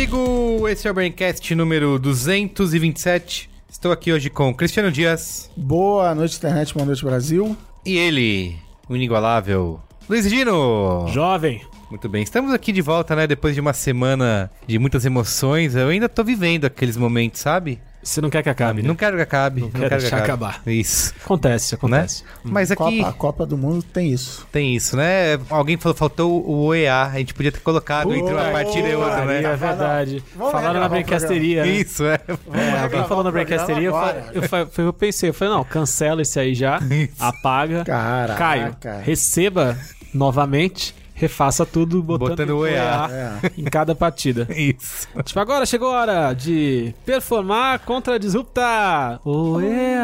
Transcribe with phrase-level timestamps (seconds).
[0.00, 3.50] eu sou o Carlos Merigo, esse é o Braincast número 227.
[3.68, 7.56] Estou aqui hoje com Cristiano Dias Boa noite, internet, boa noite, Brasil.
[7.84, 8.56] e ele,
[8.88, 11.06] o inigualável Luiz Gino.
[11.08, 11.60] Jovem.
[11.90, 13.26] Muito bem, estamos aqui de volta, né?
[13.26, 15.74] Depois de uma semana de muitas emoções.
[15.74, 17.80] Eu ainda tô vivendo aqueles momentos, sabe?
[18.02, 18.88] Você não quer que acabe, né?
[18.88, 19.60] Não quero que acabe.
[19.60, 20.44] Não, quero quero que deixar acabe.
[20.44, 20.62] acabar.
[20.66, 21.76] Isso, Acontece, né?
[21.78, 22.24] acontece.
[22.42, 24.46] Mas aqui Copa, a Copa do Mundo tem isso.
[24.50, 25.38] tem isso, né?
[25.50, 27.02] Alguém falou, faltou o OEA.
[27.04, 29.42] A gente podia ter colocado entre uma partida e outra, né?
[29.42, 30.24] É verdade.
[30.34, 31.62] Vamos Falaram na brincasteria.
[31.64, 31.68] né?
[31.70, 32.18] Isso, é.
[32.54, 33.94] É, alguém falou na brincasteria, eu,
[34.34, 37.12] eu, eu pensei, eu falei, não, cancela esse aí já, Isso.
[37.18, 37.84] apaga.
[37.84, 38.34] Caraca.
[38.38, 39.76] Caio, receba
[40.14, 43.40] novamente, refaça tudo botando, Botando o EA.
[43.42, 43.50] É.
[43.58, 44.46] em cada partida.
[44.56, 45.06] Isso.
[45.24, 49.20] Tipo, agora chegou a hora de performar contra a disrupta.
[49.24, 50.00] Oea!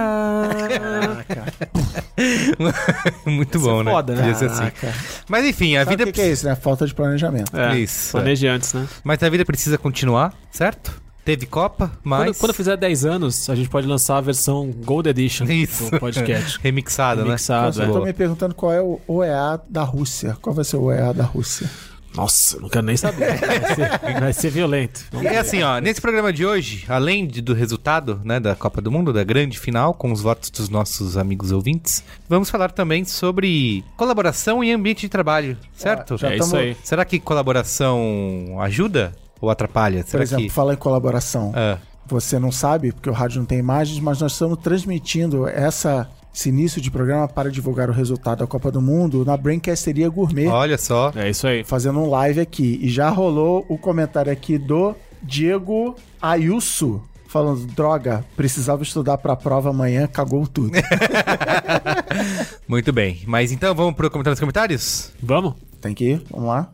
[3.24, 3.90] Muito Ia bom, né?
[3.90, 4.30] foda, né?
[4.30, 4.92] Assim.
[5.28, 6.54] Mas enfim, a Sabe vida o que, que é isso, né?
[6.54, 7.56] Falta de planejamento.
[7.56, 8.86] É, Isso, Planeje antes, né?
[9.02, 11.05] Mas a vida precisa continuar, certo?
[11.26, 12.24] Teve Copa, mas.
[12.28, 15.90] Quando, quando fizer 10 anos, a gente pode lançar a versão Gold Edition Isso.
[15.90, 16.58] do podcast.
[16.62, 17.84] Remixada, Remixado, né?
[17.84, 17.92] Eu é.
[17.92, 20.36] tô me perguntando qual é o OEA da Rússia.
[20.40, 21.68] Qual vai ser o OEA da Rússia?
[22.14, 23.26] Nossa, não quero nem saber.
[23.44, 25.04] Vai ser, vai ser violento.
[25.20, 28.80] E é assim, ó, nesse programa de hoje, além de- do resultado, né, da Copa
[28.80, 33.04] do Mundo, da grande final, com os votos dos nossos amigos ouvintes, vamos falar também
[33.04, 36.16] sobre colaboração em ambiente de trabalho, certo?
[36.16, 36.74] já É isso tamo- aí.
[36.82, 40.02] Será que colaboração ajuda ou atrapalha?
[40.02, 40.50] Por Será exemplo, que...
[40.50, 41.52] fala em colaboração.
[41.54, 46.08] Ah, Você não sabe, porque o rádio não tem imagens, mas nós estamos transmitindo essa,
[46.34, 50.46] esse início de programa para divulgar o resultado da Copa do Mundo na Braincasteria Gourmet,
[50.48, 51.12] olha só.
[51.16, 51.64] É isso aí.
[51.64, 52.78] fazendo um live aqui.
[52.82, 57.02] E já rolou o comentário aqui do Diego Ayuso.
[57.28, 60.70] Falando, droga, precisava estudar pra prova amanhã, cagou tudo.
[62.68, 63.20] Muito bem.
[63.26, 65.12] Mas então vamos pro comentário nos comentários?
[65.20, 65.54] Vamos?
[65.80, 66.70] Tem que ir, vamos lá.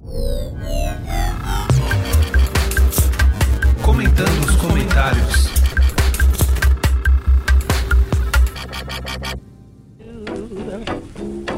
[3.83, 5.51] Comentando os comentários.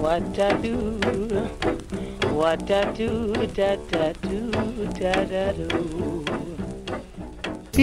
[0.00, 0.98] What I do,
[2.34, 4.50] what I do, da da do,
[4.98, 6.24] da da do.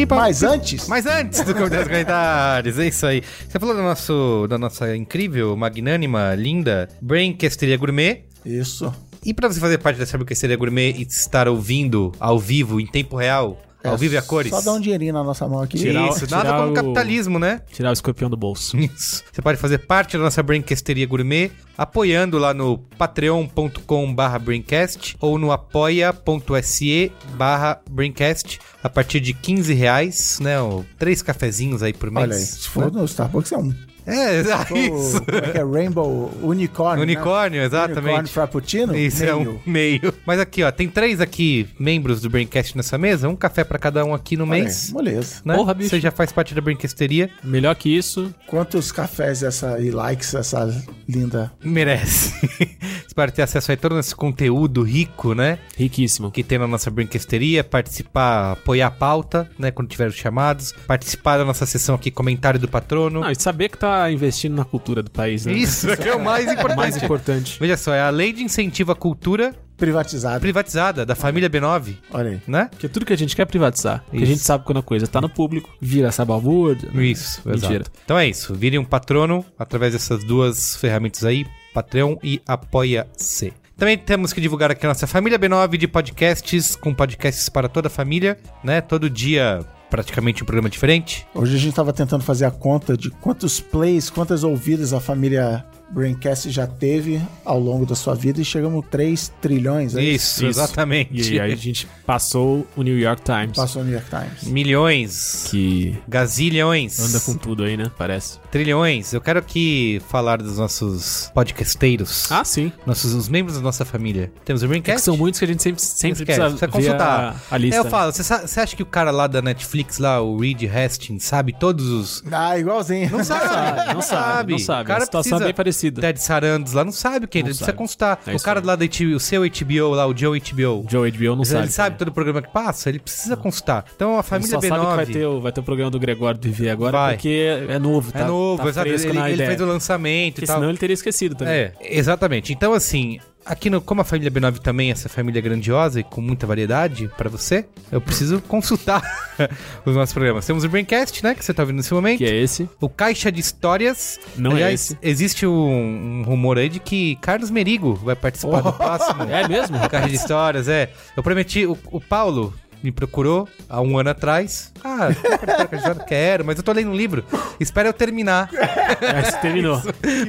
[0.10, 3.22] Mas antes, Mas antes do comentário dos comentários, é isso aí.
[3.48, 8.24] Você falou do nosso, da nossa incrível, magnânima, linda Braincasteria Gourmet.
[8.46, 8.94] isso.
[9.24, 13.18] E pra você fazer parte dessa Braincasteria Gourmet e estar ouvindo ao vivo, em tempo
[13.18, 14.52] real, ao vivo e a cores.
[14.52, 15.78] É, Só dá um dinheirinho na nossa mão aqui.
[15.78, 17.62] Tirar o- Isso, nada tirar como o- capitalismo, né?
[17.72, 18.78] Tirar o escorpião do bolso.
[18.78, 19.24] Isso.
[19.32, 25.38] Você pode fazer parte da nossa Braincasteria Gourmet apoiando lá no patreon.com barra Braincast ou
[25.40, 30.60] no apoia.se barra Braincast a partir de 15 reais, né?
[30.62, 32.24] Ou três cafezinhos aí por mês.
[32.24, 33.74] Olha aí, se for no Starbucks é um.
[34.06, 35.18] É, isso.
[35.18, 35.64] O, como é que é?
[35.64, 37.06] Rainbow Unicórnio.
[37.06, 37.14] né?
[37.14, 38.00] Unicórnio, exatamente.
[38.04, 38.96] Unicórnio Frappuccino?
[38.98, 39.62] Isso é um Meio.
[39.66, 40.14] meio.
[40.26, 44.04] Mas aqui, ó, tem três aqui membros do Braincast nessa mesa, um café pra cada
[44.06, 44.92] um aqui no Olha mês.
[44.92, 45.36] Moleza.
[45.46, 45.56] Né?
[45.56, 45.90] Porra, bicho.
[45.92, 50.68] Você já faz parte da Brinquesteria, Melhor que isso, Quantos cafés essa, e likes essa
[51.08, 51.52] linda.
[51.64, 52.32] merece.
[53.08, 55.60] Você pode ter acesso a todo esse conteúdo rico, né?
[55.78, 56.32] riquíssimo.
[56.32, 59.70] Que tem na nossa brinquesteria, participar, apoiar a pauta, né?
[59.72, 63.22] Quando tiver os chamados, participar da nossa sessão aqui, comentário do patrono.
[63.22, 65.54] Não, e saber que tá investindo na cultura do país, né?
[65.54, 66.78] Isso que é o mais importante.
[66.78, 67.58] Mais importante.
[67.60, 70.40] Veja só, é a lei de incentivo à cultura Privatizada.
[70.40, 72.42] privatizada da família B9, Olha aí.
[72.48, 72.68] né?
[72.70, 74.04] Porque tudo que a gente quer é privatizar.
[74.10, 76.90] Porque a gente sabe quando a coisa tá no público, vira essa balbúrdia.
[77.02, 77.74] Isso, Mentira.
[77.78, 77.92] exato.
[78.06, 83.54] Então é isso, vire um patrono através dessas duas ferramentas aí, Patreon e Apoia-se.
[83.78, 87.88] Também temos que divulgar aqui a nossa família B9 de podcasts, com podcasts para toda
[87.88, 88.80] a família, né?
[88.82, 91.28] Todo dia praticamente um programa diferente.
[91.36, 95.64] Hoje a gente tava tentando fazer a conta de quantos plays, quantas ouvidas a família
[95.92, 99.96] Braincast já teve ao longo da sua vida e chegamos 3 trilhões.
[99.96, 101.34] é Isso, exatamente.
[101.34, 103.58] E aí a gente passou o New York Times.
[103.58, 104.44] Passou no New York Times.
[104.52, 106.98] Milhões, Que gazilhões.
[107.00, 107.92] anda com tudo aí, né?
[107.98, 108.40] Parece.
[108.52, 112.30] Trilhões, eu quero aqui falar dos nossos podcasteiros.
[112.30, 112.70] Ah, sim.
[112.86, 114.30] Nossos, os membros da nossa família.
[114.44, 117.38] Temos o É que são muitos que a gente sempre, sempre precisa, precisa consultar.
[117.50, 117.78] a, a lista.
[117.78, 121.24] É, eu falo, você acha que o cara lá da Netflix, lá, o Reed Hastings,
[121.24, 122.24] sabe todos os.
[122.30, 123.10] Ah, igualzinho.
[123.10, 124.84] Não sabe, sabe, não sabe, não sabe.
[124.84, 126.02] O cara A situação precisa- é bem parecida.
[126.02, 127.78] Ted Sarandos lá não sabe quem, Não ele precisa sabe.
[127.78, 128.20] consultar.
[128.28, 128.66] É o cara aí.
[128.66, 130.86] lá da HBO, o seu HBO lá, o Joe HBO.
[130.90, 131.68] Joe HBO não ele sabe.
[131.72, 133.86] sabe todo o programa que passa, ele precisa consultar.
[133.96, 134.68] Então a Ele família só B9.
[134.68, 137.14] sabe que vai ter, o, vai ter o programa do Gregório do Viver agora, Vai.
[137.14, 138.20] porque é novo, tá?
[138.20, 138.90] é novo, tá exato.
[138.90, 140.58] Ele, ele fez o lançamento Porque e tal.
[140.58, 141.54] senão ele teria esquecido também.
[141.54, 142.54] É, exatamente.
[142.54, 146.22] Então, assim, aqui no, como a família B9 também é essa família grandiosa e com
[146.22, 149.02] muita variedade pra você, eu preciso consultar
[149.86, 150.46] os nossos programas.
[150.46, 152.18] Temos o Braincast, né, que você tá ouvindo nesse momento.
[152.20, 152.70] Que é esse.
[152.80, 154.20] O Caixa de Histórias.
[154.38, 154.98] Não é Aliás, esse.
[155.02, 159.24] existe um, um rumor aí de que Carlos Merigo vai participar do próximo.
[159.24, 159.78] É mesmo?
[159.90, 160.90] Caixa de Histórias, é.
[161.16, 164.72] Eu prometi, o, o Paulo me procurou há um ano atrás.
[164.84, 165.10] Ah,
[166.08, 167.24] quero, mas eu tô lendo um livro.
[167.60, 168.50] Espera eu terminar.
[169.02, 169.82] É, você terminou.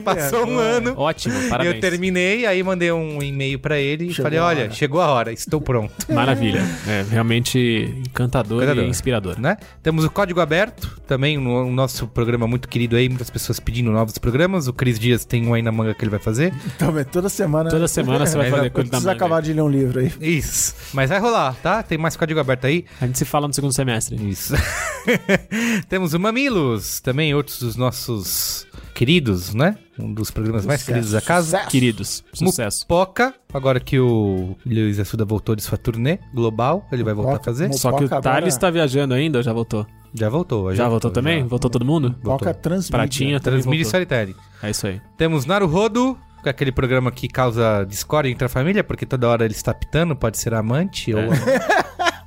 [0.04, 0.94] Passou um ano.
[0.96, 1.75] Ótimo, E parabéns.
[1.75, 5.32] eu terminei, aí mandei um e-mail pra ele e falei: olha, hora." chegou a hora,
[5.32, 5.93] estou pronto.
[6.12, 6.62] Maravilha.
[6.87, 7.58] É realmente
[8.06, 8.84] encantador, Encantador.
[8.84, 9.40] e inspirador.
[9.40, 9.56] Né?
[9.82, 13.90] Temos o Código Aberto, também um, um nosso programa muito querido aí, muitas pessoas pedindo
[13.90, 14.69] novos programas.
[14.69, 16.54] O Cris Dias tem um aí na manga que ele vai fazer.
[16.78, 17.69] Também, toda semana.
[17.69, 20.12] Toda semana você vai É, fazer eu coisa Precisa acabar de ler um livro aí.
[20.20, 20.75] Isso.
[20.93, 21.82] Mas vai rolar, tá?
[21.82, 22.84] Tem mais Código Aberto aí.
[23.00, 24.16] A gente se fala no segundo semestre.
[24.28, 24.54] Isso.
[25.88, 29.76] Temos o Mamilos, também outros dos nossos queridos, né?
[29.98, 31.50] Um dos programas mais Sucesso, queridos da casa.
[31.56, 31.70] sucesso.
[31.70, 32.80] Queridos, sucesso.
[32.88, 37.32] Mupoca, agora que o Luiz Assuda voltou de sua turnê global, ele vai voltar a
[37.34, 37.64] Mupoca, fazer.
[37.64, 37.78] Mupoca.
[37.80, 39.86] Só que o agora- Thales tá viajando ainda ou já voltou?
[40.14, 40.74] Já voltou.
[40.74, 41.40] Já voltou também?
[41.40, 41.46] já.
[41.46, 42.14] Voltou todo mundo?
[42.22, 42.90] Poca Transmídia.
[42.98, 43.72] Pratinha e voltou.
[43.80, 44.34] Storytelling.
[44.62, 45.00] É isso aí.
[45.16, 49.44] Temos Naruhodo, que é aquele programa que causa discórdia entre a família, porque toda hora
[49.44, 51.22] ele está pitando, pode ser amante ou...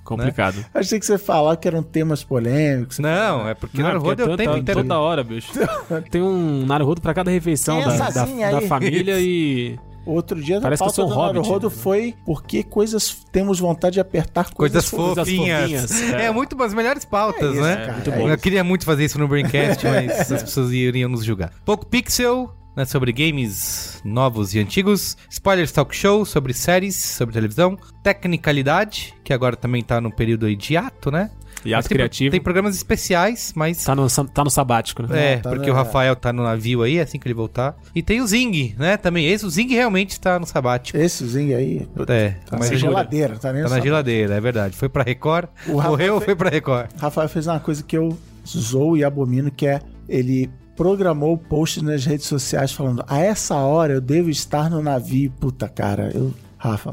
[0.06, 0.64] Complicado.
[0.74, 3.00] Achei que você falava que eram temas polêmicos.
[3.00, 4.82] Não, é porque Não, Naruhodo é o tempo inteiro.
[4.84, 5.52] Toda hora, bicho.
[6.10, 9.78] Tem um Naruhodo pra cada refeição da, da, da família e...
[10.06, 11.42] Outro dia Parece que a eu sou pauta um do hobbit.
[11.42, 15.62] Naruhodo foi porque coisas temos vontade de apertar Coisas coisas, fofinhas.
[15.92, 16.32] fofinhas, É, é.
[16.32, 17.76] muito as melhores pautas, É isso, né?
[17.78, 18.30] cara, muito é bom.
[18.30, 21.52] Eu queria muito fazer isso no Braincast, mas as pessoas iriam nos julgar.
[21.66, 25.18] Pouco Pixel, né, sobre games novos e antigos.
[25.30, 27.78] Spoilers Talk Show, sobre séries, sobre televisão.
[28.04, 31.30] Tecnicalidade, que agora também tá num período aí de ato, né?
[31.64, 32.32] E ato tem, criativo.
[32.32, 33.84] Tem programas especiais, mas...
[33.84, 35.34] Tá no, tá no sabático, né?
[35.34, 37.76] É, tá porque na- o Rafael tá no navio aí, assim que ele voltar.
[37.96, 38.98] E tem o Zing, né?
[38.98, 40.96] Também esse, o Zing realmente tá no sabático.
[40.98, 44.42] Esse Zinho aí É, tá mas na geladeira, tá nem tá no na geladeira, é
[44.42, 44.76] verdade.
[44.76, 46.90] Foi pra Record, O morreu ou fe- foi pra Record?
[47.00, 48.16] Rafael fez uma coisa que eu
[48.48, 53.94] zoo e abomino, que é ele programou posts nas redes sociais falando a essa hora
[53.94, 55.32] eu devo estar no navio.
[55.40, 56.34] Puta, cara, eu...
[56.66, 56.90] Rafa,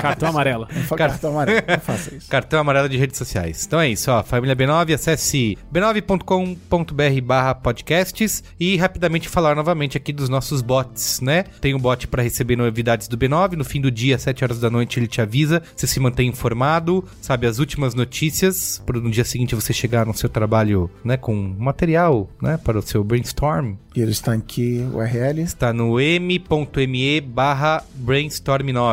[0.00, 0.66] Cartão amarelo.
[0.96, 2.28] Cara- cartão amarelo, não faça isso.
[2.28, 3.64] Cartão amarelo de redes sociais.
[3.66, 4.22] Então é isso, ó.
[4.22, 11.44] Família B9, acesse b9.com.br barra podcasts e rapidamente falar novamente aqui dos nossos bots, né?
[11.60, 13.52] Tem um bot para receber novidades do B9.
[13.52, 15.62] No fim do dia, às 7 horas da noite, ele te avisa.
[15.74, 18.82] Você se mantém informado, sabe as últimas notícias.
[18.84, 21.16] Para no dia seguinte você chegar no seu trabalho, né?
[21.16, 22.56] Com material, né?
[22.62, 23.74] Para o seu brainstorm.
[23.94, 25.40] E ele está em que URL?
[25.42, 28.89] Está no m.me barra brainstorm 9.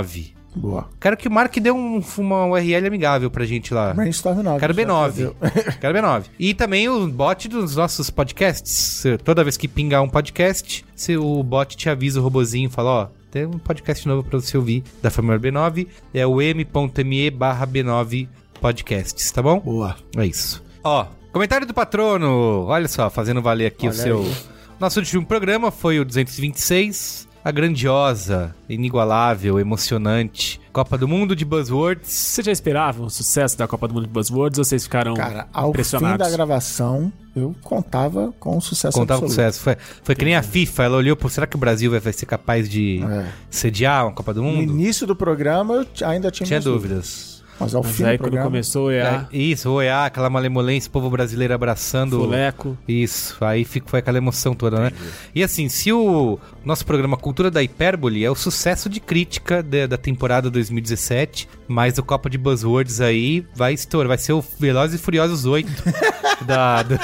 [0.55, 0.89] Boa.
[0.99, 3.93] Quero que o Mark dê um, uma URL amigável pra gente lá.
[3.93, 4.59] Brainstorm 9.
[4.59, 5.09] Quero já B9.
[5.09, 5.35] entendeu?
[5.79, 6.23] Quero B9.
[6.39, 9.03] E também o bot dos nossos podcasts.
[9.23, 13.07] Toda vez que pingar um podcast, se o bot te avisa o robozinho, fala, ó,
[13.29, 15.87] tem um podcast novo pra você ouvir da família B9.
[16.13, 18.27] É o m.me barra B9
[18.59, 19.59] podcasts, tá bom?
[19.59, 19.95] Boa.
[20.15, 20.63] É isso.
[20.83, 22.65] Ó, comentário do patrono.
[22.65, 24.19] Olha só, fazendo valer aqui o Olha seu...
[24.21, 24.35] aí.
[24.79, 27.26] Nosso último programa foi o 226.
[27.47, 32.11] A grandiosa, inigualável, emocionante Copa do Mundo de Buzzwords.
[32.11, 35.47] Você já esperava o sucesso da Copa do Mundo de Buzzwords ou vocês ficaram Cara,
[35.53, 36.27] ao fim impressionados?
[36.27, 39.53] da gravação, eu contava com sucesso Contava com absoluto.
[39.53, 39.61] sucesso.
[39.61, 42.11] Foi, foi que nem a FIFA, ela olhou, pô, será que o Brasil vai, vai
[42.11, 43.27] ser capaz de É.
[43.49, 44.73] sediar uma Copa do No Mundo?
[44.73, 47.36] início do programa, eu ainda tinha, Tinha minhas dúvidas.
[47.59, 48.45] Mas ao Mas fim aí do quando programa...
[48.51, 52.19] começou é É, isso, o EA, aquela malemolência, o povo brasileiro abraçando.
[52.19, 52.77] Fuleco.
[52.87, 54.91] Isso, aí fica, foi aquela emoção toda, né?
[55.33, 59.87] E assim, se o nosso programa Cultura da Hipérbole é o sucesso de crítica da,
[59.87, 64.99] da temporada 2017, mas o Copa de Buzzwords aí vai estourar, vai ser o Velozes
[64.99, 65.69] e Furiosos 8
[66.45, 66.99] da, do-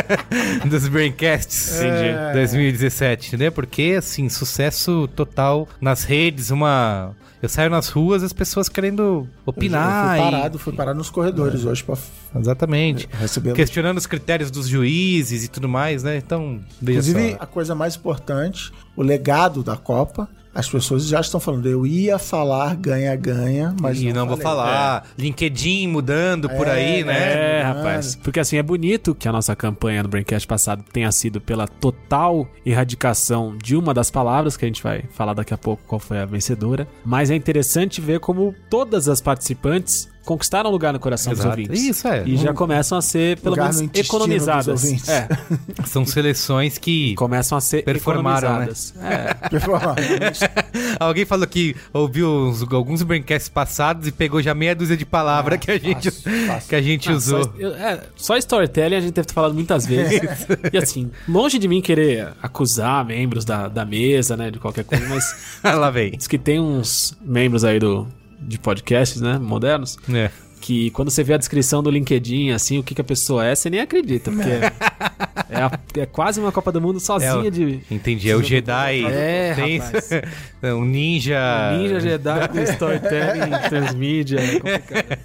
[0.68, 2.32] dos Braincasts Entendi.
[2.32, 3.52] 2017, entendeu?
[3.52, 7.14] Porque, assim, sucesso total nas redes, uma...
[7.40, 10.08] Eu saio nas ruas as pessoas querendo opinar.
[10.08, 11.96] fui e- parado, fui parado nos corredores hoje pra
[12.34, 13.08] Exatamente.
[13.12, 13.52] receber...
[13.54, 16.16] Questionando os critérios dos juízes e tudo mais, né?
[16.16, 21.66] Então, Inclusive, a coisa mais importante, o legado da Copa, as pessoas já estão falando,
[21.66, 24.42] eu ia falar ganha-ganha, mas e não, vou falei.
[24.42, 25.06] falar.
[25.18, 27.58] LinkedIn mudando por É, aí, né?
[27.58, 28.16] É, rapaz.
[28.16, 32.48] Porque assim, é bonito que a nossa campanha no Braincast passado tenha sido pela total
[32.64, 36.18] erradicação de uma das palavras, que a gente vai falar daqui a pouco qual foi
[36.18, 36.88] a vencedora.
[37.04, 41.48] Mas é interessante ver como todas as participantes conquistaram lugar no coração Exato.
[41.48, 41.82] dos ouvintes.
[41.82, 42.22] Isso, é.
[42.26, 45.08] E já começam a ser, pelo Lugar no menos, economizadas.
[45.08, 45.26] É,
[45.88, 47.14] São seleções que.
[47.14, 48.68] começam a ser Performaram, né?
[48.68, 48.94] economizadas.
[49.00, 50.98] É.
[51.00, 55.58] Alguém falou que ouviu uns- alguns braincasts passados e pegou já meia dúzia de palavras
[55.58, 56.68] que a gente, fácil, fácil.
[56.68, 57.44] Que a gente Ah, usou.
[57.44, 60.20] Só, eu- é, só storytelling a gente deve ter falado muitas vezes.
[60.72, 65.06] e assim, longe de mim querer acusar membros da, da mesa, né, de qualquer coisa,
[65.08, 65.24] mas
[65.64, 66.10] Lá vem.
[66.10, 68.06] diz que tem uns membros aí do,
[68.40, 70.30] de podcasts, né, modernos, É.
[70.60, 73.54] que quando você vê a descrição do LinkedIn, assim, o que, que a pessoa é,
[73.54, 74.48] você nem acredita, porque
[75.50, 77.80] é, a- é quase uma Copa do Mundo sozinha É, de...
[77.90, 78.30] Entendi.
[78.30, 79.04] É o Jedi.
[79.06, 80.10] É, tem rapaz.
[80.64, 81.76] um ninja.
[81.78, 85.18] Ninja Jedi com storytelling, transmídia, é complicado.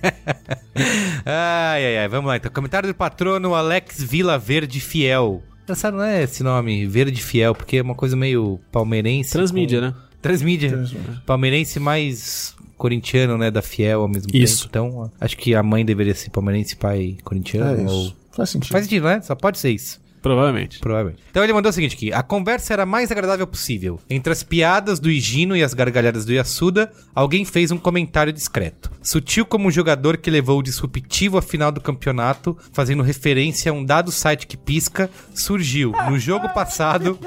[1.25, 2.07] Ai, ai, ai.
[2.07, 2.51] Vamos lá então.
[2.51, 5.41] Comentário do patrono Alex Vila Verde Fiel.
[5.63, 9.31] Engraçado, não é esse nome, Verde Fiel, porque é uma coisa meio palmeirense.
[9.31, 9.93] Transmídia, com- né?
[10.21, 10.69] Transmídia.
[10.69, 11.21] Transmídia.
[11.25, 13.49] Palmeirense mais corintiano, né?
[13.49, 14.67] Da Fiel ao mesmo Isso.
[14.67, 14.69] tempo.
[14.69, 17.81] Então, acho que a mãe deveria ser palmeirense, pai corintiano.
[17.81, 18.11] É ou...
[18.33, 18.71] Faz sentido.
[18.73, 19.21] Faz sentido, né?
[19.21, 20.01] Só pode ser isso.
[20.23, 20.79] Provavelmente.
[20.79, 21.21] Provavelmente.
[21.29, 23.99] Então ele mandou o seguinte aqui: a conversa era a mais agradável possível.
[24.09, 28.89] Entre as piadas do Higino e as gargalhadas do Yasuda, alguém fez um comentário discreto.
[29.01, 33.75] Sutil como um jogador que levou o disruptivo à final do campeonato, fazendo referência a
[33.75, 37.19] um dado site que pisca, surgiu no jogo passado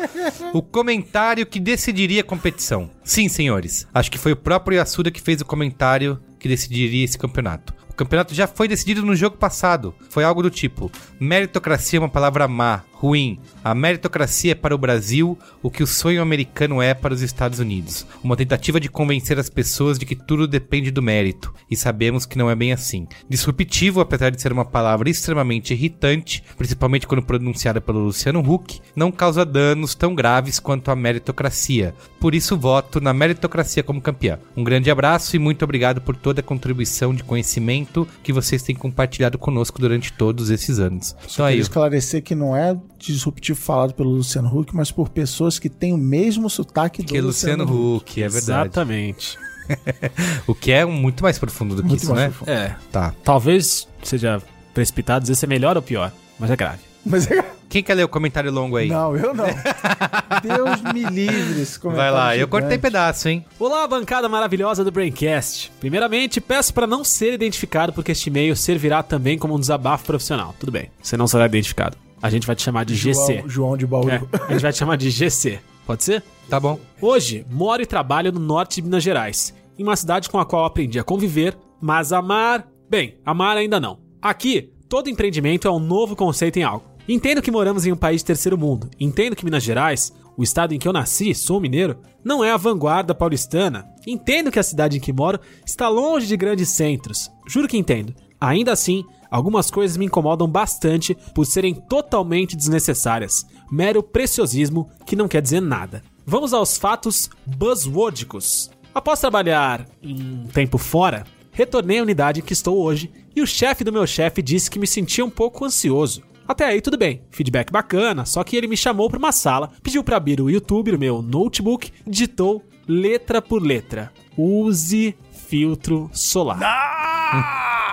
[0.54, 2.90] o comentário que decidiria a competição.
[3.04, 3.86] Sim, senhores.
[3.92, 7.75] Acho que foi o próprio Yasuda que fez o comentário que decidiria esse campeonato.
[7.96, 9.94] Campeonato já foi decidido no jogo passado.
[10.10, 13.40] Foi algo do tipo: meritocracia é uma palavra má, ruim.
[13.64, 17.58] A meritocracia é para o Brasil o que o sonho americano é para os Estados
[17.58, 18.06] Unidos.
[18.22, 21.54] Uma tentativa de convencer as pessoas de que tudo depende do mérito.
[21.70, 23.06] E sabemos que não é bem assim.
[23.28, 29.10] Disruptivo, apesar de ser uma palavra extremamente irritante, principalmente quando pronunciada pelo Luciano Huck, não
[29.10, 31.94] causa danos tão graves quanto a meritocracia.
[32.20, 34.38] Por isso voto na meritocracia como campeã.
[34.54, 37.85] Um grande abraço e muito obrigado por toda a contribuição de conhecimento
[38.22, 41.14] que vocês têm compartilhado conosco durante todos esses anos.
[41.18, 45.58] Então Queria aí, esclarecer que não é disruptivo falado pelo Luciano Huck, mas por pessoas
[45.58, 48.68] que têm o mesmo sotaque do que é Luciano Huck, é verdade.
[48.68, 49.38] Exatamente.
[50.46, 52.28] O que é muito mais profundo do que Muito isso, mais né?
[52.28, 52.50] profundo.
[52.50, 52.76] É.
[52.92, 53.12] Tá.
[53.24, 54.40] Talvez seja
[54.72, 56.80] precipitado dizer se é melhor ou pior, mas é grave.
[57.06, 57.42] Mas é...
[57.68, 58.88] Quem quer ler o comentário longo aí?
[58.88, 59.44] Não, eu não.
[60.42, 62.82] Deus me livre esse Vai comentário lá, eu cortei gigante.
[62.82, 63.44] pedaço, hein?
[63.58, 65.72] Olá, bancada maravilhosa do Braincast.
[65.80, 70.54] Primeiramente, peço para não ser identificado porque este e-mail servirá também como um desabafo profissional.
[70.58, 71.96] Tudo bem, você não será identificado.
[72.22, 73.38] A gente vai te chamar de GC.
[73.38, 74.10] João, João de Bauru.
[74.10, 75.58] É, a gente vai te chamar de GC.
[75.86, 76.22] Pode ser?
[76.48, 76.78] Tá bom.
[77.00, 80.64] Hoje, moro e trabalho no norte de Minas Gerais, em uma cidade com a qual
[80.64, 82.66] aprendi a conviver, mas amar.
[82.88, 83.98] Bem, amar ainda não.
[84.22, 86.95] Aqui, todo empreendimento é um novo conceito em algo.
[87.08, 88.90] Entendo que moramos em um país de terceiro mundo.
[88.98, 92.56] Entendo que Minas Gerais, o estado em que eu nasci, sou mineiro, não é a
[92.56, 93.86] vanguarda paulistana.
[94.04, 97.30] Entendo que a cidade em que moro está longe de grandes centros.
[97.46, 98.12] Juro que entendo.
[98.40, 103.46] Ainda assim, algumas coisas me incomodam bastante por serem totalmente desnecessárias.
[103.70, 106.02] Mero preciosismo que não quer dizer nada.
[106.26, 108.68] Vamos aos fatos buzzwordicos.
[108.92, 113.84] Após trabalhar um tempo fora, retornei à unidade em que estou hoje e o chefe
[113.84, 116.22] do meu chefe disse que me sentia um pouco ansioso.
[116.46, 120.04] Até aí tudo bem, feedback bacana, só que ele me chamou para uma sala, pediu
[120.04, 126.58] para abrir o YouTube, o meu notebook, digitou letra por letra: use filtro solar.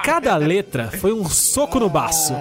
[0.03, 2.33] Cada letra foi um soco no baço.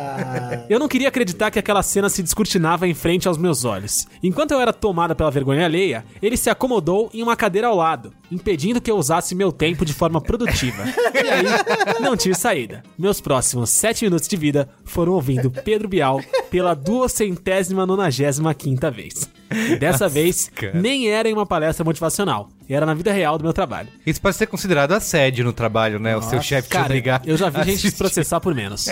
[0.68, 4.06] Eu não queria acreditar que aquela cena se descortinava em frente aos meus olhos.
[4.22, 8.12] Enquanto eu era tomada pela vergonha alheia, ele se acomodou em uma cadeira ao lado,
[8.30, 10.82] impedindo que eu usasse meu tempo de forma produtiva.
[11.14, 12.82] E aí, não tive saída.
[12.98, 19.30] Meus próximos sete minutos de vida foram ouvindo Pedro Bial pela duocentésima nonagésima quinta vez.
[19.52, 20.80] E dessa vez, cara.
[20.80, 22.48] nem era em uma palestra motivacional.
[22.74, 23.88] Era na vida real do meu trabalho.
[24.06, 26.16] Isso pode ser considerado assédio no trabalho, né?
[26.16, 27.22] o seu chefe te Cara, obrigar.
[27.24, 28.86] eu já vi a gente se processar por menos.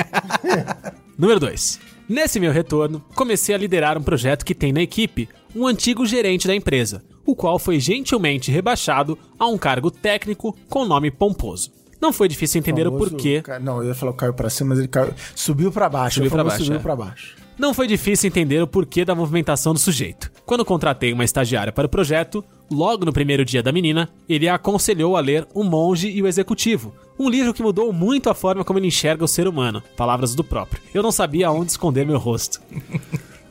[1.19, 1.81] Número 2.
[2.09, 6.47] Nesse meu retorno, comecei a liderar um projeto que tem na equipe um antigo gerente
[6.47, 11.71] da empresa, o qual foi gentilmente rebaixado a um cargo técnico com nome pomposo.
[12.01, 13.43] Não foi difícil entender o Famoso porquê.
[13.43, 15.13] ca- Não, eu ia falar caiu pra cima, mas ele caiu.
[15.35, 16.15] Subiu pra baixo.
[16.15, 16.83] Subiu o pra baixo, Subiu é.
[16.83, 17.37] pra baixo.
[17.59, 20.33] Não foi difícil entender o porquê da movimentação do sujeito.
[20.47, 24.55] Quando contratei uma estagiária para o projeto, logo no primeiro dia da menina, ele a
[24.55, 28.65] aconselhou a ler O Monge e o Executivo, um livro que mudou muito a forma
[28.65, 29.83] como ele enxerga o ser humano.
[29.97, 30.81] Palavras do próprio.
[30.95, 32.61] Eu não sabia aonde esconder meu rosto.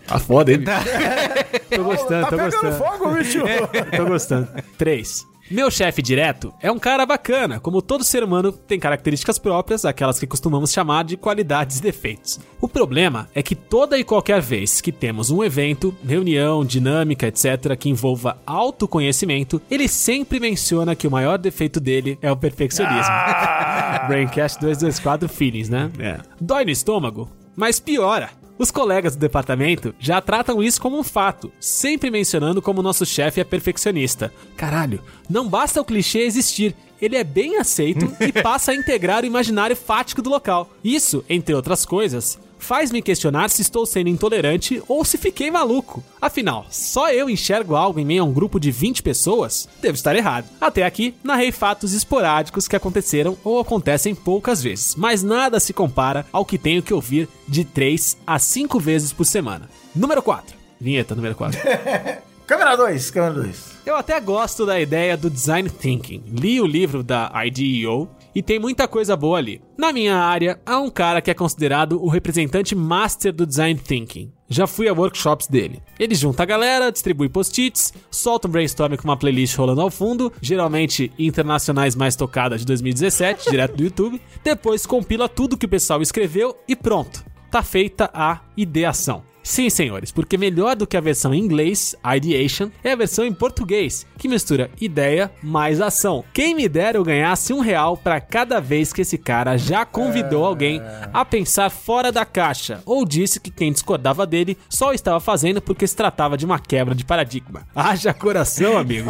[0.08, 0.64] Tá foda, hein?
[1.70, 2.78] tô gostando, tá tô pegando gostando.
[2.78, 3.40] fogo, bicho!
[3.96, 4.48] Tô gostando.
[4.78, 5.28] 3.
[5.50, 10.20] Meu chefe direto é um cara bacana, como todo ser humano tem características próprias, aquelas
[10.20, 12.40] que costumamos chamar de qualidades e defeitos.
[12.62, 17.76] O problema é que toda e qualquer vez que temos um evento, reunião, dinâmica, etc.,
[17.76, 23.14] que envolva autoconhecimento, ele sempre menciona que o maior defeito dele é o perfeccionismo.
[24.08, 25.90] Braincast 224 Feelings, né?
[25.98, 26.20] É.
[26.40, 28.30] Dói no estômago, mas piora.
[28.60, 33.40] Os colegas do departamento já tratam isso como um fato, sempre mencionando como nosso chefe
[33.40, 34.34] é perfeccionista.
[34.58, 39.26] Caralho, não basta o clichê existir, ele é bem aceito e passa a integrar o
[39.26, 40.70] imaginário fático do local.
[40.84, 46.04] Isso, entre outras coisas, faz me questionar se estou sendo intolerante ou se fiquei maluco.
[46.22, 49.68] Afinal, só eu enxergo algo em meio a um grupo de 20 pessoas?
[49.82, 50.46] Devo estar errado.
[50.62, 56.26] Até aqui, narrei fatos esporádicos que aconteceram ou acontecem poucas vezes, mas nada se compara
[56.32, 59.70] ao que tenho que ouvir de 3 a 5 vezes por semana.
[59.96, 60.56] Número 4.
[60.80, 61.60] Vinheta número 4.
[62.46, 63.70] câmera 2, câmera 2.
[63.86, 66.24] Eu até gosto da ideia do design thinking.
[66.28, 69.62] Li o livro da IDEO e tem muita coisa boa ali.
[69.78, 74.32] Na minha área, há um cara que é considerado o representante master do design thinking.
[74.48, 75.84] Já fui a workshops dele.
[76.00, 80.32] Ele junta a galera, distribui post-its, solta um brainstorm com uma playlist rolando ao fundo,
[80.42, 84.22] geralmente internacionais mais tocadas de 2017, direto do YouTube.
[84.42, 87.26] Depois compila tudo que o pessoal escreveu e pronto.
[87.52, 89.29] Tá feita a ideação.
[89.42, 93.34] Sim, senhores, porque melhor do que a versão em inglês, ideation, é a versão em
[93.34, 96.24] português, que mistura ideia mais ação.
[96.34, 100.46] Quem me dera eu ganhasse um real para cada vez que esse cara já convidou
[100.46, 100.82] alguém
[101.14, 105.62] a pensar fora da caixa, ou disse que quem discordava dele só o estava fazendo
[105.62, 107.68] porque se tratava de uma quebra de paradigma.
[107.74, 109.10] Haja coração, amigo.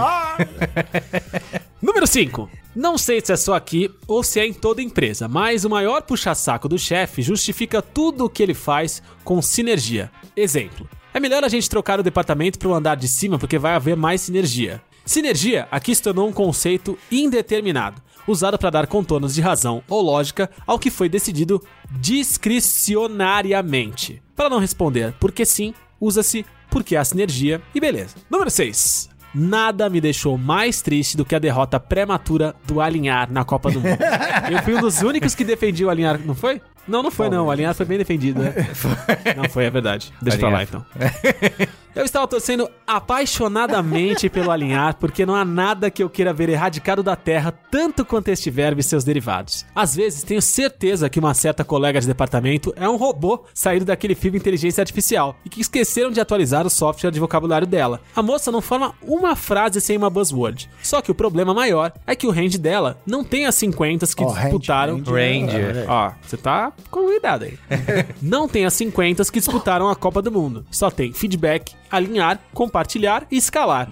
[1.81, 2.49] Número 5.
[2.75, 6.03] Não sei se é só aqui ou se é em toda empresa, mas o maior
[6.03, 10.11] puxa-saco do chefe justifica tudo o que ele faz com sinergia.
[10.35, 13.73] Exemplo: é melhor a gente trocar o departamento para o andar de cima porque vai
[13.73, 14.79] haver mais sinergia.
[15.03, 20.47] Sinergia aqui se tornou um conceito indeterminado, usado para dar contornos de razão ou lógica
[20.67, 21.59] ao que foi decidido
[21.89, 24.21] discricionariamente.
[24.35, 28.15] Para não responder porque sim, usa-se porque há sinergia e beleza.
[28.29, 29.09] Número 6.
[29.33, 33.79] Nada me deixou mais triste do que a derrota prematura do Alinhar na Copa do
[33.79, 33.97] Mundo.
[34.49, 36.61] Eu fui um dos únicos que defendia o Alinhar, não foi?
[36.87, 37.47] Não, não foi não.
[37.47, 38.53] O Alinhar foi bem defendido, né?
[39.35, 40.13] Não foi, é verdade.
[40.21, 40.85] Deixa pra lá então.
[41.95, 47.01] Eu estava torcendo apaixonadamente pelo Alinhar, porque não há nada que eu queira ver erradicado
[47.01, 49.65] da Terra tanto quanto este verbo e seus derivados.
[49.75, 54.15] Às vezes tenho certeza que uma certa colega de departamento é um robô saído daquele
[54.15, 57.99] filme Inteligência Artificial e que esqueceram de atualizar o software de vocabulário dela.
[58.15, 60.69] A moça não forma uma frase sem uma buzzword.
[60.81, 64.23] Só que o problema maior é que o range dela não tem as 50 que
[64.23, 65.03] range, disputaram.
[65.03, 65.51] range.
[65.51, 65.85] Ranger.
[65.89, 67.57] Ó, você tá cuidado aí.
[68.21, 70.65] Não tem as 50 que disputaram a Copa do Mundo.
[70.71, 73.89] Só tem feedback, alinhar, compartilhar e escalar.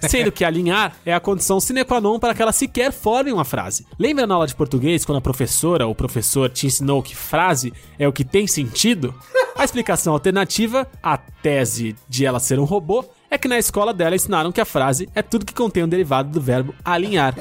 [0.00, 3.44] Sendo que alinhar é a condição sine qua non para que ela sequer forme uma
[3.44, 3.86] frase.
[3.98, 7.72] Lembra na aula de português quando a professora ou o professor te ensinou que frase
[7.98, 9.14] é o que tem sentido?
[9.56, 14.14] A explicação alternativa, a tese de ela ser um robô, é que na escola dela
[14.14, 17.34] ensinaram que a frase é tudo que contém um derivado do verbo alinhar.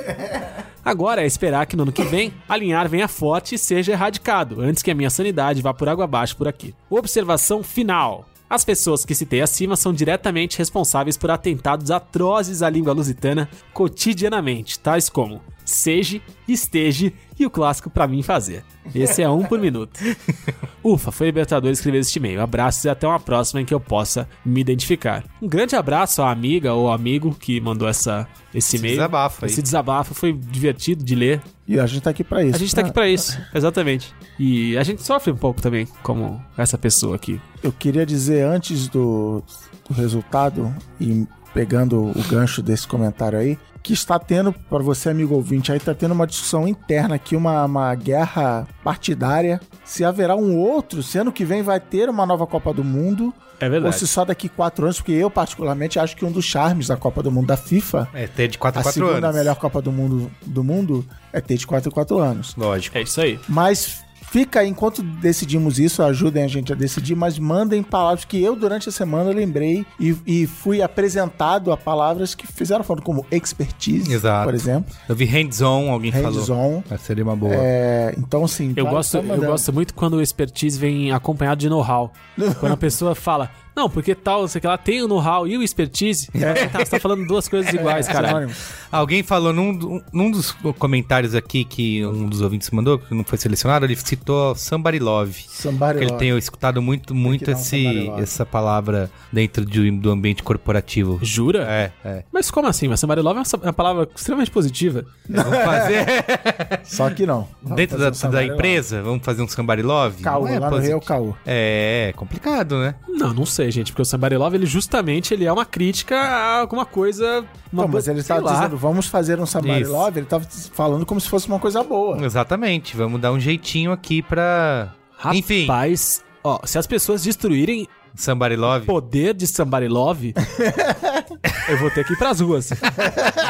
[0.86, 4.82] Agora é esperar que no ano que vem alinhar venha forte e seja erradicado, antes
[4.82, 6.74] que a minha sanidade vá por água abaixo por aqui.
[6.90, 8.26] Observação final.
[8.50, 14.80] As pessoas que citei acima são diretamente responsáveis por atentados atrozes à língua lusitana cotidianamente,
[14.80, 18.64] tais como seja, esteja e o clássico pra mim fazer.
[18.94, 20.00] Esse é um por minuto.
[20.84, 22.42] Ufa, foi libertador escrever este e-mail.
[22.42, 25.24] Abraços e até uma próxima em que eu possa me identificar.
[25.42, 28.96] Um grande abraço à amiga ou amigo que mandou essa, esse e-mail.
[28.96, 29.52] desabafo aí.
[29.52, 31.42] Esse desabafo foi divertido de ler.
[31.68, 32.56] E a gente tá aqui pra isso.
[32.56, 34.14] A gente tá aqui pra isso, exatamente.
[34.38, 37.40] E a gente sofre um pouco também, como essa pessoa aqui.
[37.64, 39.44] Eu queria dizer antes do,
[39.88, 45.34] do resultado e pegando o gancho desse comentário aí, que está tendo, para você amigo
[45.36, 50.56] ouvinte, aí tá tendo uma discussão interna aqui, uma, uma guerra partidária, se haverá um
[50.58, 53.96] outro, se ano que vem vai ter uma nova Copa do Mundo, É ou verdade.
[53.98, 57.24] se só daqui quatro anos, porque eu particularmente acho que um dos charmes da Copa
[57.24, 59.36] do Mundo da FIFA, É, ter de 4 a a 4 segunda anos.
[59.40, 62.56] melhor Copa do Mundo do mundo, é ter de 4 em 4 anos.
[62.56, 62.98] Lógico.
[62.98, 63.40] É isso aí.
[63.50, 68.42] Mas fica aí, enquanto decidimos isso, ajudem a gente a decidir, mas mandem palavras que
[68.42, 73.26] eu, durante a semana, lembrei e, e fui apresentado a palavras que fizeram falando como
[73.30, 74.46] expertise, Exato.
[74.46, 76.32] por exemplo, Eu vi hands-on, alguém falou.
[76.32, 76.84] hands-on.
[76.90, 77.54] Ah, Seria uma boa.
[77.54, 82.12] É, então, assim, Eu gosto, eu gosto muito quando o expertise vem acompanhado de know-how.
[82.60, 85.64] Quando a pessoa fala, Não, porque tal, sei que lá, tem o know-how e o
[85.64, 86.30] expertise.
[86.34, 86.68] É.
[86.68, 88.28] Tá, você tá falando duas coisas iguais, cara.
[88.28, 88.52] Sinônimo.
[88.92, 93.38] Alguém falou num, num dos comentários aqui que um dos ouvintes mandou, que não foi
[93.38, 95.44] selecionado, ele citou Somebody Love.
[95.48, 96.20] Somebody Porque ele love.
[96.26, 98.22] tem escutado muito, muito esse, love.
[98.22, 101.20] essa palavra dentro de- do ambiente corporativo.
[101.22, 101.64] Jura?
[101.70, 102.24] É, é.
[102.32, 102.88] Mas como assim?
[102.88, 105.06] Mas somebody love é uma, é palavra extremamente positiva.
[105.30, 106.06] Vamos fazer
[106.84, 107.48] Só que não.
[107.62, 108.48] Vamos dentro da, um da love.
[108.54, 110.22] empresa, vamos fazer um somebody love?
[110.22, 111.34] Caô, é lá no Rio é o caô.
[111.46, 112.96] É, é complicado, né?
[113.08, 116.60] Não, não sei, gente, porque o somebody love, ele justamente ele é uma crítica a
[116.62, 117.46] alguma coisa...
[117.72, 118.54] Uma Não, mas ele sei tava lá.
[118.56, 119.92] dizendo, vamos fazer um somebody Isso.
[119.92, 122.24] love, ele tava falando como se fosse uma coisa boa.
[122.26, 122.96] Exatamente.
[122.98, 124.94] Vamos dar um jeitinho aqui pra.
[125.34, 128.84] Enfim, Rapaz, ó, se as pessoas destruírem somebody love.
[128.84, 130.34] o poder de somebody love,
[131.70, 132.72] eu vou ter que ir pras ruas.
[132.72, 132.78] Eu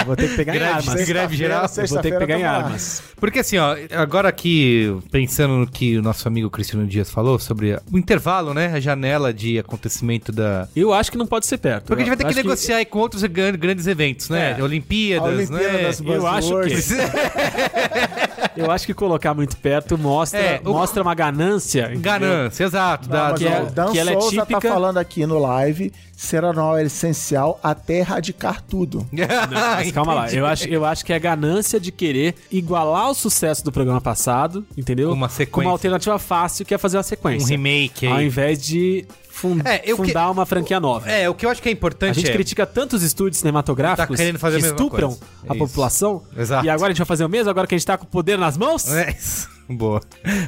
[0.06, 1.08] vou ter que pegar em Greve, armas.
[1.08, 1.66] greve geral.
[1.78, 3.04] Eu vou ter que pegar em armas.
[3.18, 7.78] Porque assim, ó, agora aqui, pensando no que o nosso amigo Cristiano Dias falou sobre
[7.92, 8.72] o intervalo, né?
[8.74, 10.68] A janela de acontecimento da.
[10.76, 11.86] Eu acho que não pode ser perto.
[11.86, 14.30] Porque a gente vai ter Eu que acho negociar aí com outros gran- grandes eventos,
[14.30, 14.56] né?
[14.60, 14.64] É.
[14.64, 15.84] Olimpíadas, A Olimpíada né?
[15.84, 16.90] das Eu acho que- Buzzwords.
[18.56, 21.84] Eu acho que colocar muito perto mostra, É, o- mostra uma ganância.
[21.86, 22.02] entendeu?
[22.02, 23.10] Ganância, exato.
[23.10, 25.26] Não, da- mas que é- o Dan que ela é Souza típica- tá falando aqui
[25.26, 29.08] no live, ser anual é essencial até erradicar tudo.
[29.52, 33.14] Mas calma lá, eu acho, eu acho que é a ganância de querer igualar o
[33.14, 35.12] sucesso do programa passado, entendeu?
[35.12, 35.68] Uma Com sequência.
[35.68, 37.48] uma alternativa fácil que é fazer uma Um sequência.
[37.50, 38.28] remake Ao aí.
[38.28, 41.10] invés de fun- É, eu que- fundar uma franquia nova.
[41.10, 42.34] É, o que eu acho que é A importante gente é...
[42.34, 45.24] critica tantos estúdios cinematográficos Tá querendo fazer a que estupram coisa.
[45.50, 45.58] a Isso.
[45.66, 46.22] população.
[46.38, 46.66] Exato.
[46.66, 48.08] E agora a gente vai fazer o mesmo, agora que a gente tá com o
[48.08, 48.88] poder nas mãos?
[48.92, 49.50] É, isso.
[49.70, 50.02] Boa.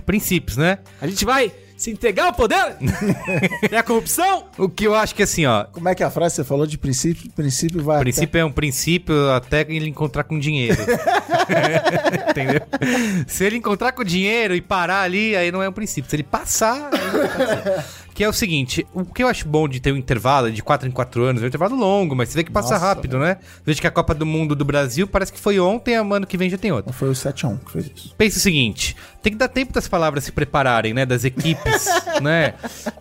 [0.05, 0.79] Princípios, né?
[1.01, 2.75] A gente vai se entregar ao poder?
[3.71, 4.45] é a corrupção?
[4.57, 6.65] O que eu acho que assim, ó, Como é que é a frase você falou
[6.65, 7.29] de princípio?
[7.31, 10.81] Princípio vai O princípio é um princípio até ele encontrar com dinheiro.
[12.29, 12.61] Entendeu?
[13.27, 16.09] Se ele encontrar com dinheiro e parar ali, aí não é um princípio.
[16.09, 16.89] Se ele passar.
[16.93, 17.83] aí.
[18.13, 20.87] que é o seguinte: o que eu acho bom de ter um intervalo de 4
[20.87, 23.37] em 4 anos, é um intervalo longo, mas você vê que passa Nossa, rápido, né?
[23.65, 26.37] Veja que a Copa do Mundo do Brasil parece que foi ontem, a ano que
[26.37, 26.93] vem já tem outra.
[26.93, 28.13] Foi o 7x1 que fez isso.
[28.17, 31.05] Pensa o seguinte: tem que dar tempo das palavras se prepararem, né?
[31.05, 31.85] Das equipes,
[32.21, 32.53] né?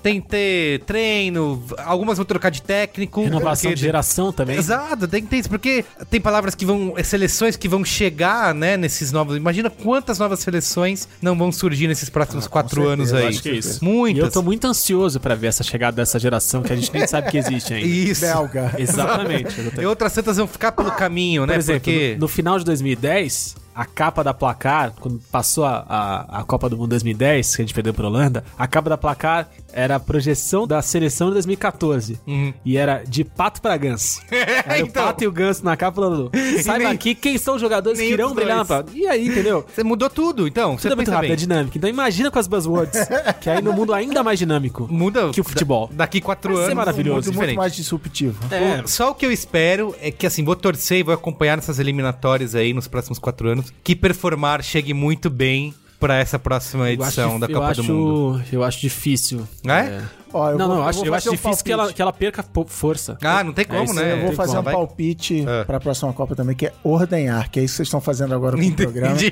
[0.03, 3.23] Tem que ter treino, algumas vão trocar de técnico.
[3.23, 4.57] Renovação porque- de geração também.
[4.57, 6.95] Exato, tem que ter isso, porque tem palavras que vão.
[6.97, 9.37] eh, seleções que vão chegar, né, nesses novos.
[9.37, 13.27] Imagina quantas novas seleções não vão surgir nesses próximos quatro certeza, anos eu aí.
[13.27, 13.79] acho que é isso.
[13.83, 14.25] E Muitas.
[14.25, 17.31] eu tô muito ansioso pra ver essa chegada dessa geração que a gente nem sabe
[17.31, 17.87] que existe ainda.
[17.89, 18.21] Isso.
[18.21, 18.73] Belga.
[18.79, 19.71] Exatamente.
[19.71, 21.55] Tô- E outras tantas vão ficar pelo caminho, né?
[21.55, 22.15] Por exemplo, porque.
[22.15, 26.69] no, no final de 2010, a capa da placar, quando passou a, a, a Copa
[26.69, 30.01] do Mundo 2010, que a gente perdeu pra Holanda, a capa da placar era a
[30.01, 32.21] projeção da seleção de 2014.
[32.65, 34.21] E era de pato pra ganso.
[34.31, 35.03] Era o Então.
[35.05, 36.31] pato e o ganso na capa falando:
[36.63, 38.91] saiba nem- aqui quem são os jogadores que irão brilhar na placa.
[38.95, 39.65] E aí, entendeu?
[39.75, 40.77] Você mudou tudo, então.
[40.77, 41.37] Você Tudo é muito rápido, é bem.
[41.37, 41.79] dinâmico.
[41.79, 42.99] Então imagina com as buzzwords,
[43.41, 45.87] que aí no mundo ainda mais dinâmico Muda que o futebol.
[45.89, 46.77] da- daqui quatro Vai ser anos.
[46.77, 47.15] maravilhoso.
[47.15, 47.57] muito Muito diferente.
[47.57, 48.39] mais disruptivo.
[48.53, 51.79] É, Só o que eu espero é que, assim, vou torcer e vou acompanhar nessas
[51.79, 53.62] eliminatórias aí nos próximos quatro anos.
[53.83, 57.95] Que performar chegue muito bem pra essa próxima eu acho, edição da Copa acho, do
[57.95, 58.43] Mundo.
[58.51, 59.47] Eu acho difícil.
[59.65, 60.03] É?
[60.33, 62.13] Ó, eu não, vou- não, eu acho, eu acho um difícil que ela, que ela
[62.13, 63.17] perca força.
[63.23, 64.13] Ah, não tem como, isso, né?
[64.15, 64.75] Eu vou fazer como, um vai.
[64.75, 65.65] palpite É.
[65.65, 68.57] pra próxima Copa também, que é ordenhar, que é isso que vocês estão fazendo agora
[68.57, 69.17] com o programa.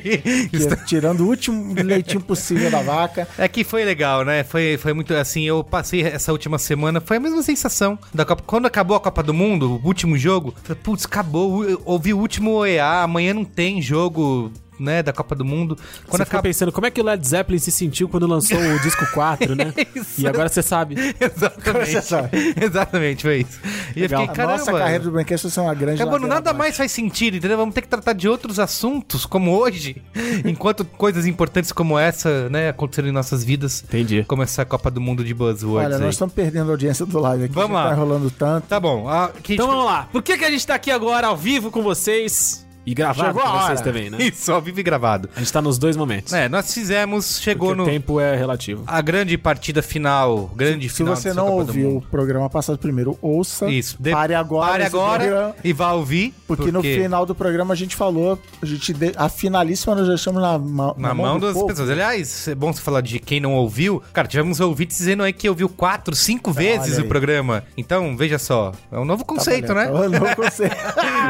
[0.71, 3.27] É tirando o último leitinho possível da vaca.
[3.39, 4.43] É que foi legal, né?
[4.45, 5.43] Foi, foi muito assim.
[5.45, 8.43] Eu passei essa última semana, foi a mesma sensação da Copa.
[8.47, 11.65] Quando acabou a Copa do Mundo, o último jogo, falei, putz, acabou.
[11.85, 14.53] Ouvi o último OEA, amanhã não tem jogo.
[14.81, 15.77] Né, da Copa do Mundo.
[16.09, 16.43] Quando você acaba...
[16.43, 19.75] pensando como é que o Led Zeppelin se sentiu quando lançou o disco 4, né?
[19.95, 20.19] Isso.
[20.23, 20.95] E agora você sabe.
[21.21, 21.91] Exatamente.
[21.91, 22.31] Você sabe.
[22.59, 23.61] Exatamente, foi isso.
[23.95, 24.21] E eu Legal.
[24.23, 24.59] fiquei, A caramba.
[24.59, 27.59] nossa carreira do vai ser uma grande Acabou, ladeira nada mais faz sentido, entendeu?
[27.59, 30.03] Vamos ter que tratar de outros assuntos, como hoje,
[30.47, 33.85] enquanto coisas importantes como essa, né, aconteceram em nossas vidas.
[33.87, 34.25] Entendi.
[34.27, 36.03] Como essa Copa do Mundo de Buzzwords Olha, aí.
[36.03, 37.55] nós estamos perdendo a audiência do live aqui.
[37.55, 37.89] Vamos lá.
[37.89, 38.67] Tá enrolando tanto.
[38.67, 39.09] Tá bom.
[39.09, 40.09] a- a Então gente- vamos lá.
[40.11, 42.67] Por que, que a gente tá aqui agora ao vivo com vocês?
[42.87, 43.83] E gravado Chegou com a vocês hora.
[43.83, 44.19] também, né?
[44.25, 45.29] Isso, ao vivo e gravado.
[45.37, 46.33] A gente tá nos dois momentos.
[46.33, 47.85] É, nós fizemos, chegou Porque no...
[47.85, 48.83] o tempo é relativo.
[48.87, 53.19] A grande partida final, grande Se final você dessa não ouviu o programa passado primeiro,
[53.21, 53.69] ouça.
[53.71, 53.97] Isso.
[54.01, 54.71] De- Pare agora.
[54.73, 56.35] Pare agora programa, e vá ouvir.
[56.47, 60.41] Porque, no final do programa a gente falou, a gente de- a finalíssima nós deixamos
[60.43, 61.67] na, ma- Na, mão, do das povo.
[61.67, 61.91] pessoas.
[61.91, 64.03] Aliás, é bom você falar de quem não ouviu.
[64.13, 67.63] Cara, tivemos ouvintes dizendo aí que ouviu quatro, cinco vezes o programa.
[67.77, 68.73] Então, veja só.
[68.91, 69.87] É um novo conceito, né?
[69.87, 70.77] Tá Não conceito.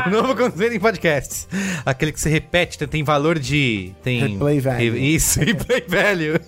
[0.07, 1.40] um novo conceito em podcasts.
[1.87, 3.93] Aquele que se repete, tem- valor de.
[4.03, 4.21] Tem.
[4.35, 4.97] Replay value.
[5.15, 6.41] Isso, replay value.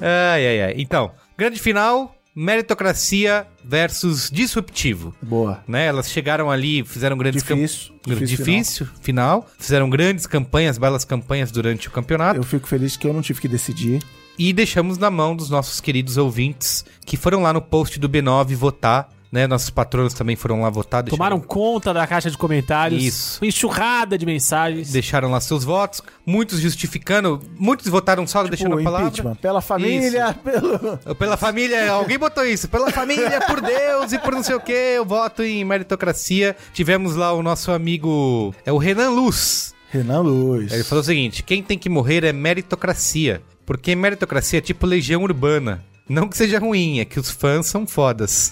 [0.00, 0.74] ai, ai, ai.
[0.78, 5.14] Então, grande final: meritocracia versus disruptivo.
[5.22, 5.62] Boa.
[5.66, 5.86] Né?
[5.86, 9.48] Elas chegaram ali, fizeram grandes Difícil, cam- difícil difícil final.
[9.58, 12.38] Fizeram grandes campanhas, belas campanhas durante o campeonato.
[12.40, 14.02] Eu fico feliz que eu não tive que decidir.
[14.38, 18.54] e deixamos na mão dos nossos queridos ouvintes que foram lá no post do B9
[18.54, 19.08] votar.
[19.36, 21.02] Né, nossos patronos também foram lá votar.
[21.02, 23.02] deixaram- Tomaram conta da caixa de comentários.
[23.04, 23.38] Isso.
[23.42, 24.90] Uma enxurrada de mensagens.
[24.90, 29.34] deixaram lá seus votos, muitos justificando, muitos votaram só deixando o a palavra.
[29.36, 31.14] Pela família, pelo...
[31.16, 32.66] Pela família, alguém botou isso.
[32.66, 36.56] Pela família, por Deus e por não sei o que, eu voto em meritocracia.
[36.72, 39.74] Tivemos lá o nosso amigo, é o Renan Luz.
[39.90, 40.72] Renan Luz.
[40.72, 43.42] Ele falou o seguinte: quem tem que morrer é meritocracia.
[43.66, 45.84] Porque meritocracia é tipo legião urbana.
[46.08, 48.50] Não que seja ruim, é que os fãs são fodas,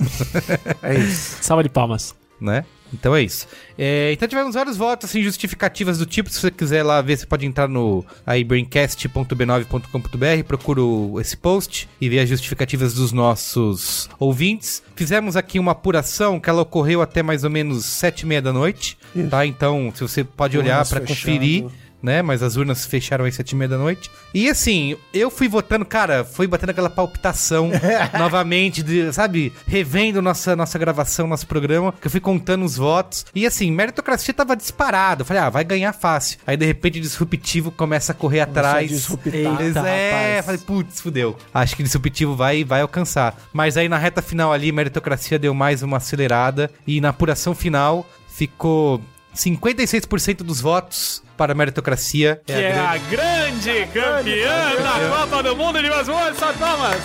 [0.82, 1.38] É isso.
[1.40, 2.14] Salva de palmas.
[2.40, 2.64] né?
[2.92, 3.48] Então é isso.
[3.76, 6.30] É, então tivemos vários votos, assim, justificativas do tipo.
[6.30, 10.80] Se você quiser lá ver, você pode entrar no aí, braincast.b9.com.br, procura
[11.20, 14.82] esse post e ver as justificativas dos nossos ouvintes.
[14.94, 18.52] Fizemos aqui uma apuração que ela ocorreu até mais ou menos sete e meia da
[18.52, 19.28] noite, Isso.
[19.28, 19.44] tá?
[19.44, 21.66] Então, se você pode olhar para conferir
[22.04, 22.20] né?
[22.22, 24.10] Mas as urnas fecharam às sete e meia da noite.
[24.34, 27.70] E assim, eu fui votando, cara, fui batendo aquela palpitação
[28.18, 29.52] novamente, de, sabe?
[29.66, 33.24] Revendo nossa, nossa gravação, nosso programa, que eu fui contando os votos.
[33.34, 35.22] E assim, meritocracia tava disparado.
[35.22, 36.38] Eu falei, ah, vai ganhar fácil.
[36.46, 38.88] Aí de repente o disruptivo começa a correr Começou atrás.
[38.90, 39.60] disruptar.
[39.60, 40.44] Eles- é, rapaz.
[40.46, 41.36] falei, putz, fudeu.
[41.52, 43.36] Acho que o disruptivo vai, vai alcançar.
[43.52, 46.70] Mas aí na reta final ali, meritocracia deu mais uma acelerada.
[46.86, 49.00] E na apuração final ficou
[49.34, 52.40] 56% dos votos para a meritocracia.
[52.46, 57.00] Que é a grande campeã da Copa do Mundo de Masmorra, São Thomas.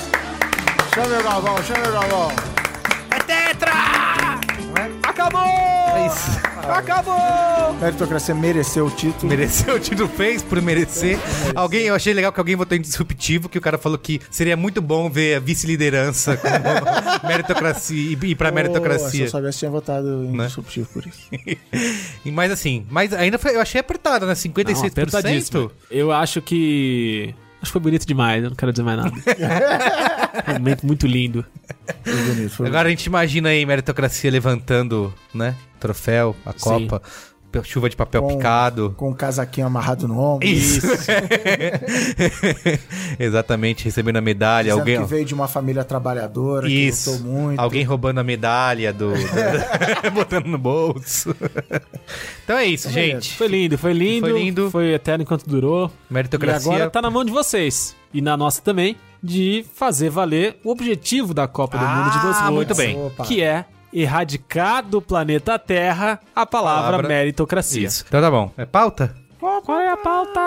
[0.93, 2.31] Chame o Galvão, chame o Galvão.
[3.11, 3.71] É tetra!
[5.03, 5.78] Acabou!
[6.69, 7.73] Acabou!
[7.79, 9.27] Meritocracia mereceu o título.
[9.29, 11.17] Mereceu o título, fez por merecer.
[11.55, 14.55] Alguém, eu achei legal que alguém votou em disruptivo, que o cara falou que seria
[14.55, 16.53] muito bom ver a vice-liderança como
[17.27, 19.09] meritocracia e ir pra meritocracia.
[19.09, 20.45] Se eu soubesse, tinha votado em Né?
[20.47, 21.19] disruptivo por isso.
[22.25, 24.33] Mas assim, mas ainda foi, eu achei apertado, né?
[24.33, 24.87] Não, 56%.
[24.87, 25.71] apertadíssimo.
[25.89, 27.33] Eu acho que.
[27.61, 29.11] Acho que foi bonito demais, eu não quero dizer mais nada.
[30.47, 31.45] um momento muito lindo.
[32.03, 32.49] Foi bonito.
[32.51, 35.55] Foi Agora a gente imagina aí meritocracia levantando, né?
[35.79, 36.59] Troféu, a Sim.
[36.59, 37.01] Copa,
[37.63, 38.93] chuva de papel Com- picado.
[38.97, 40.47] Com o casaquinho amarrado no ombro.
[40.47, 40.85] Isso.
[43.19, 44.65] Exatamente, recebendo a medalha.
[44.65, 47.11] Dizendo Alguém, que veio de uma família trabalhadora, Isso.
[47.11, 47.59] que lutou muito.
[47.59, 49.13] Alguém roubando a medalha do.
[49.13, 49.19] do-
[50.13, 51.35] botando no bolso.
[52.43, 53.35] então é isso, gente.
[53.35, 54.27] Foi lindo, foi lindo.
[54.29, 54.71] Foi lindo.
[54.71, 55.91] Foi eterno enquanto durou.
[56.09, 56.71] E Meritocracia.
[56.73, 57.95] agora tá na mão de vocês.
[58.13, 62.39] E na nossa também, de fazer valer o objetivo da Copa do Mundo de 12
[62.41, 63.05] Ah, muito Volts, bem.
[63.05, 63.23] Opa.
[63.23, 67.87] Que é erradicar do planeta Terra a palavra, Palavra- meritocracia.
[67.87, 68.05] Isso.
[68.07, 68.51] Então tá bom.
[68.57, 69.15] É pauta?
[69.39, 70.39] Qual é a pauta?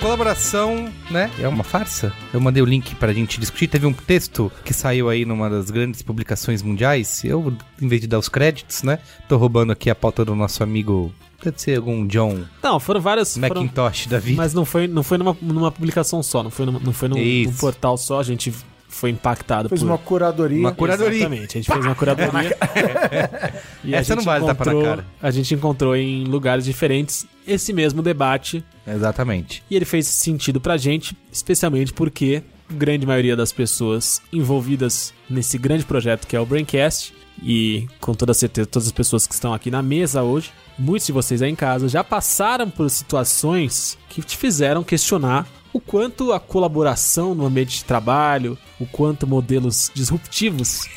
[0.00, 1.30] Colaboração, né?
[1.38, 2.10] É uma farsa.
[2.32, 3.68] Eu mandei o link pra gente discutir.
[3.68, 7.22] Teve um texto que saiu aí numa das grandes publicações mundiais.
[7.22, 8.98] Eu, em vez de dar os créditos, né?
[9.28, 11.12] Tô roubando aqui a pauta do nosso amigo.
[11.44, 13.36] Deve ser algum John Não, foram várias.
[13.36, 14.36] foram- Macintosh da vida.
[14.36, 17.16] Mas não foi, não foi numa, numa publicação só, não foi, numa- não foi num,
[17.16, 18.52] num portal só, a gente
[18.90, 19.86] foi impactado Fez por...
[19.86, 20.58] uma curadoria.
[20.58, 21.18] Uma curadoria.
[21.20, 22.56] Exatamente, a gente fez uma curadoria.
[23.84, 25.06] e a Essa não gente vale tapa na encontrou- cara.
[25.22, 29.62] A gente encontrou em lugares diferentes esse mesmo debate Exatamente.
[29.70, 35.56] e ele fez sentido pra gente, especialmente porque a grande maioria das pessoas envolvidas nesse
[35.56, 39.54] grande projeto que é o Braincast e com toda certeza todas as pessoas que estão
[39.54, 44.20] aqui na mesa hoje, muitos de vocês aí em casa já passaram por situações que
[44.22, 50.88] te fizeram questionar o quanto a colaboração no ambiente de trabalho, o quanto modelos disruptivos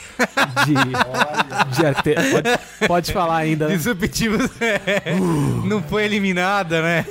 [0.66, 3.68] de, de arte- pode, pode falar ainda.
[3.68, 3.76] né?
[3.76, 4.50] Disruptivos
[5.66, 7.06] não foi eliminada, né?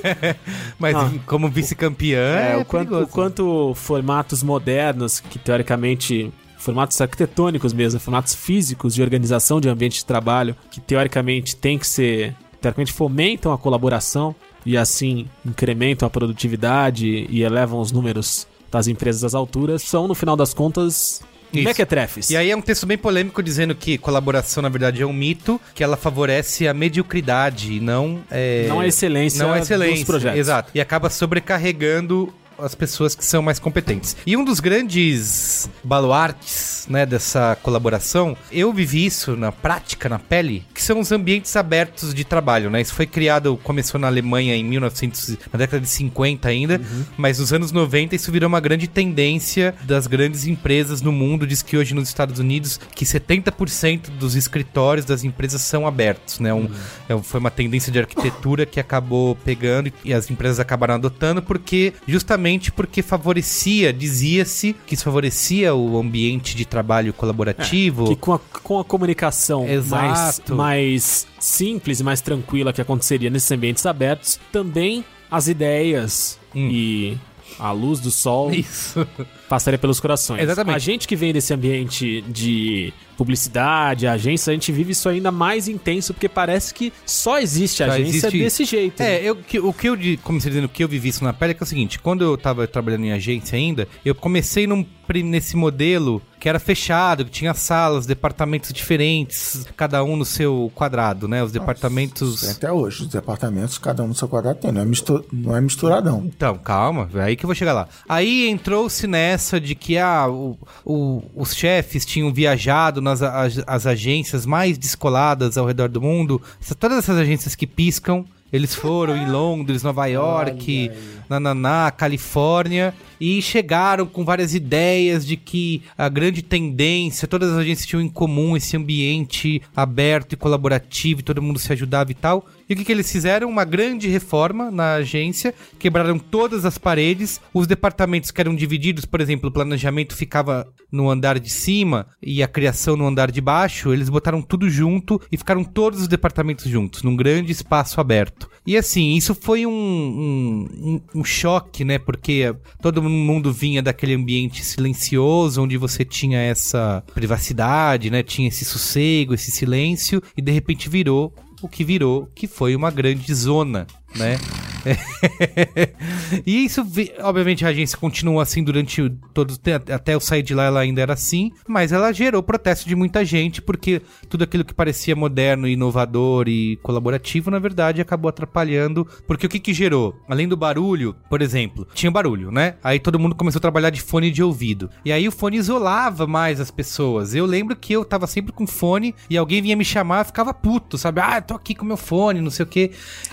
[0.78, 1.10] Mas Ah.
[1.26, 2.18] como vice-campeã.
[2.18, 3.04] É, É, o, quanto, perigoso.
[3.04, 6.32] o quanto formatos modernos, que teoricamente.
[6.58, 11.84] Formatos arquitetônicos mesmo, formatos físicos de organização de ambiente de trabalho, que teoricamente tem que
[11.84, 12.36] ser.
[12.60, 14.32] Teoricamente fomentam a colaboração
[14.64, 20.14] e assim incrementam a produtividade e elevam os números das empresas às alturas, são, no
[20.14, 21.20] final das contas,
[21.52, 21.64] Isso.
[21.64, 22.30] mequetrefes.
[22.30, 25.60] E aí é um texto bem polêmico dizendo que colaboração, na verdade, é um mito,
[25.74, 28.66] que ela favorece a mediocridade e não é...
[28.68, 30.38] Não a excelência não a dos excelência, projetos.
[30.38, 30.70] Exato.
[30.74, 34.16] E acaba sobrecarregando as pessoas que são mais competentes.
[34.26, 40.64] E um dos grandes baluartes, né, dessa colaboração, eu vivi isso na prática, na pele,
[40.74, 42.80] que são os ambientes abertos de trabalho, né?
[42.80, 46.80] Isso foi criado, começou na Alemanha em 1900, na década de 50 ainda,
[47.16, 51.46] mas nos anos 90 isso virou uma grande tendência das grandes empresas no mundo.
[51.46, 56.52] Diz que hoje nos Estados Unidos que 70% dos escritórios das empresas são abertos, né?
[56.52, 56.68] Um,
[57.08, 60.94] é um- foi uma tendência de arquitetura que acabou pegando e- e as empresas acabaram
[60.94, 62.41] adotando porque justamente
[62.72, 68.06] porque favorecia, dizia-se que isso favorecia o ambiente de trabalho colaborativo.
[68.08, 73.50] Que com a, com a comunicação mais, mais simples e mais tranquila que aconteceria nesses
[73.50, 76.68] ambientes abertos, também as ideias Hum.
[76.70, 77.18] e
[77.58, 79.06] a luz do sol Isso.
[79.52, 80.40] Passaria pelos corações.
[80.42, 80.74] Exatamente.
[80.74, 85.68] A gente que vem desse ambiente de publicidade, agência, a gente vive isso ainda mais
[85.68, 89.02] intenso porque parece que só existe agência existe- desse jeito.
[89.02, 89.16] né?
[89.16, 91.50] É, eu, que- o que eu, di- comecei dizendo que eu vivi isso na pele
[91.50, 94.86] é que é o seguinte, quando eu tava trabalhando em agência ainda, eu comecei num,
[95.22, 101.28] nesse modelo que era fechado, que tinha salas, departamentos diferentes, cada um no seu quadrado,
[101.28, 101.44] né?
[101.44, 102.40] Os departamentos...
[102.40, 104.72] Tem Até hoje, os departamentos, cada um no seu quadrado tem.
[104.72, 106.22] Não é, mistu- não é misturadão.
[106.24, 107.86] Então, calma, é aí que eu vou chegar lá.
[108.08, 113.86] Aí entrou-se nessa de que ah, o- o- os chefes tinham viajado nas a- as
[113.86, 116.40] agências mais descoladas ao redor do mundo.
[116.60, 120.90] Essa- todas essas agências que piscam, eles foram em Londres, Nova York,
[121.28, 127.86] Nananá, Califórnia, e chegaram com várias ideias de que a grande tendência, todas as agências
[127.86, 132.46] tinham em comum esse ambiente aberto e colaborativo, e todo mundo se ajudava e tal.
[132.68, 133.48] E o que, que eles fizeram?
[133.48, 139.20] Uma grande reforma na agência, quebraram todas as paredes, os departamentos que eram divididos, por
[139.20, 143.92] exemplo, o planejamento ficava no andar de cima e a criação no andar de baixo,
[143.92, 148.48] eles botaram tudo junto e ficaram todos os departamentos juntos, num grande espaço aberto.
[148.66, 151.98] E assim, isso foi um, um, um- choque, né?
[151.98, 158.22] Porque todo mundo vinha daquele ambiente silencioso, onde você tinha essa privacidade, né?
[158.22, 162.90] Tinha esse sossego, esse silêncio, e de repente virou o que virou, que foi uma
[162.90, 164.38] grande zona, né?
[166.46, 169.54] e isso, vi- obviamente, a agência continuou assim durante todo
[169.92, 173.24] até eu sair de lá ela ainda era assim, mas ela gerou protesto de muita
[173.24, 179.46] gente, porque tudo aquilo que parecia moderno, inovador e colaborativo, na verdade, acabou atrapalhando, porque
[179.46, 180.16] o que que gerou?
[180.28, 182.74] Além do barulho, por exemplo, tinha barulho, né?
[182.82, 186.26] Aí todo mundo começou a trabalhar de fone de ouvido, e aí o fone isolava
[186.26, 187.34] mais as pessoas.
[187.34, 190.52] Eu lembro que eu tava sempre com fone, e alguém vinha me chamar, eu ficava
[190.52, 191.20] puto, sabe?
[191.20, 192.90] Ah, eu tô aqui com meu fone, não sei o quê.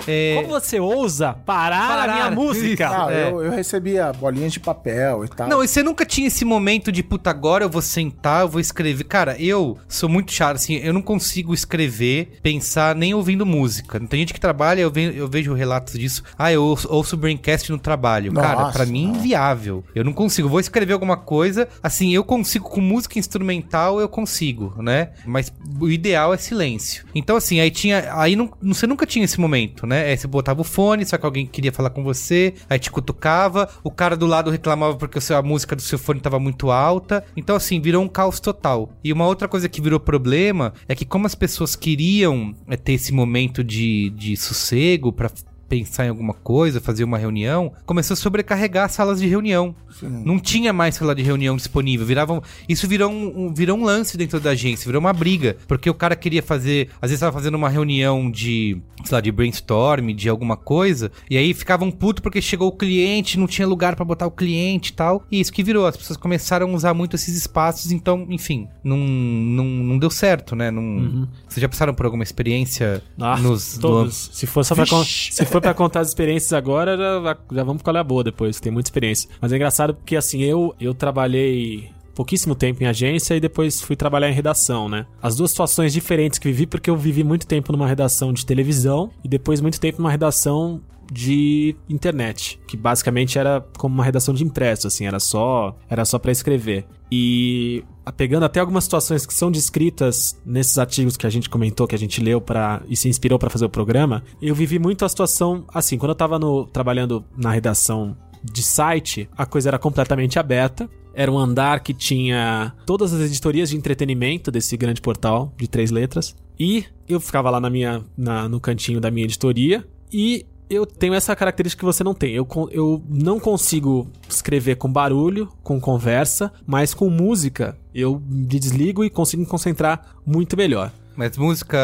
[0.07, 0.35] É...
[0.35, 2.11] Como você ousa parar, Parar.
[2.11, 2.89] a minha música?
[2.89, 3.29] Ah, É.
[3.31, 5.47] eu, eu recebia bolinhas de papel e tal.
[5.47, 8.59] Não, e você nunca tinha esse momento de, puta, agora eu vou sentar, eu vou
[8.61, 9.03] escrever.
[9.05, 13.99] Cara, eu sou muito chato, assim, eu não consigo escrever, pensar, nem ouvindo música.
[13.99, 16.23] Tem gente que trabalha, eu, ve- eu vejo relatos disso.
[16.37, 18.33] Ah, eu ouço, ouço Braincast no trabalho.
[18.33, 19.15] Cara, Nossa, pra mim, não.
[19.15, 19.83] inviável.
[19.95, 20.49] Eu não consigo.
[20.49, 25.09] Vou escrever alguma coisa, assim, eu consigo com música instrumental, eu consigo, né?
[25.25, 27.05] Mas o ideal é silêncio.
[27.15, 28.09] Então, assim, aí tinha.
[28.15, 30.05] Aí não, você nunca tinha esse momento, né?
[30.05, 33.69] Aí você botava o fone, só que alguém queria falar com você, aí te cutucava,
[33.83, 37.23] o cara do lado reclamava porque a música do seu fone tava muito alta.
[37.35, 38.89] Então, assim, virou um caos total.
[39.03, 42.93] E uma outra coisa que virou problema é que, como as pessoas queriam é, ter
[42.93, 45.29] esse momento de, de sossego pra
[45.69, 49.75] pensar em alguma coisa, fazer uma reunião, começou a sobrecarregar as salas de reunião.
[50.01, 52.05] Não tinha mais sala de reunião disponível.
[52.05, 55.57] Viravam, isso virou um, um- virou um lance dentro da agência, virou uma briga.
[55.67, 56.89] Porque o cara queria fazer.
[56.95, 61.11] Às vezes estava fazendo uma reunião de, sei lá, de brainstorm, de alguma coisa.
[61.29, 64.89] E aí ficavam puto porque chegou o cliente, não tinha lugar pra botar o cliente
[64.91, 65.23] e tal.
[65.31, 65.85] E isso que virou.
[65.85, 70.55] As pessoas começaram a usar muito esses espaços, então, enfim, não, não, não deu certo,
[70.55, 70.71] né?
[70.71, 73.75] Não, Vocês já passaram por alguma experiência Ah, nos.
[73.75, 74.29] no- todos.
[74.33, 75.31] Se for só pra, Vixe.
[75.33, 78.71] se for pra contar as experiências agora, já, já vamos ficar a boa depois, tem
[78.71, 79.29] muita experiência.
[79.41, 83.95] Mas é engraçado porque, assim, eu, eu trabalhei pouquíssimo tempo em agência e depois fui
[83.95, 85.05] trabalhar em redação, né?
[85.21, 89.09] As duas situações diferentes que vivi, porque eu vivi muito tempo numa redação de televisão
[89.23, 94.43] e depois muito tempo numa redação de internet, que basicamente era como uma redação de
[94.43, 96.85] impresso, assim, era só era só para escrever.
[97.11, 97.83] E
[98.17, 101.99] pegando até algumas situações que são descritas nesses artigos que a gente comentou, que a
[101.99, 105.65] gente leu para e se inspirou para fazer o programa, eu vivi muito a situação
[105.73, 110.89] assim, quando eu tava no, trabalhando na redação de site, a coisa era completamente aberta.
[111.13, 115.91] Era um andar que tinha todas as editorias de entretenimento desse grande portal de três
[115.91, 116.35] letras.
[116.57, 119.85] E eu ficava lá na minha, na- no cantinho da minha editoria.
[120.13, 122.33] E eu tenho essa característica que você não tem.
[122.33, 129.03] Eu, eu não consigo escrever com barulho, com conversa, mas com música eu me desligo
[129.03, 130.91] e consigo me concentrar muito melhor.
[131.15, 131.77] Mas música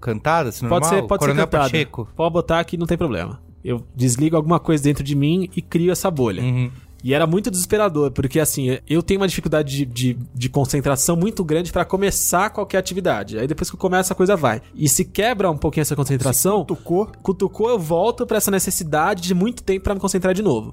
[0.00, 0.80] cantada, assim, normal?
[0.80, 1.70] Pode ser, pode Coronel ser cantada.
[1.70, 2.08] Pacheco.
[2.14, 3.40] Pode botar que não tem problema.
[3.64, 6.42] Eu desligo alguma coisa dentro de mim e crio essa bolha.
[6.42, 6.70] Uhum.
[7.02, 11.44] E era muito desesperador, porque assim, eu tenho uma dificuldade de, de, de concentração muito
[11.44, 13.38] grande pra começar qualquer atividade.
[13.38, 14.62] Aí depois que eu começo, a coisa vai.
[14.74, 17.10] E se quebra um pouquinho essa concentração, Tocou.
[17.22, 20.70] cutucou, eu volto pra essa necessidade de muito tempo pra me concentrar de novo.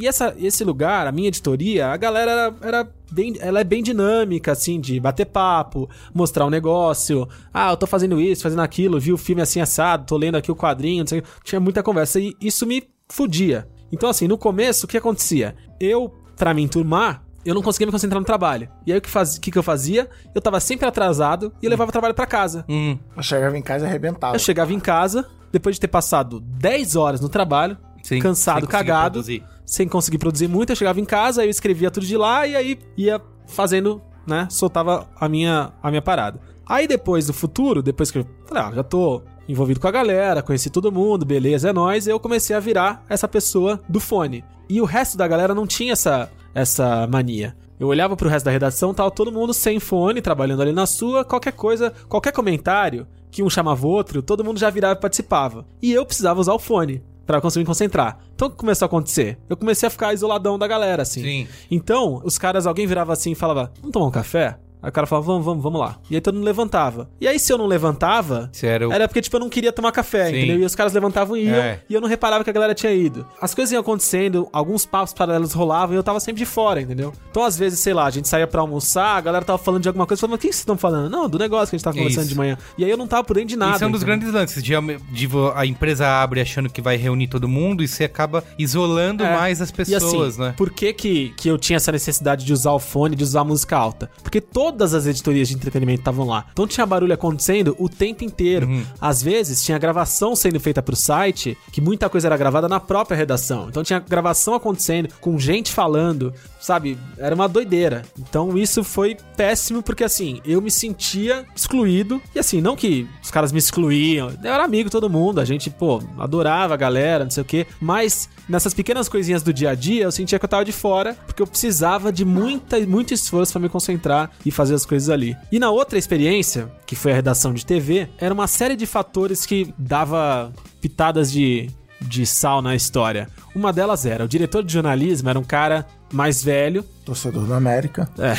[0.00, 3.82] E essa, esse lugar, a minha editoria, a galera era, era bem, ela é bem
[3.82, 7.28] dinâmica, assim, de bater papo, mostrar um negócio.
[7.52, 10.50] Ah, eu tô fazendo isso, fazendo aquilo, vi o filme assim assado, tô lendo aqui
[10.50, 11.22] o quadrinho, não sei.
[11.44, 13.66] Tinha muita conversa e isso me fudia.
[13.90, 15.54] Então, assim, no começo, o que acontecia?
[15.80, 18.68] Eu, pra me enturmar, eu não conseguia me concentrar no trabalho.
[18.86, 20.08] E aí o que, faz, o que, que eu fazia?
[20.34, 22.64] Eu tava sempre atrasado e eu levava o trabalho pra casa.
[22.68, 22.98] Uhum.
[23.16, 24.34] Eu chegava em casa e arrebentava.
[24.34, 28.66] Eu chegava em casa, depois de ter passado 10 horas no trabalho, Sim, cansado, sem
[28.66, 29.44] conseguir cagado, produzir.
[29.64, 32.54] sem conseguir produzir muito, eu chegava em casa, aí eu escrevia tudo de lá e
[32.54, 36.40] aí ia fazendo, né, soltava a minha, a minha parada.
[36.66, 40.42] Aí depois do futuro, depois que eu falei, ah, já tô envolvido com a galera,
[40.42, 44.44] conheci todo mundo, beleza, é nóis, eu comecei a virar essa pessoa do fone.
[44.68, 47.56] E o resto da galera não tinha essa, essa mania.
[47.80, 51.24] Eu olhava pro resto da redação, tava todo mundo sem fone, trabalhando ali na sua,
[51.24, 55.64] qualquer coisa, qualquer comentário que um chamava o outro, todo mundo já virava e participava.
[55.80, 58.18] E eu precisava usar o fone pra conseguir me concentrar.
[58.34, 59.38] Então o que começou a acontecer?
[59.48, 61.22] Eu comecei a ficar isoladão da galera, assim.
[61.22, 61.48] Sim.
[61.70, 64.58] Então, os caras, alguém virava assim e falava: Vamos tomar um café?
[64.82, 65.98] Aí o cara falava, vamos, vamos, vamos lá.
[66.10, 67.08] E aí todo mundo levantava.
[67.20, 68.50] E aí, se eu não levantava,
[68.92, 70.36] era porque, tipo, eu não queria tomar café, Sim.
[70.36, 70.60] entendeu?
[70.60, 71.80] E os caras levantavam e iam, É.
[71.88, 73.26] e eu não reparava que a galera tinha ido.
[73.40, 77.12] As coisas iam acontecendo, alguns papos paralelos rolavam e eu tava sempre de fora, entendeu?
[77.30, 79.88] Então, às vezes, sei lá, a gente saía pra almoçar, a galera tava falando de
[79.88, 81.10] alguma coisa, falando, o que vocês estão falando?
[81.10, 82.30] Não, do negócio que a gente tava conversando Isso.
[82.32, 82.56] de manhã.
[82.76, 83.74] E aí eu não tava por dentro de nada.
[83.74, 84.18] Isso é um dos entendeu?
[84.20, 84.62] grandes lances.
[84.62, 84.72] De,
[85.12, 89.34] de a empresa abre achando que vai reunir todo mundo e você acaba isolando É.
[89.36, 90.54] mais as E pessoas, assim, né?
[90.56, 93.44] por que, que que eu tinha essa necessidade de usar o fone, de usar a
[93.44, 94.10] música alta?
[94.22, 96.44] Porque todas as editorias de entretenimento estavam lá.
[96.52, 98.66] Então tinha barulho acontecendo o tempo inteiro.
[98.66, 98.84] Uhum.
[99.00, 103.16] Às vezes tinha gravação sendo feita pro site, que muita coisa era gravada na própria
[103.16, 103.68] redação.
[103.68, 106.98] Então tinha gravação acontecendo, com gente falando, sabe?
[107.16, 108.02] Era uma doideira.
[108.18, 112.20] Então isso foi péssimo, porque assim, eu me sentia excluído.
[112.34, 114.30] E assim, não que os caras me excluíam.
[114.42, 117.66] Eu era amigo todo mundo, a gente, pô, adorava a galera, não sei o quê.
[117.80, 121.14] Mas nessas pequenas coisinhas do dia a dia, eu sentia que eu tava de fora,
[121.26, 125.36] porque eu precisava de muita, muito esforço pra me concentrar e fazer as coisas ali.
[125.50, 129.46] E na outra experiência, que foi a redação de TV, era uma série de fatores
[129.46, 131.70] que dava pitadas de,
[132.00, 133.28] de sal na história.
[133.54, 138.08] Uma delas era, o diretor de jornalismo era um cara mais velho, Torcedor do América.
[138.18, 138.34] é.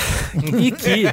[0.58, 1.04] E que.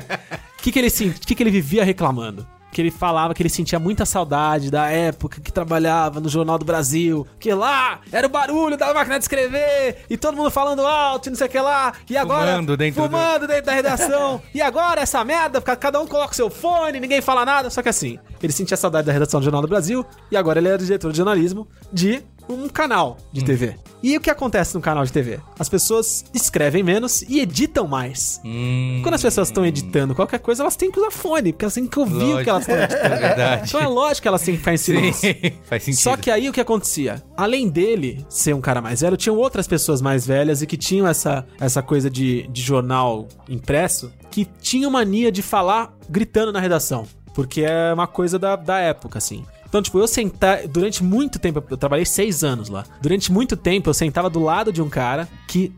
[0.62, 2.46] que, que, ele, que, que ele vivia reclamando?
[2.72, 6.64] Que ele falava que ele sentia muita saudade da época que trabalhava no Jornal do
[6.66, 7.26] Brasil.
[7.40, 10.04] Que lá era o barulho da máquina de escrever.
[10.10, 11.94] E todo mundo falando alto e não sei o que lá.
[12.10, 12.50] E agora.
[12.52, 14.42] Fumando dentro do- fumando dentro da redação.
[14.54, 17.70] e agora essa merda, cada um coloca o seu fone, ninguém fala nada.
[17.70, 20.04] Só que assim, ele sentia saudade da redação do Jornal do Brasil.
[20.30, 23.74] E agora ele era diretor de jornalismo de um canal de TV.
[24.02, 25.40] E o que acontece no canal de TV?
[25.58, 28.40] As pessoas escrevem menos e editam mais.
[28.44, 31.74] Hum, Quando as pessoas estão editando qualquer coisa, elas têm que usar fone, porque elas
[31.74, 33.14] têm que ouvir o que elas estão editando.
[33.14, 33.68] é verdade.
[33.68, 35.32] Então é lógico que elas têm que ficar em silêncio.
[35.32, 36.00] Sim, faz sentido.
[36.02, 37.22] Só que aí o que acontecia?
[37.36, 41.06] Além dele ser um cara mais velho, tinham outras pessoas mais velhas e que tinham
[41.08, 47.06] essa, essa coisa de, de jornal impresso que tinham mania de falar gritando na redação.
[47.34, 49.44] Porque é uma coisa da, da época, assim.
[49.68, 50.66] Então, tipo, eu sentar.
[50.68, 52.84] Durante muito tempo, eu trabalhei seis anos lá.
[53.00, 55.72] Durante muito tempo, eu sentava do lado de um cara que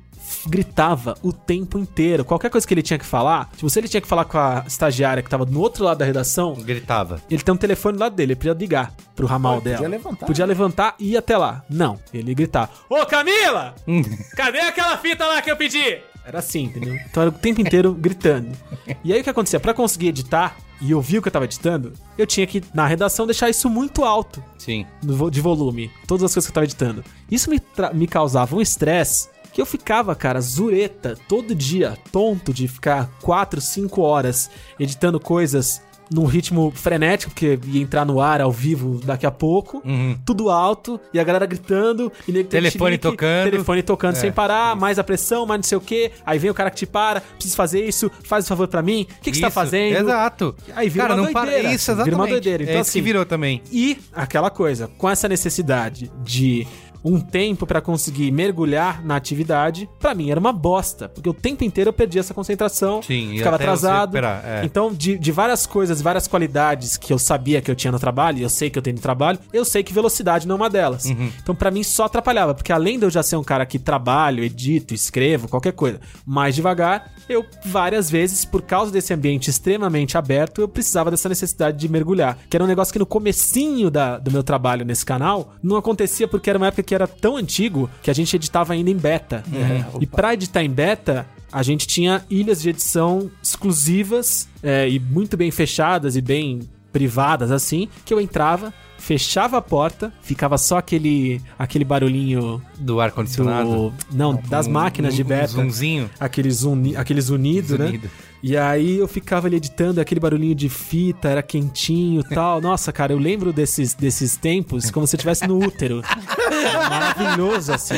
[0.46, 2.24] gritava o tempo inteiro.
[2.24, 4.64] Qualquer coisa que ele tinha que falar, tipo, se ele tinha que falar com a
[4.66, 7.20] estagiária que tava do outro lado da redação, Gritava.
[7.30, 9.88] ele tem um telefone do lado dele, ele podia ligar pro ramal Pô, podia dela.
[9.88, 10.26] levantar.
[10.26, 11.64] Podia levantar e ir até lá.
[11.68, 13.74] Não, ele ia gritar: Ô Camila!
[14.36, 15.98] Cadê aquela fita lá que eu pedi?
[16.24, 16.94] Era assim, entendeu?
[17.10, 18.50] Então era o tempo inteiro gritando.
[19.04, 19.60] E aí o que acontecia?
[19.60, 23.26] Pra conseguir editar e ouvir o que eu tava editando, eu tinha que, na redação,
[23.26, 24.86] deixar isso muito alto Sim.
[25.30, 27.04] de volume, todas as coisas que eu tava editando.
[27.30, 27.60] Isso me,
[27.94, 33.60] me causava um estresse que eu ficava, cara, zureta, todo dia, tonto de ficar 4,
[33.60, 39.26] 5 horas editando coisas num ritmo frenético, porque ia entrar no ar ao vivo daqui
[39.26, 39.82] a pouco,
[40.24, 42.50] tudo alto, e a galera gritando, e nego Uhum.
[42.50, 43.50] Telefone chilique, tocando.
[43.50, 46.50] telefone tocando É, sem parar, mais a pressão, mais não sei o que, aí vem
[46.50, 49.30] o cara que te para, preciso fazer isso, faz um favor pra mim, o que,
[49.30, 49.96] que você tá Isso, fazendo?
[49.98, 50.54] Exato.
[50.74, 51.50] Aí vira Cara, uma não para.
[51.50, 52.04] doideira, Isso, assim, exatamente.
[52.04, 52.62] vira uma doideira.
[52.62, 53.62] Então, é isso que assim, virou também.
[53.70, 56.66] E aquela coisa, com essa necessidade de
[57.04, 61.64] um tempo pra conseguir mergulhar na atividade, pra mim era uma bosta, porque o tempo
[61.64, 64.16] inteiro eu perdia essa concentração, Sim, ficava atrasado.
[64.16, 64.62] é.
[64.64, 68.38] Então, de, de várias coisas, várias qualidades que eu sabia que eu tinha no trabalho,
[68.38, 70.70] e eu sei que eu tenho no trabalho, eu sei que velocidade não é uma
[70.70, 71.06] delas.
[71.06, 71.30] Uhum.
[71.42, 74.42] Então, pra mim só atrapalhava, porque além de eu já ser um cara que trabalho,
[74.42, 80.60] edito, escrevo, qualquer coisa, mais devagar, eu várias vezes, por causa desse ambiente extremamente aberto,
[80.60, 82.38] eu precisava dessa necessidade de mergulhar.
[82.48, 86.26] Que era um negócio que no comecinho da, do meu trabalho nesse canal, não acontecia
[86.26, 89.44] porque era uma época que era tão antigo que a gente editava ainda em beta.
[89.52, 89.98] Uhum.
[90.00, 95.36] e pra editar em beta, a gente tinha ilhas de edição exclusivas é, e muito
[95.36, 96.60] bem fechadas e bem
[96.90, 103.68] privadas, assim, que eu entrava, fechava a porta, ficava só aquele, aquele barulhinho Do ar-condicionado.
[103.70, 103.92] do...
[104.10, 105.52] Não, das Um- máquinas de um- beta.
[105.52, 106.10] Um zoomzinho.
[106.18, 108.00] Aquele, zuni, aquele zunido, né?
[108.42, 112.60] E aí eu ficava ali editando aquele barulhinho de fita, era quentinho e tal.
[112.60, 116.02] Nossa, cara, eu lembro desses, desses tempos como se eu estivesse no útero.
[116.50, 117.94] Era maravilhoso, assim.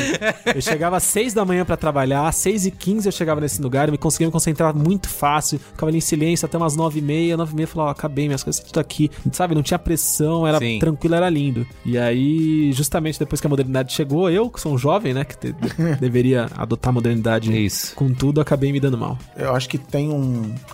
[0.53, 3.61] Eu chegava às seis da manhã pra trabalhar, às seis e quinze eu chegava nesse
[3.61, 5.59] lugar, eu me conseguia me concentrar muito fácil.
[5.59, 7.91] Ficava ali em silêncio até umas nove e meia, nove e meia, eu falava, ó,
[7.91, 9.09] acabei, minhas coisas tudo aqui.
[9.31, 10.79] Sabe, não tinha pressão, era Sim.
[10.79, 11.65] tranquilo, era lindo.
[11.85, 15.37] E aí, justamente depois que a modernidade chegou, eu, que sou um jovem, né, que
[15.37, 15.55] te-
[15.99, 17.95] deveria adotar a modernidade Isso.
[17.95, 19.17] com tudo, acabei me dando mal.
[19.35, 20.30] Eu acho que tem um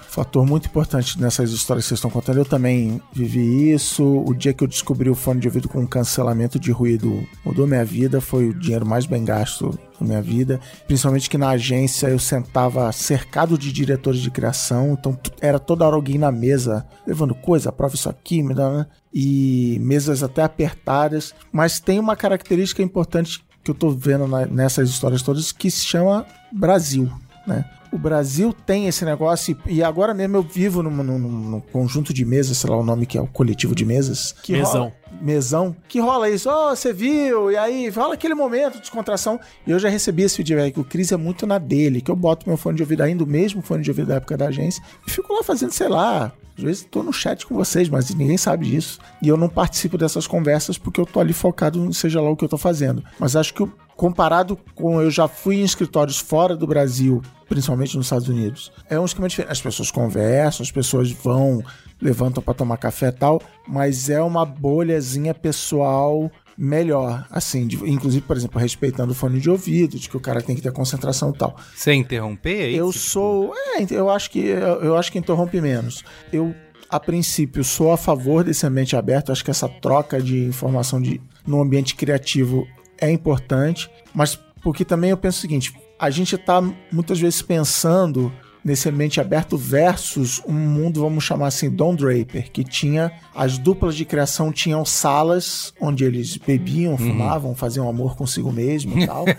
[0.09, 2.37] fator muito importante nessas histórias que vocês estão contando.
[2.37, 4.03] Eu também vivi isso.
[4.03, 7.85] O dia que eu descobri o fone de ouvido com cancelamento de ruído mudou minha
[7.85, 8.19] vida.
[8.21, 10.59] Foi o dinheiro mais bem gasto da minha vida.
[10.87, 14.95] Principalmente que na agência eu sentava cercado de diretores de criação.
[14.99, 18.85] Então era toda hora alguém na mesa levando coisa, aprova isso aqui, me dá, né?
[19.13, 21.33] E mesas até apertadas.
[21.51, 25.85] Mas tem uma característica importante que eu tô vendo na- nessas histórias todas que se
[25.85, 27.11] chama Brasil,
[27.45, 27.65] né?
[27.91, 32.25] O Brasil tem esse negócio, e agora mesmo eu vivo num, num- num conjunto de
[32.25, 34.33] mesas, sei lá o nome que é o coletivo de mesas.
[34.43, 34.71] Que Mesão.
[34.81, 35.75] rola- mesão.
[35.87, 39.39] Que rola isso, ó, você viu, e aí rola aquele momento de descontração.
[39.65, 40.77] E eu já recebi esse feedback.
[40.79, 43.27] O Cris é muito na dele, que eu boto meu fone de ouvido ainda, o
[43.27, 46.31] mesmo fone de ouvido da época da agência, e fico lá fazendo, sei lá.
[46.57, 48.99] Às vezes tô no chat com vocês, mas ninguém sabe disso.
[49.21, 52.35] E eu não participo dessas conversas porque eu tô ali focado em seja lá o
[52.35, 53.03] que eu tô fazendo.
[53.19, 58.05] Mas acho que comparado com eu já fui em escritórios fora do Brasil, principalmente nos
[58.05, 59.51] Estados Unidos, é um esquema diferente.
[59.51, 61.63] As pessoas conversam, as pessoas vão,
[62.01, 68.25] levantam pra tomar café e tal, mas é uma bolhazinha pessoal melhor, assim, de- inclusive,
[68.25, 71.29] por exemplo, respeitando o fone de ouvido, de que o cara tem que ter concentração
[71.29, 71.55] e tal.
[71.75, 72.79] Sem interromper, é isso?
[72.79, 73.53] Eu sou.
[73.75, 76.03] É, eu acho que eu, eu acho que interrompe menos.
[76.33, 76.55] Eu,
[76.89, 79.31] a princípio, sou a favor desse ambiente aberto.
[79.31, 82.67] Acho que essa troca de informação de, no ambiente criativo
[82.99, 83.89] é importante.
[84.13, 88.33] Mas porque também eu penso o seguinte: a gente está muitas vezes pensando
[88.67, 93.95] nesse ambiente aberto versus um mundo, vamos chamar assim, Don Draper, que tinha as duplas
[93.95, 99.23] de criação tinham salas onde eles bebiam, fumavam, faziam amor consigo mesmo e tal.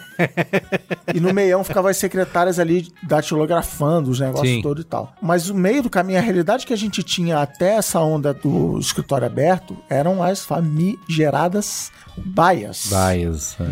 [1.14, 4.61] E no meião ficavam as secretárias ali datilografando os negócios Sim.
[4.61, 5.14] todos e tal.
[5.22, 8.79] Mas o meio do caminho, a realidade que a gente tinha até essa onda do
[8.79, 12.91] escritório aberto eram as famigeradas baias.
[12.91, 13.57] Bias.
[13.61, 13.64] é.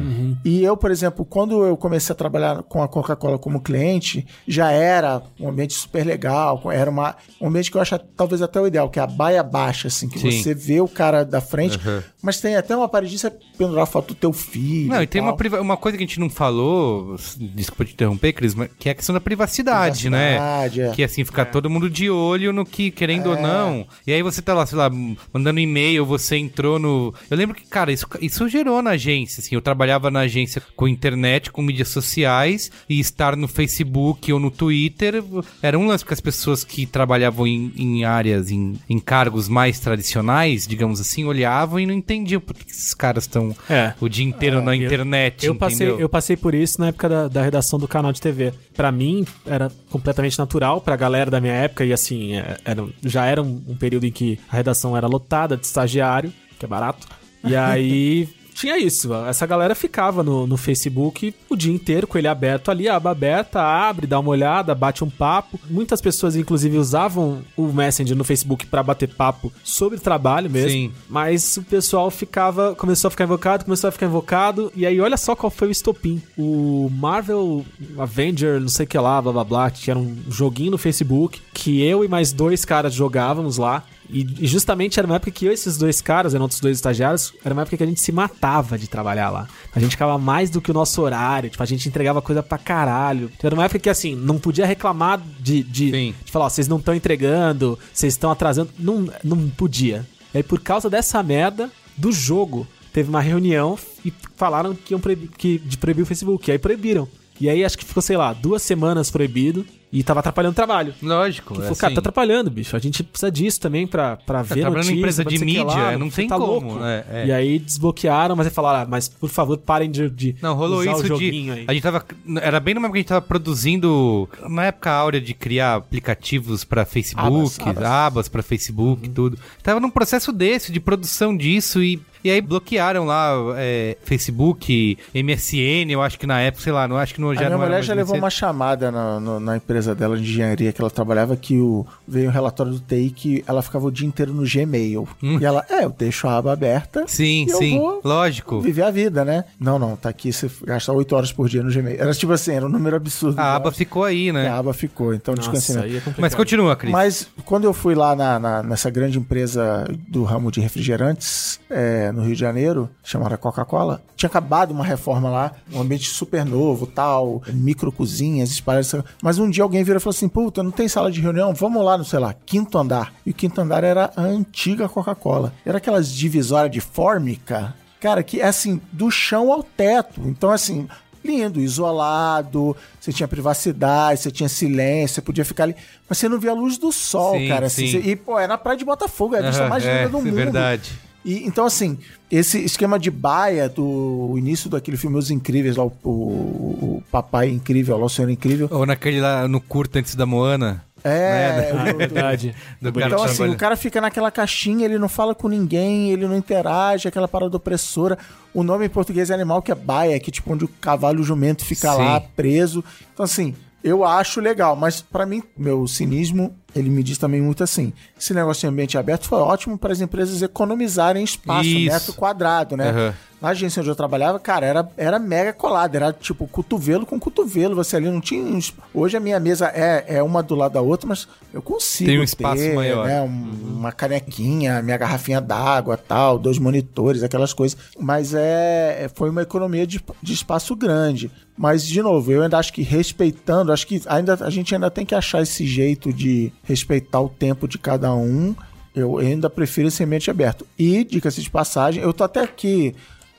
[0.45, 4.71] E eu, por exemplo, quando eu comecei a trabalhar com a Coca-Cola como cliente, já
[4.71, 8.67] era um ambiente super legal, era uma, um ambiente que eu acho talvez até o
[8.67, 10.31] ideal, que é a baia baixa, assim, que Sim.
[10.31, 12.03] você vê o cara da frente, Uhum.
[12.23, 14.89] mas tem até uma pra você pendurar a foto do teu filho.
[14.91, 15.31] Não, e tem tal.
[15.31, 18.89] uma, priva- uma coisa que a gente não falou, desculpa te interromper, Cris, mas que
[18.89, 20.35] é a questão da privacidade, né?
[20.35, 20.91] Privacidade, é.
[20.93, 23.87] Que assim, ficar todo mundo de olho no que, querendo ou não.
[24.07, 24.91] E aí você tá lá, sei lá,
[25.33, 27.15] mandando e-mail, você entrou no.
[27.31, 29.55] Eu lembro que, cara, isso, isso gerou na agência, assim.
[29.55, 34.51] Eu trabalhava na agência com internet, com mídias sociais, e estar no Facebook ou no
[34.51, 35.23] Twitter
[35.63, 39.79] era um lance que as pessoas que trabalhavam em, em áreas, em, em cargos mais
[39.81, 43.93] tradicionais, digamos assim, olhavam e não entendiam por que esses caras estão É.
[44.01, 45.45] o dia inteiro na internet.
[45.47, 48.53] Eu passei, eu passei por isso na época da, da redação do canal de TV.
[48.75, 50.81] Pra mim, era completamente natural.
[50.81, 54.11] Pra galera da minha época, e assim, é, era- já era um, um período em
[54.13, 57.07] que a redação era lotada de estagiário, que é barato.
[57.45, 58.29] E aí.
[58.57, 62.89] Tinha isso, essa galera ficava no, no Facebook o dia inteiro com ele aberto ali,
[62.89, 65.61] a aba aberta, abre, dá uma olhada, bate um papo.
[65.69, 70.71] Muitas pessoas, inclusive, usavam o Messenger no Facebook pra bater papo sobre trabalho mesmo.
[70.71, 70.93] Sim.
[71.07, 72.75] Mas o pessoal ficava.
[72.75, 74.73] Começou a ficar invocado, começou a ficar invocado.
[74.75, 76.23] E aí, olha só qual foi o estopim.
[76.39, 77.63] O Marvel
[77.99, 81.43] Avenger, não sei o que lá, blá blá blá, que era um joguinho no Facebook
[81.53, 83.85] que eu e mais dois caras jogávamos lá.
[84.11, 86.77] E, e justamente era uma época que eu e esses dois caras, eram outros dois
[86.77, 89.49] estagiários, era uma época que a gente se matava de trabalhar lá.
[89.75, 92.59] A gente ficava mais do que o nosso horário, tipo, a gente entregava coisa pra
[92.59, 93.31] caralho.
[93.37, 96.15] Então, era uma época que, assim, não podia reclamar de, de, Sim.
[96.25, 98.71] de falar, ó, vocês não estão entregando, vocês estão atrasando.
[98.79, 100.07] Não, não podia.
[100.33, 105.01] E aí, por causa dessa merda do jogo, teve uma reunião e falaram que iam
[105.01, 106.49] proibir, que, de proibir o Facebook.
[106.49, 107.09] E aí proibiram.
[107.41, 109.67] E aí acho que ficou, sei lá, duas semanas proibido.
[109.93, 110.95] E tava atrapalhando o trabalho.
[111.01, 111.55] Lógico.
[111.55, 111.95] Que é falou, cara, assim.
[111.95, 112.75] tá atrapalhando, bicho.
[112.75, 115.99] A gente precisa disso também pra, pra ver trabalhando em notícia, empresa de mídia, lá,
[115.99, 117.05] não tem tá como, né?
[117.11, 117.27] É.
[117.27, 120.85] E aí desbloquearam, mas aí falaram, ah, mas por favor, parem de, de Não, rolou
[120.85, 121.51] isso o de.
[121.51, 121.65] aí.
[121.69, 122.05] A gente tava.
[122.43, 124.29] Era bem no momento que a gente tava produzindo.
[124.49, 128.29] Na época áurea de criar aplicativos pra Facebook, Abas, abas, abas.
[128.29, 129.39] pra Facebook e tudo.
[129.63, 132.01] Tava num processo desse, de produção disso e.
[132.25, 136.97] E aí bloquearam lá é, Facebook, MSN, eu acho que na época, sei lá, não
[136.97, 139.57] acho que não, A já minha não mulher já levou uma chamada na, no- na
[139.57, 143.45] empresa dela de engenharia que ela trabalhava que o, veio um relatório do TI que
[143.47, 145.09] ela ficava o dia inteiro no Gmail.
[145.23, 147.05] E ela, é, eu deixo a aba aberta Hum.
[147.07, 148.61] Sim, e eu sim, vou lógico.
[148.61, 149.45] viver a vida, né?
[149.59, 151.97] Não, não, tá aqui, você gasta 8 horas por dia no Gmail.
[152.01, 153.39] Era tipo assim, era um número absurdo.
[153.39, 153.77] A de aba horas.
[153.79, 154.49] ficou aí, E né?
[154.49, 156.03] a aba ficou, então Nossa, é.
[156.19, 156.91] Mas continua, Cris.
[156.93, 162.06] Mas quando eu fui lá na- na- nessa grande empresa do ramo de refrigerantes é,
[162.13, 166.87] no Rio de Janeiro, chamada Coca-Cola, tinha acabado uma reforma lá, um ambiente super novo,
[166.87, 168.95] tal, micro cozinhas, espalhadas.
[169.23, 171.53] Mas um dia alguém virou e falou assim: Puta, não tem sala de reunião?
[171.55, 173.13] Vamos lá no, sei lá, quinto andar.
[173.25, 175.53] E o quinto andar era a antiga Coca-Cola.
[175.65, 180.21] Era aquelas divisórias de fórmica, cara, que é assim, do chão ao teto.
[180.27, 180.89] Então, assim,
[181.25, 185.77] lindo, isolado, você tinha privacidade, você tinha silêncio, você podia ficar ali.
[186.09, 187.67] Mas você não via a luz do sol, Sim, cara.
[187.67, 188.01] Assim, sim.
[188.03, 190.09] você- e, pô, é na praia de Botafogo, é a vista Aham, mais linda é,
[190.09, 190.35] do é mundo.
[190.35, 190.93] verdade.
[191.27, 191.99] E, então, assim,
[192.31, 197.03] esse esquema de baia do o início daquele filme Os Incríveis, lá, o, o- o
[197.11, 198.69] Papai Incrível, lá, o Senhor Incrível.
[198.71, 200.85] Ou naquele lá no curto antes da Moana.
[201.05, 202.55] É, Ah, é do- do- verdade.
[202.81, 206.27] Do então, cara assim, o cara fica naquela caixinha, ele não fala com ninguém, ele
[206.29, 208.17] não interage, aquela parada opressora.
[208.55, 211.19] O nome em português é animal, que é baia, que é tipo onde o cavalo
[211.19, 211.99] e o jumento fica Sim.
[211.99, 212.83] lá preso.
[213.13, 213.55] Então, assim,
[213.85, 218.33] eu acho legal, mas pra mim, meu cinismo, ele me diz também muito assim: esse
[218.35, 221.93] negócio de ambiente aberto foi ótimo para as empresas economizarem espaço, Isso.
[221.93, 222.91] metro quadrado, né?
[222.91, 223.15] Aham.
[223.39, 227.75] Na agência onde eu trabalhava, cara, era, era mega colado, era tipo cotovelo com cotovelo.
[227.77, 228.43] Você ali não tinha.
[228.43, 232.09] uns- Hoje a minha mesa é, é uma do lado da outra, mas eu consigo.
[232.11, 233.07] Tem um espaço ter, maior.
[233.07, 237.77] Né, um- uma canequinha, minha garrafinha d'água tal, dois monitores, aquelas coisas.
[238.01, 241.31] Mas é, foi uma economia de, de espaço grande.
[241.59, 245.07] Mas, de novo, eu ainda acho que respeitando, acho que ainda, a gente ainda tem
[245.07, 248.55] que achar esse jeito de respeitar o tempo de cada um.
[248.95, 250.67] Eu ainda prefiro esse ambiente aberto.
[250.79, 252.95] E, dica-se de passagem, eu tô até aqui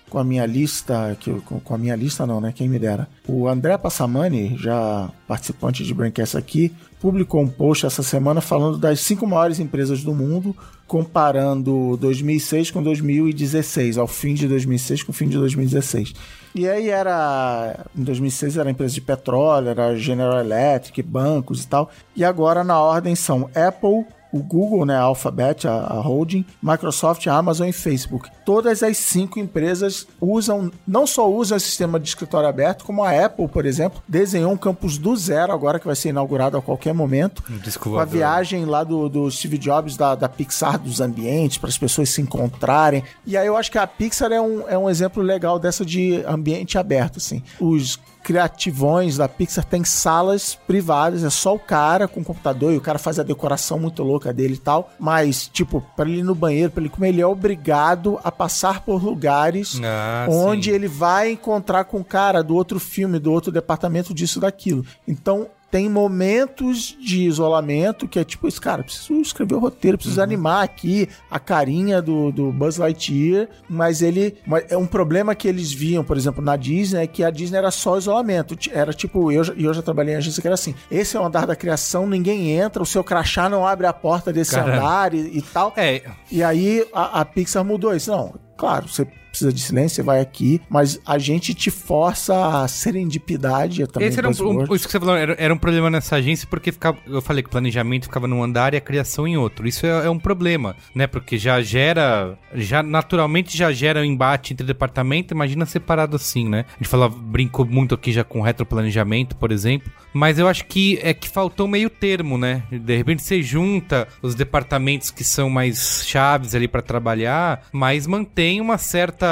[0.10, 2.54] com a minha lista, que com a minha lista não, né?
[2.56, 3.08] Quem me dera.
[3.28, 9.02] O André Passamani, já participante de Braincast aqui, publicou um post essa semana falando das
[9.02, 10.56] cinco maiores empresas do mundo,
[10.88, 16.14] comparando 2006 com 2016, ao fim de 2006 com o fim de 2016.
[16.58, 21.92] E aí era, em 2006 era empresa de petróleo, era General Electric, bancos e tal.
[22.16, 27.26] E agora na ordem são Apple, o Google, né, a Alphabet, a, a holding, Microsoft,
[27.28, 28.30] a Amazon e Facebook.
[28.46, 33.26] Todas as cinco empresas usam, não só usam o sistema de escritório aberto, como a
[33.26, 36.94] Apple, por exemplo, desenhou um campus do zero agora, que vai ser inaugurado a qualquer
[36.94, 37.44] momento.
[37.64, 41.70] Disco Com a viagem lá do, do Steve Jobs, da, da Pixar, dos ambientes, para
[41.70, 43.04] as pessoas se encontrarem.
[43.26, 46.24] E aí eu acho que a Pixar é um, é um exemplo legal dessa de
[46.26, 47.44] ambiente aberto, assim.
[47.60, 52.78] Os criativões da Pixar têm salas privadas, é só o cara com o computador e
[52.78, 54.92] o cara faz a decoração muito louca dele e tal.
[55.00, 58.82] Mas, tipo, para ele ir no banheiro, para ele comer, ele é obrigado a passar
[58.82, 60.76] por lugares Ah, onde sim.
[60.76, 64.86] ele vai encontrar com o cara do outro filme, do outro departamento, disso, daquilo.
[65.08, 70.22] Então, tem momentos de isolamento que é tipo isso, cara, preciso escrever o roteiro, preciso
[70.22, 74.38] animar aqui a carinha do, do Buzz Lightyear, mas ele.
[74.70, 77.72] é um problema que eles viam, por exemplo, na Disney, é que a Disney era
[77.72, 78.58] só isolamento.
[78.72, 81.26] Era tipo, eu, e eu já trabalhei em agência que era assim: esse é o
[81.26, 84.78] andar da criação, ninguém entra, o seu crachá não abre a porta desse Caramba.
[84.78, 85.74] andar e, e tal.
[85.76, 86.02] É,
[86.32, 88.10] E aí a, a Pixar mudou isso.
[88.10, 89.06] Não, claro, você
[89.38, 94.10] precisa de silêncio, você vai aqui, mas a gente te força a serendipidade é também.
[94.10, 96.72] Esse era um, um- isso que você falou, era, era um problema nessa agência porque
[96.72, 99.68] ficava, eu falei que o planejamento ficava num andar e a criação em outro.
[99.68, 101.08] Isso é, é um problema, né?
[101.08, 106.66] Porque já gera, já naturalmente já gera um embate entre departamento, imagina separado assim, né?
[106.76, 111.00] A gente falava, brincou muito aqui já com retroplanejamento, por exemplo, mas eu acho que
[111.02, 112.64] é que faltou meio termo, né?
[112.72, 118.60] De repente você junta os departamentos que são mais chaves ali para trabalhar, mas mantém
[118.62, 119.27] uma certa,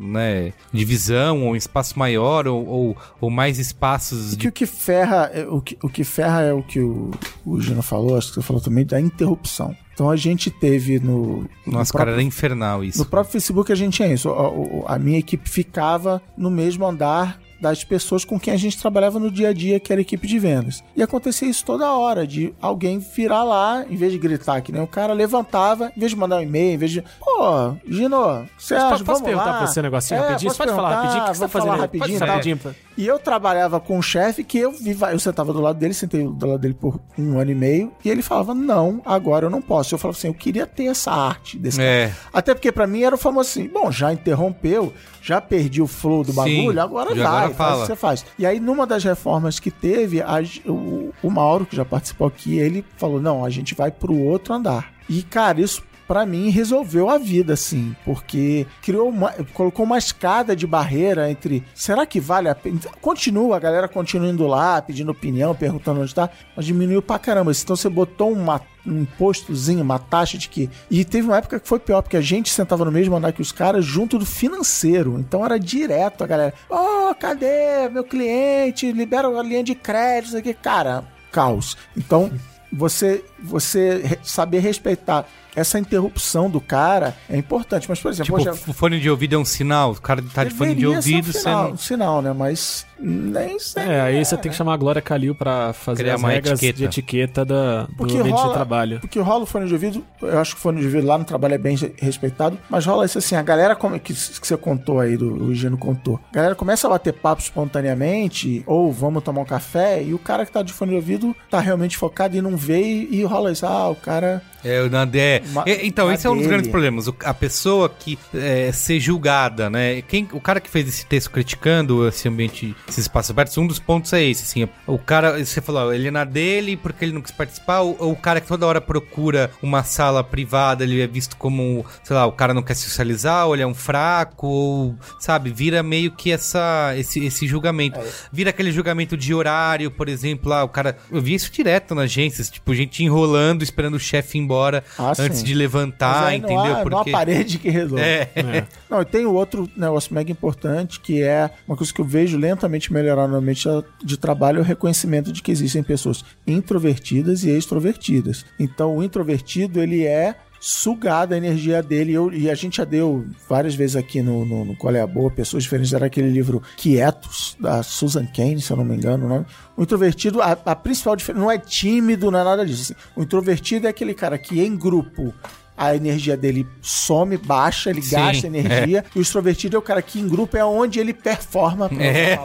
[0.00, 5.30] né, divisão ou um espaço maior ou, ou, ou mais espaços que o que ferra,
[5.32, 7.10] é- o que, o que ferra é o que o,
[7.44, 9.74] o Gino falou, acho que você falou também, da interrupção.
[9.94, 11.42] Então a gente teve no.
[11.66, 12.98] no Nossa, cara, era infernal isso.
[12.98, 14.30] No próprio Facebook a gente tinha isso.
[14.30, 19.20] A, a minha equipe ficava no mesmo andar das pessoas com quem a gente trabalhava
[19.20, 20.82] no dia a dia, que era a equipe de vendas.
[20.96, 24.82] E acontecia isso toda hora, de alguém virar lá, em vez de gritar que nem
[24.82, 27.02] o cara, levantava, em vez de mandar um e-mail, em vez de.
[27.20, 29.58] Pô, Gino, Sérgio, posso vamos perguntar lá.
[29.58, 30.50] pra você um negocinho É, rapidinho?
[30.50, 31.22] Você pode falar rapidinho?
[31.22, 31.70] O que você tá fazendo?
[31.76, 32.18] rapidinho, Pode tá?
[32.18, 32.58] falar rapidinho.
[32.58, 35.94] pra- E eu trabalhava com um chefe que eu vi, eu sentava do lado dele,
[35.94, 39.50] sentei do lado dele por um ano e meio, e ele falava, não, agora eu
[39.50, 39.94] não posso.
[39.94, 41.88] Eu falava assim, eu queria ter essa arte desse cara.
[41.88, 42.12] É.
[42.32, 44.92] Até porque pra mim era o famoso assim, bom, já interrompeu,
[45.22, 48.26] já perdi o flow do bagulho, Sim, agora vai, agora faz o que você faz.
[48.38, 52.58] E aí numa das reformas que teve, a- o, o Mauro, que já participou aqui,
[52.58, 54.92] ele falou, não, a gente vai pro outro andar.
[55.08, 60.54] E cara, isso pra mim resolveu a vida, assim, porque criou uma, colocou uma escada
[60.54, 62.78] de barreira entre, será que vale a pena?
[63.00, 67.50] Continua, a galera continua indo lá, pedindo opinião, perguntando onde tá, mas diminuiu pra caramba.
[67.50, 70.68] Então você botou uma um impostozinho, uma taxa de que.
[70.90, 73.40] E teve uma época que foi pior, porque a gente sentava no mesmo andar que
[73.40, 75.18] os caras junto do financeiro.
[75.18, 76.52] Então era direto a galera.
[76.68, 78.92] Ô, cadê meu cliente?
[78.92, 80.52] Libera a linha de crédito, aqui.
[80.52, 81.74] Cara, caos.
[81.96, 82.30] Então,
[82.72, 87.88] você, você saber respeitar essa interrupção do cara é importante.
[87.88, 89.92] Mas, por exemplo, Tipo, hoje, o fone de ouvido é um sinal.
[89.92, 91.72] O cara tá de fone de um ouvido, você sinal, não.
[91.72, 92.32] um sinal, né?
[92.32, 93.90] Mas nem sempre.
[93.90, 96.62] É, aí você tem que chamar a Glória Calil pra fazer Criar as uma regras
[96.62, 96.78] etiqueta.
[96.78, 99.00] de etiqueta da, do Porque ambiente rola, de trabalho.
[99.00, 101.24] Porque rola o fone de ouvido, eu acho que o fone de ouvido lá no
[101.24, 105.00] trabalho é bem respeitado, mas rola isso assim, a galera come, que, que você contou
[105.00, 109.40] aí, do, o Gino contou, a galera começa a bater papo espontaneamente, ou vamos tomar
[109.40, 112.40] um café, e o cara que tá de fone de ouvido tá realmente focado e
[112.40, 114.42] não vê, e, e rola isso, ah, o cara...
[114.64, 115.42] É, o Nandé.
[115.66, 117.08] É, então, esse é um dos grandes problemas.
[117.08, 120.02] O- a pessoa que é, ser julgada, né?
[120.02, 123.78] Quem, o cara que fez esse texto criticando esse ambiente, esses espaços abertos, um dos
[123.78, 124.68] pontos é esse, assim.
[124.86, 128.12] O cara, você falou, ele é na dele porque ele não quis participar, ou, ou
[128.12, 132.24] o cara que toda hora procura uma sala privada, ele é visto como, sei lá,
[132.26, 136.30] o cara não quer socializar, ou ele é um fraco, ou, sabe, vira meio que
[136.30, 137.98] essa, esse, esse julgamento.
[137.98, 138.06] É.
[138.32, 140.96] Vira aquele julgamento de horário, por exemplo, lá, o cara.
[141.10, 144.51] Eu vi isso direto nas agências, tipo, gente enrolando, esperando o chefe ir embora
[144.98, 145.44] Ah, antes sim.
[145.44, 146.64] de Mas levantar, aí não entendeu?
[146.76, 147.10] há- Não há Porque.
[147.10, 148.02] parede que resolve.
[148.04, 148.30] É.
[148.34, 148.64] É.
[148.90, 152.92] Não, e tem outro negócio mega importante que é uma coisa que eu vejo lentamente
[152.92, 153.68] melhorar no ambiente
[154.04, 158.44] de trabalho, é o reconhecimento de que existem pessoas introvertidas e extrovertidas.
[158.58, 160.34] Então, o introvertido, ele é
[160.64, 162.12] sugado a energia dele.
[162.12, 165.06] Eu, e a gente já deu várias vezes aqui no, no, no Qual é a
[165.08, 169.26] Boa, pessoas diferentes, era aquele livro Quietos, da Susan Cain, se eu não me engano,
[169.26, 169.46] o nome.
[169.76, 172.92] O introvertido, a, a principal diferença, não é tímido, não é nada disso.
[172.92, 172.94] assim.
[173.16, 175.34] O introvertido é aquele cara que em grupo
[175.76, 179.04] a energia dele some, baixa, ele Sim, gasta energia.
[179.14, 181.90] E o extrovertido é o cara que em grupo é onde ele performa.
[181.98, 182.38] É.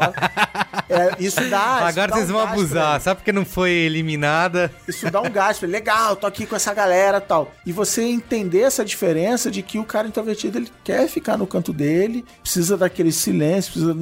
[0.90, 1.78] É, isso dá.
[1.90, 3.04] isso Agora dá vocês um vão abusar, ele.
[3.04, 4.72] sabe porque não foi eliminada?
[4.88, 5.66] Isso dá um gasto.
[5.66, 7.52] Legal, tô aqui com essa galera tal.
[7.66, 11.74] E você entender essa diferença de que o cara introvertido ele quer ficar no canto
[11.74, 13.94] dele, precisa daquele silêncio, precisa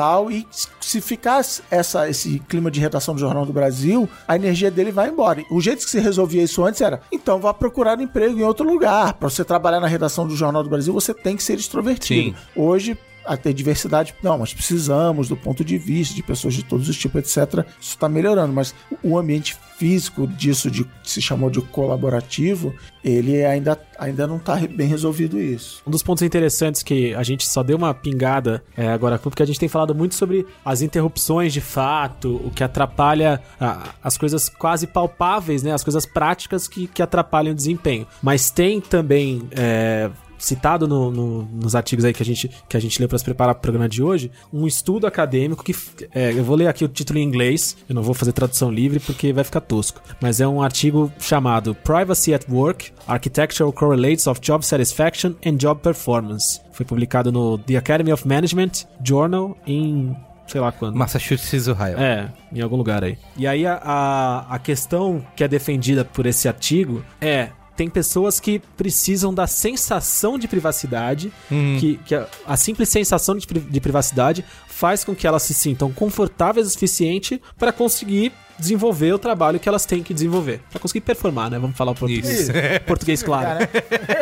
[0.00, 0.30] no tal.
[0.30, 0.46] E
[0.80, 5.10] se ficar essa, esse clima de redação do Jornal do Brasil, a energia dele vai
[5.10, 5.44] embora.
[5.50, 9.14] O jeito que se resolvia isso antes era: então vá procurar emprego em outro lugar.
[9.14, 12.30] Para você trabalhar na redação do Jornal do Brasil, você tem que ser extrovertido.
[12.30, 12.34] Sim.
[12.56, 14.14] Hoje a ter diversidade.
[14.22, 17.66] Não, mas precisamos do ponto de vista de pessoas de todos os tipos, etc.
[17.80, 23.42] Isso está melhorando, mas o ambiente físico disso de que se chamou de colaborativo, ele
[23.44, 25.82] ainda, ainda não está bem resolvido isso.
[25.86, 29.46] Um dos pontos interessantes que a gente só deu uma pingada é, agora, porque a
[29.46, 34.50] gente tem falado muito sobre as interrupções de fato, o que atrapalha ah, as coisas
[34.50, 35.72] quase palpáveis, né?
[35.72, 38.06] As coisas práticas que, que atrapalham o desempenho.
[38.22, 39.48] Mas tem também.
[39.52, 40.10] é,
[40.40, 43.24] Citado no- no- nos artigos aí que a gente, que a gente leu para se
[43.24, 45.76] preparar para o programa de hoje, um estudo acadêmico que.
[46.14, 48.98] é, eu vou ler aqui o título em inglês, eu não vou fazer tradução livre
[48.98, 50.00] porque vai ficar tosco.
[50.20, 55.80] Mas é um artigo chamado Privacy at Work: Architectural Correlates of Job Satisfaction and Job
[55.82, 56.60] Performance.
[56.72, 58.70] Foi publicado no The Academy of Management
[59.04, 60.16] Journal em.
[60.46, 60.96] sei lá quando.
[60.96, 61.98] Massachusetts, Ohio.
[61.98, 63.18] É, em algum lugar aí.
[63.36, 67.50] E aí a, a, a questão que é defendida por esse artigo é.
[67.80, 71.32] Tem pessoas que precisam da sensação de privacidade,
[71.78, 75.90] que, que a, a simples sensação de, de privacidade faz com que elas se sintam
[75.90, 80.60] confortáveis o suficiente para conseguir desenvolver o trabalho que elas têm que desenvolver.
[80.70, 81.58] Para conseguir performar, né?
[81.58, 82.40] Vamos falar o português.
[82.40, 82.52] Isso.
[82.86, 83.66] Português claro.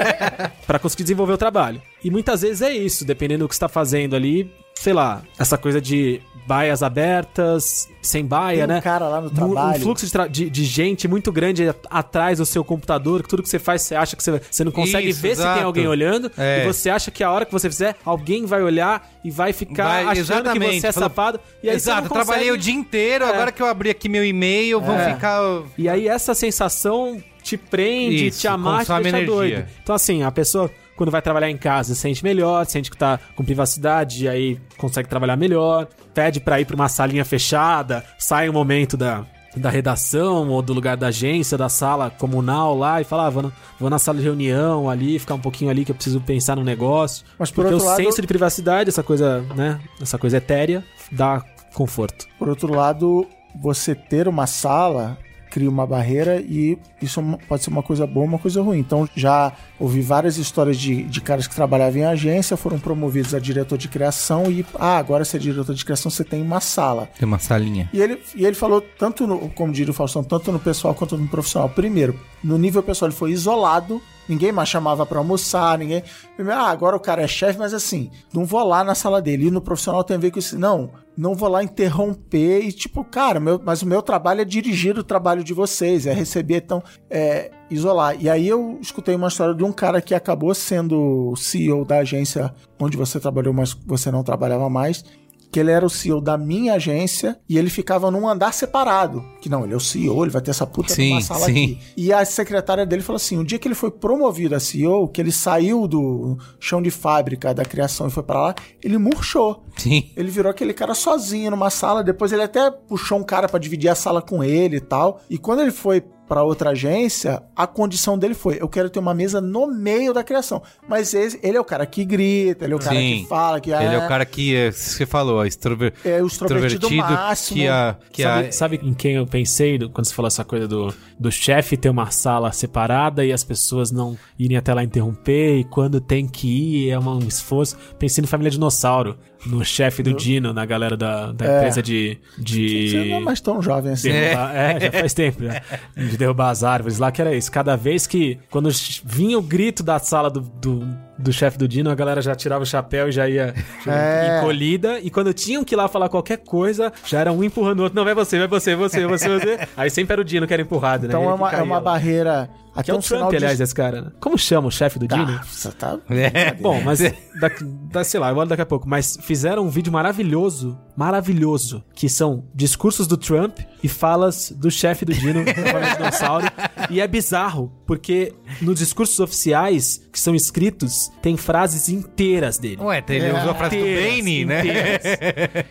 [0.64, 1.82] Pra conseguir desenvolver o trabalho.
[2.04, 5.58] E muitas vezes é isso, dependendo do que você tá fazendo ali, sei lá, essa
[5.58, 8.80] coisa de baias abertas, sem baia, Tem um né?
[8.80, 9.78] cara lá no trabalho.
[9.78, 13.42] Um fluxo de, tra- de- de gente muito grande atrás do seu computador, que tudo
[13.42, 15.56] que você faz, você acha que você, você não consegue Isso, ver se exato.
[15.58, 16.62] tem alguém olhando, É.
[16.62, 19.84] e você acha que a hora que você fizer, alguém vai olhar e vai ficar
[19.84, 20.80] Vai, achando que exatamente.
[20.80, 21.40] você é Falou- safado.
[21.62, 23.28] E aí Exato, você eu não trabalhei o consegue- dia inteiro, É.
[23.28, 25.12] agora que eu abri aqui meu e-mail, vão É.
[25.14, 25.40] ficar.
[25.76, 29.26] E aí essa sensação te prende, Isso, te amarra, te deixa energia.
[29.26, 29.66] doido.
[29.82, 33.18] Então assim, a pessoa quando vai trabalhar em casa, se sente melhor, sente que tá
[33.34, 35.88] com privacidade, e aí consegue trabalhar melhor.
[36.12, 39.24] Pede pra ir pra uma salinha fechada, sai um momento da,
[39.56, 43.42] da redação ou do lugar da agência, da sala comunal lá e fala, ah, vou,
[43.44, 46.56] na, vou na sala de reunião ali, ficar um pouquinho ali que eu preciso pensar
[46.56, 47.24] no negócio.
[47.38, 50.84] Mas por Porque outro o lado- senso de privacidade, essa coisa, né, essa coisa etérea,
[51.12, 51.42] dá
[51.74, 52.26] conforto.
[52.38, 55.16] Por outro lado, você ter uma sala
[55.48, 58.78] cria uma barreira e isso é pode ser uma coisa boa uma coisa ruim.
[58.78, 63.38] Então já ouvi várias histórias de, de caras que trabalhavam em agência, foram promovidos a
[63.38, 67.08] diretor de criação e, ah, agora você é diretor de criação, você tem uma sala.
[67.18, 67.88] Tem uma salinha.
[67.92, 71.16] E ele, e ele falou, tanto no, como diria o Faustão, tanto no pessoal quanto
[71.16, 71.68] no profissional.
[71.68, 76.02] Primeiro, no nível pessoal, ele foi isolado, ninguém mais chamava pra almoçar, ninguém.
[76.50, 79.46] Ah, agora o cara é chefe, mas assim, não vou lá na sala dele.
[79.46, 80.58] E no profissional tem a ver com isso.
[80.58, 84.96] Não, não vou lá interromper e, tipo, cara, meu, mas o meu trabalho é dirigir
[84.96, 88.16] o trabalho de vocês, é receber, então, é isolar.
[88.20, 92.54] E aí eu escutei uma história de um cara que acabou sendo CEO da agência
[92.78, 95.04] onde você trabalhou, mas você não trabalhava mais
[95.50, 99.24] que ele era o CEO da minha agência e ele ficava num andar separado.
[99.40, 101.50] Que não, ele é o CEO, ele vai ter essa puta Sim, numa sala sim.
[101.50, 101.78] aqui.
[101.96, 105.20] E a secretária dele falou assim: o dia que ele foi promovido a CEO, que
[105.20, 109.64] ele saiu do chão de fábrica da criação e foi pra lá, ele murchou.
[109.76, 110.10] Sim.
[110.16, 112.02] Ele virou aquele cara sozinho numa sala.
[112.02, 115.20] Depois ele até puxou um cara pra dividir a sala com ele e tal.
[115.30, 119.14] E quando ele foi pra outra agência, a condição dele foi: eu quero ter uma
[119.14, 120.62] mesa no meio da criação.
[120.86, 123.22] Mas esse- ele é o cara que grita, ele é o cara Sim.
[123.22, 125.92] que fala, que Ele é o cara que, é, você falou, extrover...
[126.04, 127.56] É o extrovertido máximo.
[127.60, 127.96] que a...
[128.12, 128.52] Que sabe, a...
[128.52, 131.88] sabe em quem eu pensei do- quando você falou essa coisa do, do chefe ter
[131.88, 136.48] uma sala separada e as pessoas não irem até lá interromper e quando tem que
[136.86, 137.76] ir é um esforço.
[137.98, 141.56] Pensei no Família Dinossauro, no chefe do Dino, na galera da, da É.
[141.58, 142.18] empresa de.
[142.38, 142.90] de...
[142.90, 144.10] Você não é mais tão jovem assim.
[144.10, 144.80] derrubar- é.
[144.80, 145.62] já faz tempo, já.
[145.96, 147.50] De derrubar as árvores lá, que era isso.
[147.50, 148.38] Cada vez que.
[148.50, 148.68] Quando
[149.04, 150.86] vinha o grito da sala do, do,
[151.18, 154.38] do chefe do Dino, a galera já tirava o chapéu e já ia tipo, É.
[154.38, 154.98] encolhida.
[155.00, 157.96] E quando tinham que ir lá falar qualquer coisa, já era um empurrando o outro.
[157.96, 159.68] Não, vai você, vai você, vai você, vai você, vai você.
[159.76, 161.08] Aí sempre era o Dino que era empurrado, né?
[161.08, 162.48] Então é uma, é uma lá.
[162.78, 162.84] Barreira.
[162.84, 163.36] Que Até é um o Trump, sinal de.
[163.36, 164.10] aliás, esse cara, né?
[164.20, 165.38] Como chama o chefe do Dino?
[165.40, 165.98] Ah, você tá.
[166.10, 166.54] É.
[166.54, 167.00] Bom, mas
[167.40, 167.50] da,
[167.90, 168.88] da- sei lá, eu olho daqui a pouco.
[168.88, 175.04] Mas fizeram um vídeo maravilhoso, maravilhoso, que são discursos do Trump e falas do chefe
[175.04, 176.46] do Dino, família dinossauro.
[176.90, 182.80] E é bizarro, porque nos discursos oficiais que são escritos, tem frases inteiras dele.
[182.80, 184.58] Ué, ele usou a frase do Inteiras, Bane, né?
[184.60, 185.02] inteiras.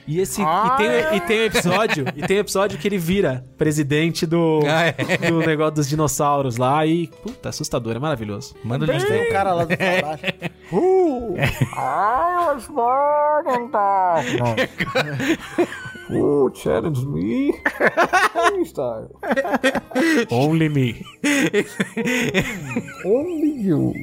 [0.07, 0.45] E esse e
[0.77, 4.85] tem, e tem um episódio, e tem um episódio que ele vira presidente do, Ah,
[4.87, 5.29] é.
[5.29, 8.55] do negócio dos dinossauros lá e puta, assustador, é maravilhoso.
[8.63, 9.27] Manda o link Tem aí.
[9.27, 10.19] um cara lá do trabalho.
[10.71, 11.35] Uh,
[11.75, 13.69] I was born.
[16.09, 17.53] Oh, challenge me.
[20.31, 21.05] Only me.
[23.05, 23.93] Only you.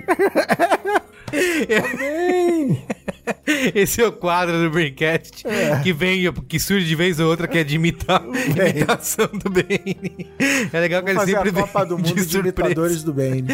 [3.75, 5.45] Esse é o quadro do Braincast
[5.83, 10.31] que vem, que surge de vez ou outra, que é de imitar, imitação do Bane.
[10.73, 12.39] É legal que ele Fazer sempre a Copa do Mundo de, surpresa.
[12.39, 13.45] imitadores do bem.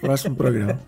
[0.00, 0.80] Próximo programa.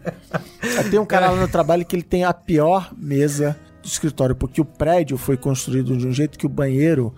[0.90, 4.60] Tem um cara lá no trabalho que ele tem a pior mesa do escritório, porque
[4.60, 7.14] o prédio foi construído de um jeito que o banheiro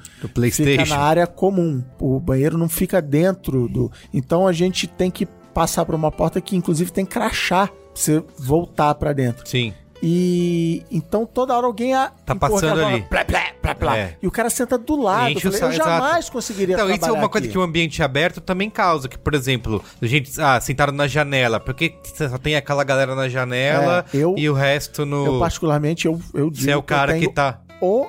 [0.53, 1.83] fica na área comum.
[1.99, 3.91] O banheiro não fica dentro do.
[4.13, 8.23] Então a gente tem que passar por uma porta que inclusive tem crachá pra você
[8.39, 9.49] voltar pra dentro.
[9.49, 9.73] Sim.
[10.03, 13.01] E então toda hora alguém a, Tá passando ali.
[13.01, 13.99] bola, Plá, plá, plá, plá.
[13.99, 14.17] É.
[14.23, 15.31] E o cara senta do lado.
[15.33, 15.77] Eu, falei, eu exato.
[15.89, 17.53] jamais conseguiria Então, isso é uma coisa aqui.
[17.53, 19.09] que o ambiente aberto também causa.
[19.09, 21.59] Que, por exemplo, a gente, ah, sentado na janela.
[21.59, 25.27] Porque só tem aquela galera na janela É, eu- e o resto no.
[25.27, 27.61] Eu, particularmente, eu, eu digo Você é o que cara que tenho tá.
[27.81, 28.07] o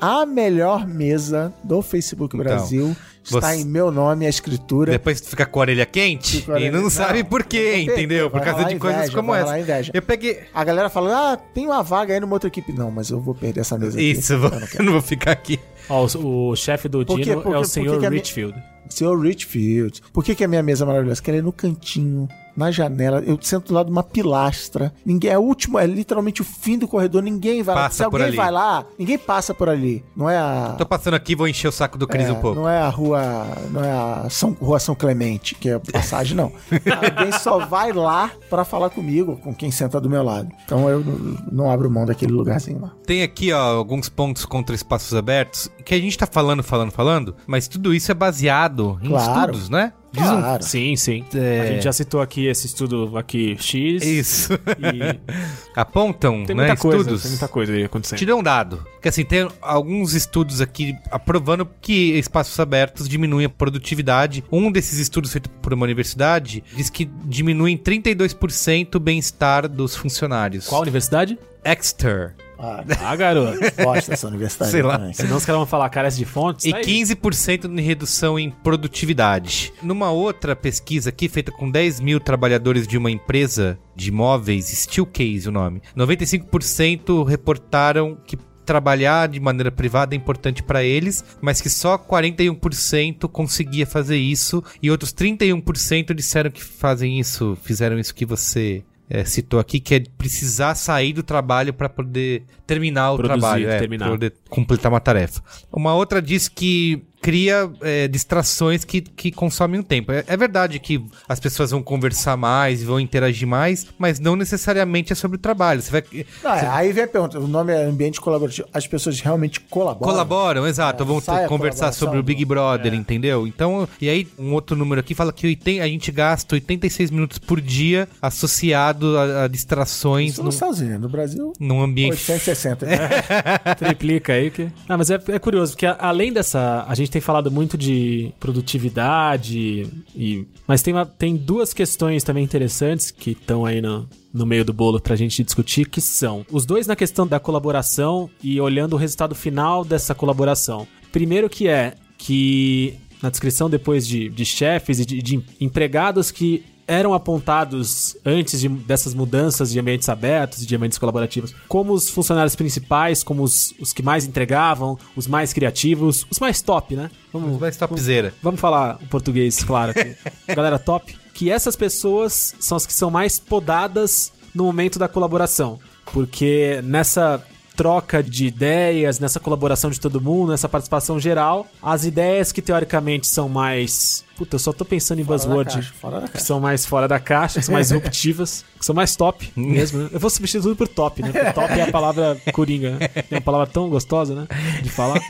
[0.00, 2.96] a melhor mesa do Facebook Então, Brasil.
[3.36, 4.92] Está você- em meu nome, a escritura.
[4.92, 7.72] Depois tu fica com a orelha quente a e orelha- não sabe Não, por quê,
[7.86, 8.30] não entendeu?
[8.30, 9.90] Por causa de coisas inveja, como vai essa.
[9.92, 10.40] Eu peguei.
[10.54, 12.72] A galera fala, ah, tem uma vaga aí numa outra equipe.
[12.72, 14.10] Não, mas eu vou perder essa mesa aqui.
[14.12, 15.58] Isso, eu, vou- Eu não não vou ficar aqui.
[15.88, 17.24] Ó, o, o chefe do Por quê?
[17.24, 18.54] Dino Por é o senhor minha- Richfield.
[18.90, 20.00] Senhor Richfield.
[20.12, 21.20] Por que, que a minha mesa é maravilhosa?
[21.20, 22.26] Porque ela é no cantinho,
[22.58, 23.22] na janela.
[23.24, 24.92] Eu sento do lado de uma pilastra.
[25.06, 27.22] Ninguém, é o último, é literalmente o fim do corredor.
[27.22, 27.82] Ninguém vai lá.
[27.84, 28.36] Passa Se por alguém ali.
[28.36, 30.04] vai lá, ninguém passa por ali.
[30.16, 30.74] Não é a.
[30.76, 32.60] Tô passando aqui vou encher o saco do Cris É, um pouco.
[32.60, 33.22] Não é a rua.
[33.70, 36.52] Não é a São, rua São Clemente, que é passagem, não.
[37.16, 40.48] Alguém só vai lá pra falar comigo, com quem senta do meu lado.
[40.64, 42.92] Então eu não, não abro mão daquele lugarzinho lá.
[43.06, 47.36] Tem aqui, ó, alguns pontos contra espaços abertos que a gente tá falando, falando, falando,
[47.46, 49.52] mas tudo isso é baseado em Claro.
[49.52, 49.92] estudos, né?
[50.16, 50.62] Um- Claro.
[50.62, 51.24] Sim, sim.
[51.34, 51.60] É.
[51.60, 54.02] A gente já citou aqui esse estudo aqui X.
[54.04, 54.52] Isso.
[54.54, 55.18] E
[55.76, 57.22] Apontam, tem né, muita coisa, estudos.
[57.22, 58.18] tem muita coisa aí acontecendo.
[58.18, 58.84] Te dou um dado.
[59.02, 64.42] Que assim, tem alguns estudos aqui aprovando que espaços abertos diminuem a produtividade.
[64.50, 69.94] Um desses estudos feito por uma universidade diz que diminui em 32% o bem-estar dos
[69.94, 70.66] funcionários.
[70.66, 71.38] Qual universidade?
[71.64, 72.34] Exeter.
[72.58, 73.58] Ah, Ah, garoto.
[73.82, 74.98] gosto dessa universidade Sei lá.
[74.98, 75.12] também.
[75.14, 76.64] Senão os caras vão falar carece de fontes.
[76.66, 76.84] E tá aí.
[76.84, 79.72] 15% de redução em produtividade.
[79.82, 85.48] Numa outra pesquisa aqui, feita com 10 mil trabalhadores de uma empresa de imóveis, Steelcase
[85.48, 91.70] o nome, 95% reportaram que trabalhar de maneira privada é importante para eles, mas que
[91.70, 98.26] só 41% conseguia fazer isso e outros 31% disseram que fazem isso, fizeram isso que
[98.26, 103.40] você é, citou aqui, que é precisar sair do trabalho para poder terminar o Produzir,
[103.40, 104.10] trabalho, é, terminar.
[104.10, 105.42] poder completar uma tarefa.
[105.72, 110.12] Uma outra diz que cria é, distrações que, que consomem o tempo.
[110.12, 115.12] É, é verdade que as pessoas vão conversar mais, vão interagir mais, mas não necessariamente
[115.12, 115.82] é sobre o trabalho.
[115.82, 116.04] Você vai
[116.42, 118.68] Não, é, aí vem a pergunta: o nome é ambiente colaborativo.
[118.72, 120.10] As pessoas realmente colaboram?
[120.12, 121.02] Colaboram, exato.
[121.02, 123.46] É, vão conversar sobre o Big Brother, entendeu?
[123.46, 127.38] Então, e aí um outro número aqui fala que 80 a gente gasta 86 minutos
[127.38, 131.00] por dia associado a, a distrações Isso Estados Unidos.
[131.00, 132.86] No Brasil, num ambiente 860.
[133.78, 134.68] Triplica aí que.
[134.88, 136.84] Ah, mas é, é curioso, porque a- além dessa.
[136.88, 140.46] A gente tem falado muito de produtividade e.
[140.66, 144.72] Mas tem, uma- tem duas questões também interessantes que estão aí no, no meio do
[144.72, 148.96] bolo pra gente discutir, que são os dois na questão da colaboração e olhando o
[148.96, 150.86] resultado final dessa colaboração.
[151.12, 156.64] Primeiro que é que na descrição depois de, de chefes e de, de empregados que
[156.88, 162.08] eram apontados antes de- dessas mudanças de ambientes abertos e de ambientes colaborativos como os
[162.08, 167.10] funcionários principais, como os, os que mais entregavam, os mais criativos, os mais top, né?
[167.32, 168.32] Vamos, mais topzera.
[168.42, 170.16] vamos falar o português, claro, aqui.
[170.52, 171.14] Galera top.
[171.34, 175.78] Que essas pessoas são as que são mais podadas no momento da colaboração.
[176.12, 177.40] Porque nessa
[177.78, 183.28] troca de ideias, nessa colaboração de todo mundo, nessa participação geral, as ideias que teoricamente
[183.28, 184.24] são mais.
[184.36, 185.74] Puta, eu só tô pensando em Fora buzzword.
[185.74, 186.44] caixa, da Que caixa.
[186.44, 190.08] são mais fora da caixa, que são mais disruptivas, que são mais top mesmo, né?
[190.12, 191.30] Eu vou substituir tudo por top, né?
[191.30, 193.08] Porque top é a palavra coringa, né?
[193.14, 194.48] É uma palavra tão gostosa, né?
[194.82, 195.20] De falar.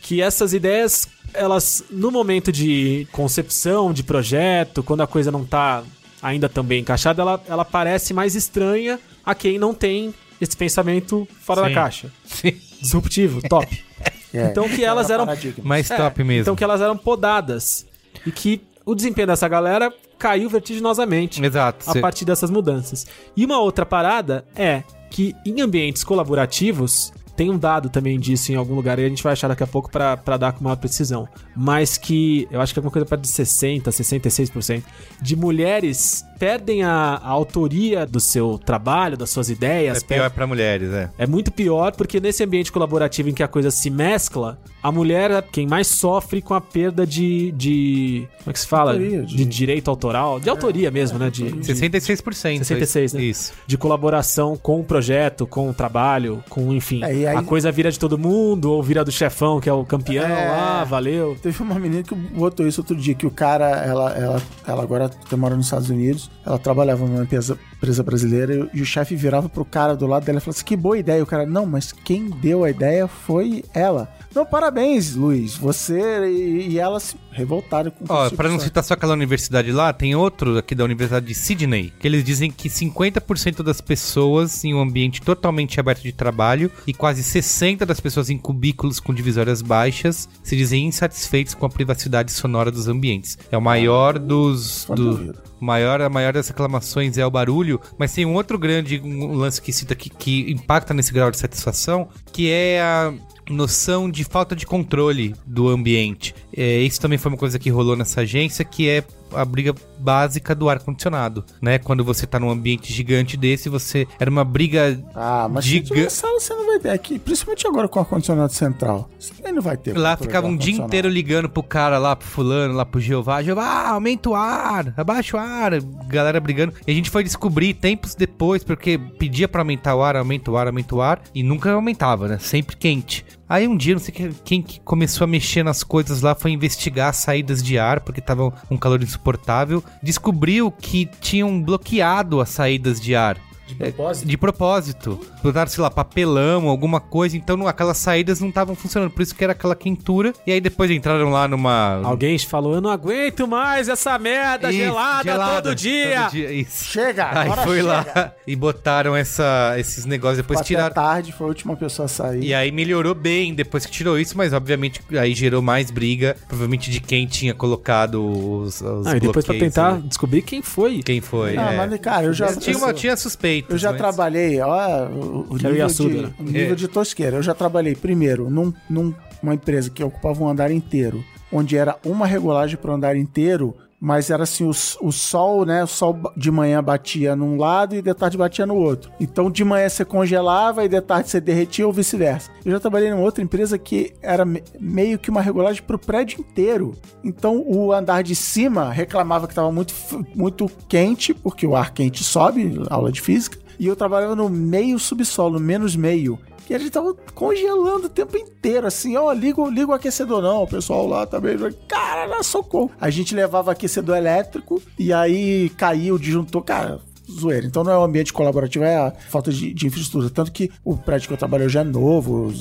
[0.00, 5.82] Que essas ideias, elas, no momento de concepção, de projeto, quando a coisa não tá
[6.22, 11.26] ainda tão bem encaixada, ela, ela parece mais estranha a quem não tem esse pensamento
[11.40, 11.74] fora da Sim.
[11.74, 12.12] caixa.
[12.24, 12.52] Sim.
[12.80, 13.84] Disruptivo, top.
[14.32, 15.36] É, Então que elas era eram.
[15.62, 16.42] Mais é, top mesmo.
[16.42, 17.84] Então que elas eram podadas.
[18.24, 21.88] E que o desempenho dessa galera caiu vertiginosamente Exato.
[21.88, 23.06] a Cê- partir dessas mudanças.
[23.36, 28.54] E uma outra parada é que em ambientes colaborativos, tem um dado também disso em
[28.54, 30.76] algum lugar e a gente vai achar daqui a pouco pra pra dar com maior
[30.76, 31.26] precisão,
[31.56, 34.82] mas que eu acho que é alguma coisa perto de 60, 66%
[35.22, 40.46] de mulheres perdem a, a autoria do seu trabalho, das suas ideias, É pior pra
[40.46, 41.10] mulheres, é.
[41.18, 45.30] é muito pior porque nesse ambiente colaborativo em que a coisa se mescla, a mulher
[45.30, 47.52] é quem mais sofre com a perda de.
[47.52, 48.92] de como é que se fala?
[48.92, 49.36] Autoria, de...
[49.36, 50.40] de- direito autoral.
[50.40, 51.28] De autoria mesmo, né?
[51.28, 52.64] De, de, 66%.
[52.64, 53.22] 66, né?
[53.22, 53.52] Isso.
[53.66, 57.02] de colaboração com o projeto, com o trabalho, com, enfim.
[57.04, 59.84] É, aí- A coisa vira de todo mundo, ou vira do chefão, que é o
[59.84, 60.24] campeão.
[60.24, 60.48] É.
[60.48, 61.36] Ah, valeu.
[61.42, 65.10] Teve uma menina que botou isso outro dia, que o cara, ela, ela, ela agora
[65.10, 69.48] tá mora nos Estados Unidos, ela trabalhava numa empresa, empresa brasileira e, o chefe virava
[69.48, 71.18] pro cara do lado dela e falava assim, que boa ideia.
[71.18, 74.08] E o cara, não, mas quem deu a ideia foi ela.
[74.34, 78.94] Não, parabéns, Luiz, você e, e ela se revoltaram com Ó, pra não citar só
[78.94, 83.62] aquela universidade lá, tem outro aqui da Universidade de Sydney, que eles dizem que 50%
[83.62, 88.38] das pessoas em um ambiente totalmente aberto de trabalho e quase 60% das pessoas em
[88.38, 93.38] cubículos com divisórias baixas se dizem insatisfeitos com a privacidade sonora dos ambientes.
[93.50, 94.84] É o maior dos...
[94.84, 98.58] Fone de Do, maior, a maior das reclamações é o barulho, mas tem um outro
[98.58, 103.12] grande um lance que cita aqui que impacta nesse grau de satisfação, que é a
[103.50, 106.34] noção de falta de controle do ambiente.
[106.56, 109.04] É, isso também foi uma coisa que rolou nessa agência, que é
[109.34, 111.78] a briga básica do ar-condicionado, né?
[111.78, 114.06] Quando você tá num ambiente gigante desse, você...
[114.18, 114.98] Era uma briga...
[115.14, 116.10] Ah, mas Giga- Giga...
[116.10, 119.08] sala você não vai ter aqui, principalmente agora com o ar-condicionado central.
[119.18, 119.96] Você também não vai ter.
[119.96, 123.42] Lá ficava um dia inteiro ligando pro cara lá, pro fulano, lá pro Jeová.
[123.42, 125.80] Jeová, aumenta o ar, abaixa o ar.
[126.06, 126.72] Galera brigando.
[126.86, 130.56] E a gente foi descobrir tempos depois, porque pedia pra aumentar o ar, aumenta o
[130.56, 131.22] ar, aumenta o ar.
[131.34, 132.38] E nunca aumentava, né?
[132.38, 133.24] Sempre quente.
[133.50, 136.52] Aí um dia, não sei que- quem que começou a mexer nas coisas lá, foi
[136.52, 139.82] investigar as saídas de ar, porque tava um calor insuportável.
[140.00, 143.36] Descobriu que tinham bloqueado as saídas de ar.
[143.74, 144.26] Propósito?
[144.28, 145.20] de propósito.
[145.42, 147.36] Botaram, sei lá, papelão, alguma coisa.
[147.36, 149.10] Então não- aquelas saídas não estavam funcionando.
[149.10, 150.32] Por isso que era aquela quentura.
[150.46, 152.00] E aí depois entraram lá numa.
[152.04, 156.22] Alguém falou, eu não aguento mais essa merda Isso, gelada, todo dia.
[156.22, 156.84] todo dia, Isso.
[156.84, 157.88] Chega, Aí agora foi chega.
[157.88, 160.38] lá e botaram essa, esses negócios.
[160.38, 160.94] Depois Até tiraram.
[160.94, 162.42] tarde, foi a última pessoa a sair.
[162.44, 166.90] E aí melhorou bem depois que tirou isso, mas obviamente aí gerou mais briga, provavelmente
[166.90, 170.02] de quem tinha colocado os, os Ah, e depois pra tentar ali.
[170.02, 171.02] descobrir quem foi.
[171.02, 171.56] Quem foi?
[171.56, 171.76] Ah, é.
[171.76, 172.54] mas, cara, eu já...
[172.56, 173.59] tinha, uma, tinha suspeita.
[173.68, 173.98] Eu já mas...
[173.98, 176.32] trabalhei, ó, o, Que nível, de, né?
[176.38, 176.74] nível É.
[176.74, 177.36] de tosqueira.
[177.36, 182.26] Eu já trabalhei primeiro num, numa empresa que ocupava um andar inteiro, onde era uma
[182.26, 185.84] regulagem para o andar inteiro, mas era assim, o, o sol, né?
[185.84, 189.10] O sol de manhã batia num lado e de tarde batia no outro.
[189.20, 192.50] Então de manhã você congelava e de tarde você derretia ou vice-versa.
[192.64, 195.98] Eu já trabalhei numa outra empresa que era me- meio que uma regulagem para o
[195.98, 196.94] prédio inteiro.
[197.22, 199.94] Então o andar de cima reclamava que estava muito,
[200.34, 203.58] muito quente, porque o ar quente sobe, aula de física.
[203.80, 206.38] E eu trabalhava no meio subsolo, menos meio.
[206.68, 210.64] E a gente tava congelando o tempo inteiro, assim, ó, liga, liga o aquecedor não,
[210.64, 211.56] o pessoal lá também,
[211.88, 212.90] cara, dá socorro.
[213.00, 217.00] A gente levava aquecedor elétrico e aí caía o disjuntor, cara,
[217.30, 217.66] zoeira.
[217.66, 220.28] Então não é um ambiente colaborativo, é a falta de, de infraestrutura.
[220.28, 222.52] Tanto que o prédio que eu trabalho hoje é novo,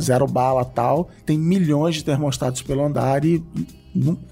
[0.00, 3.42] zero bala tal, tem milhões de termostatos pelo andar e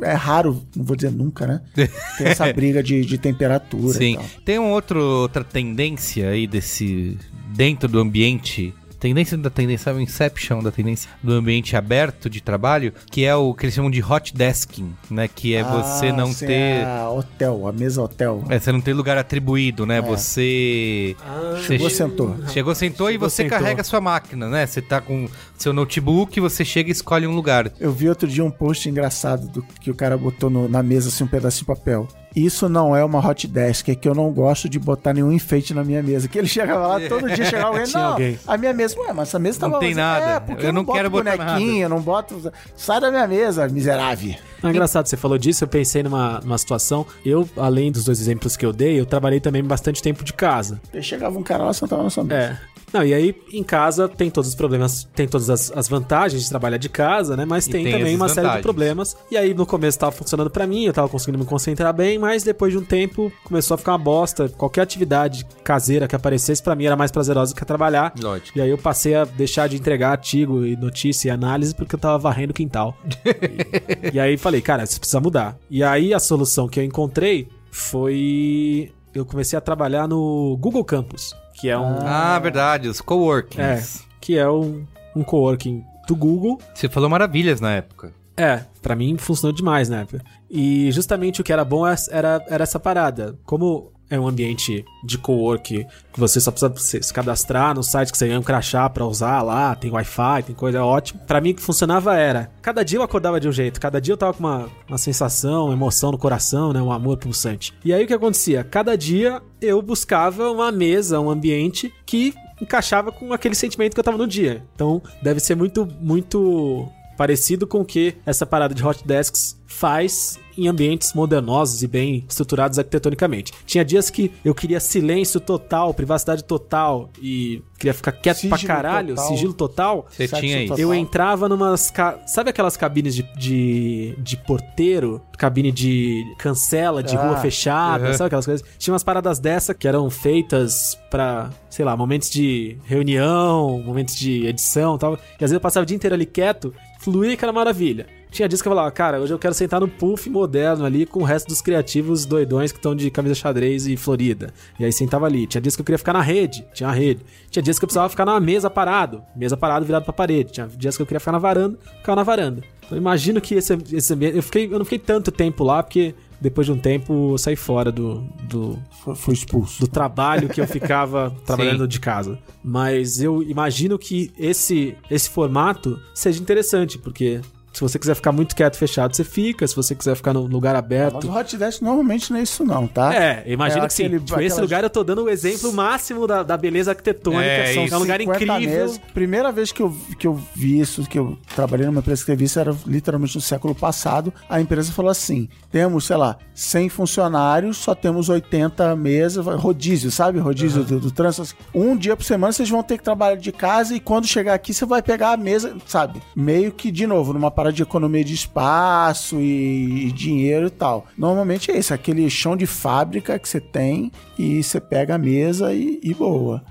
[0.03, 1.61] é raro, não vou dizer nunca, né?
[2.19, 4.15] Tem essa briga de, de temperatura e Sim.
[4.17, 4.25] tal.
[4.45, 7.17] Tem um outro, outra tendência aí desse.
[7.55, 8.75] dentro do ambiente.
[8.99, 13.35] Tendência da tendência, sabe, o Inception da tendência do ambiente aberto de trabalho, que é
[13.35, 15.29] o que eles chamam de hot desking, né?
[15.29, 16.85] Que é você Ah, não sim, ter.
[16.85, 18.45] A hotel, a mesa hotel.
[18.49, 20.01] É, você não tem lugar atribuído, né?
[20.01, 21.15] Você.
[21.19, 22.37] você Chegou, che- sentou.
[22.49, 23.59] Chegou, sentou e Chegou, você sentou.
[23.59, 24.67] carrega a sua máquina, né?
[24.67, 27.71] Você tá com seu notebook, você chega e escolhe um lugar.
[27.79, 31.09] Eu vi outro dia um post engraçado do que o cara botou no- na mesa
[31.09, 32.09] assim um pedaço de papel.
[32.37, 35.72] Isso não é uma hot desk, é que eu não gosto de botar nenhum enfeite
[35.72, 36.28] na minha mesa.
[36.28, 38.39] Que ele chegava lá, todo dia chegava alguém, não, alguém.
[38.47, 40.30] a minha mesa, ué, mas essa mesa Não tava tem vazia." nada.
[40.32, 42.53] É, porque Eu eu, não não quero boto botar bonequinho, eu não boto...
[42.76, 44.34] Sai da minha mesa, miserável.
[44.62, 47.07] É engraçado, você falou disso, eu pensei numa, numa situação.
[47.24, 50.78] Eu, além dos dois exemplos que eu dei, eu trabalhei também bastante tempo de casa.
[50.93, 52.39] Aí chegava um cara lá, sentava na sua mesa.
[52.72, 52.76] É.
[52.97, 56.49] Não, e aí em casa tem todos os problemas, tem todas as, as vantagens de
[56.49, 57.45] trabalhar de casa, né?
[57.45, 59.15] Mas tem, tem também uma série de problemas.
[59.31, 62.43] E aí no começo tava funcionando pra mim, eu tava conseguindo me concentrar bem, mas
[62.43, 64.49] depois de um tempo começou a ficar uma bosta.
[64.49, 68.15] Qualquer atividade caseira que aparecesse pra mim era mais prazerosa do que trabalhar.
[68.19, 68.57] Lógico.
[68.57, 71.99] E aí eu passei a deixar de entregar artigo e notícia e análise porque eu
[71.99, 72.97] tava varrendo o quintal.
[74.11, 75.59] e, e aí falei, cara, isso precisa mudar.
[75.71, 78.91] E aí a solução que eu encontrei foi.
[79.15, 81.99] Eu comecei a trabalhar no Google Campus, que é um.
[82.07, 84.05] Ah, verdade, os é, coworkings.
[84.21, 84.85] que é um,
[85.15, 86.61] um coworking do Google.
[86.75, 88.13] Você falou maravilhas na época.
[88.37, 90.23] É, pra mim funcionou demais na época.
[90.51, 93.35] E justamente o que era bom é- era, era essa parada.
[93.45, 98.19] Como é um ambiente de cowork que você só precisa se cadastrar no site que
[98.19, 101.21] você ganha um crachá pra usar lá, tem Wi-Fi, tem coisa ótima.
[101.27, 104.13] Pra mim o que funcionava era, cada dia eu acordava de um jeito, cada dia
[104.13, 107.75] eu tava com uma, uma sensação, uma emoção no coração, né, um amor pulsante.
[107.85, 108.65] E aí o que acontecia?
[108.65, 114.05] Cada dia eu buscava uma mesa, um ambiente que encaixava com aquele sentimento que eu
[114.05, 114.65] tava no dia.
[114.75, 120.39] Então deve ser muito muito parecido com o que essa parada de hot desks faz
[120.57, 123.53] em ambientes modernosos e bem estruturados arquitetonicamente.
[123.67, 128.67] Tinha dias que eu queria silêncio total, privacidade total e queria ficar quieto pra Sigilo
[128.75, 129.29] caralho, total.
[129.29, 130.07] sigilo total.
[130.11, 130.75] Você tinha isso.
[130.81, 131.91] Eu entrava numas.
[131.91, 135.21] ca- Sabe aquelas cabines de, de, de porteiro?
[135.37, 138.13] Cabine de cancela, de Ah, rua fechada, uhum.
[138.15, 138.67] sabe aquelas coisas?
[138.79, 144.47] Tinha umas paradas dessa que eram feitas pra, sei lá, momentos de reunião, momentos de
[144.47, 145.15] edição e tal.
[145.15, 148.07] E às vezes eu passava o dia inteiro ali quieto, fluía que era maravilha.
[148.31, 151.20] Tinha dias que eu falava, cara, hoje eu quero sentar no puff moderno ali com
[151.20, 154.53] o resto dos criativos doidões que estão de camisa xadrez e florida.
[154.79, 155.47] E aí sentava ali.
[155.47, 157.24] Tinha dias que eu queria ficar na rede, tinha a rede.
[157.51, 160.53] Tinha dias que eu precisava ficar na mesa parado, mesa parado virado pra parede.
[160.53, 162.62] Tinha dias que eu queria ficar na varanda, ficava na varanda.
[162.91, 164.37] Eu imagino que esse, esse ambiente.
[164.37, 167.57] Eu, fiquei, eu não fiquei tanto tempo lá, porque depois de um tempo eu saí
[167.57, 168.79] fora do, do,
[169.14, 169.81] Foi, expulso.
[169.81, 172.39] do trabalho que eu ficava trabalhando de casa.
[172.62, 177.41] Mas eu imagino que esse, esse formato seja interessante, porque
[177.77, 179.66] se você quiser ficar muito quieto, fechado, você fica.
[179.66, 181.29] Se você quiser ficar no lugar Mas aberto.
[181.29, 183.14] o hot desk normalmente não é isso não, tá?
[183.14, 184.05] É, eu imagino É que sim.
[184.07, 187.43] aquele- Tipo, esse aquelas- lugar eu tô dando o exemplo máximo da, da beleza arquitetônica.
[187.45, 187.95] É, São- isso.
[187.95, 188.95] é um lugar 50 incrível.
[189.12, 192.45] Primeira vez que eu, que eu vi isso, que eu trabalhei numa empresa que teve
[192.45, 194.33] isso, era literalmente no século passado.
[194.49, 200.39] A empresa falou assim: temos, sei lá, 100 funcionários, só temos 80 mesas, rodízio, sabe?
[200.39, 201.55] Rodízio do, do trânsito.
[201.74, 204.72] Um dia por semana vocês vão ter que trabalhar de casa e quando chegar aqui
[204.72, 206.22] você vai pegar a mesa, sabe?
[206.35, 210.71] Meio que, de novo, numa parada fala de economia de espaço e, e dinheiro e
[210.71, 211.07] tal.
[211.17, 215.73] Normalmente é isso, aquele chão de fábrica que você tem e você pega a mesa
[215.75, 216.62] e, e boa.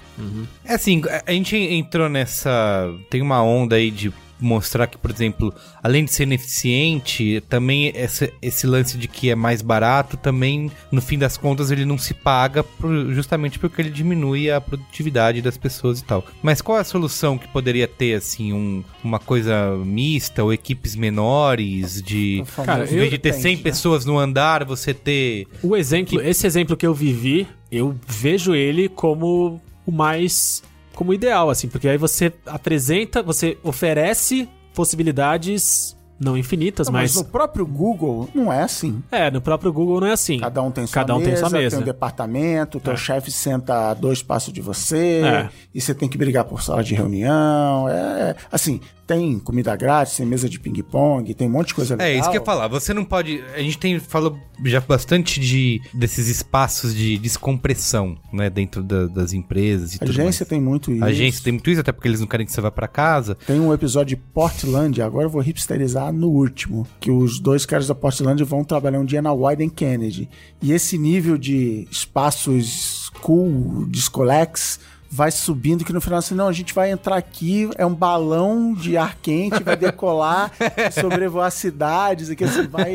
[0.64, 2.90] É assim, a gente entrou nessa.
[3.10, 8.34] Tem uma onda aí de mostrar que, por exemplo, além de ser ineficiente, também esse,
[8.42, 12.14] esse lance de que é mais barato, também, no fim das contas, ele não se
[12.14, 16.26] paga por- justamente porque ele diminui a produtividade das pessoas e tal.
[16.44, 20.96] Mas qual é a solução que poderia ter, assim, um- uma coisa mista ou equipes
[20.96, 22.44] menores de.
[22.66, 23.64] Cara, Em vez de ter 100 depende, né?
[23.64, 25.48] pessoas no andar, você ter.
[25.64, 30.64] O exemplo, esse exemplo que eu vivi, eu vejo ele como o mais
[30.96, 37.16] como ideal assim, porque aí você apresenta, você oferece possibilidades não infinitas, Não, mas mas,
[37.26, 39.04] no próprio Google não é assim.
[39.12, 40.40] é, no próprio Google não é assim.
[40.40, 41.78] Cada um tem sua Cada um mesa, tem sua mesa.
[41.78, 42.96] um departamento, teu É.
[42.96, 45.50] chefe senta a dois passos de você, É.
[45.74, 47.90] e você tem que brigar por sala de reunião.
[47.90, 52.08] É, assim, tem comida grátis, tem mesa de ping-pong, tem um monte de coisa legal.
[52.08, 52.68] É, isso que eu ia falar.
[52.68, 53.44] Você não pode.
[53.54, 59.34] A gente tem falou já bastante de desses espaços de descompressão, né, dentro da- das
[59.34, 60.50] empresas e A tudo agência mais.
[60.50, 61.04] tem muito isso.
[61.04, 63.36] A agência tem muito isso, até porque eles não querem que você vá pra casa.
[63.46, 67.88] Tem um episódio de Portland, agora eu vou hipsterizar no último, que os dois caras
[67.88, 70.30] da Portland vão trabalhar um dia na Wyden Kennedy.
[70.62, 74.80] E esse nível de espaços cool, descolex,
[75.16, 78.74] vai subindo que no final assim, não, a gente vai entrar aqui, é um balão
[78.74, 80.52] de ar quente, vai decolar,
[80.92, 82.94] sobrevoar cidades, aqui você vai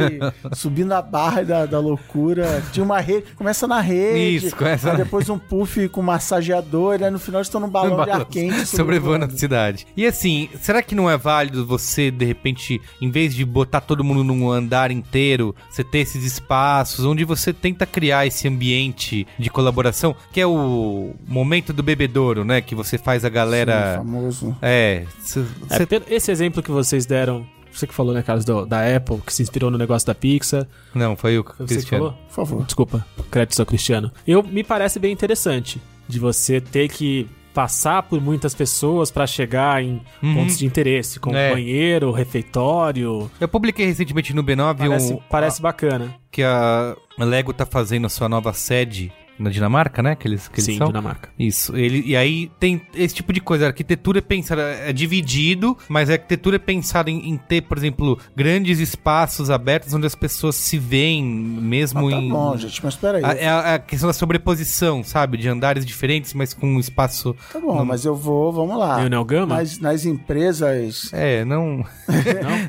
[0.53, 2.63] subindo a barra da, da loucura.
[2.73, 7.01] Tinha uma rede, começa na rede, Isso, começa aí na- depois um puff com massageador,
[7.01, 9.87] e aí no final estão num balão de ar quente sobrevoando a cidade.
[9.97, 14.05] E assim, será que não é válido você, de repente, em vez de botar todo
[14.05, 19.49] mundo num andar inteiro, você ter esses espaços onde você tenta criar esse ambiente de
[19.49, 22.61] colaboração, que é o momento do bebedouro, né?
[22.61, 23.95] Que você faz a Sim, galera.
[23.99, 24.57] famoso.
[24.61, 28.45] É, cê- É, cê- pelo- esse exemplo que vocês deram, você que falou, né, Carlos,
[28.45, 30.67] do- da Apple, que se inspirou no negócio da Pixar.
[30.95, 32.05] Não, foi o Foi você que Cristiano.
[32.07, 32.19] falou?
[32.29, 32.65] Por favor.
[32.65, 34.11] Desculpa, crédito ao Cristiano.
[34.27, 39.83] Eu me parece bem interessante de você ter que passar por muitas pessoas pra chegar
[39.83, 40.35] em Uhum.
[40.35, 41.51] pontos de interesse, como É.
[41.53, 43.29] banheiro, refeitório.
[43.41, 46.15] Eu publiquei recentemente no B9 Parece, um, parece bacana.
[46.31, 50.15] que a Lego tá fazendo a sua nova sede na Dinamarca, né?
[50.15, 50.87] Que eles, que eles Sim, são.
[50.89, 51.31] Dinamarca.
[51.39, 51.77] Isso.
[51.77, 53.65] Ele, e aí tem esse tipo de coisa.
[53.65, 57.79] A arquitetura é pensada, é dividido, mas a arquitetura é pensada em, em ter, por
[57.79, 62.29] exemplo, grandes espaços abertos onde as pessoas se veem mesmo Ah, tá em.
[62.29, 63.25] bom, gente, mas peraí.
[63.25, 65.39] A, é a, a questão da sobreposição, sabe?
[65.39, 67.35] De andares diferentes, mas com um espaço.
[67.53, 69.03] Tá bom, mas eu vou, vamos lá.
[69.03, 69.57] E o Neo Gama?
[69.57, 71.11] Nas, nas empresas.
[71.13, 71.85] É, não.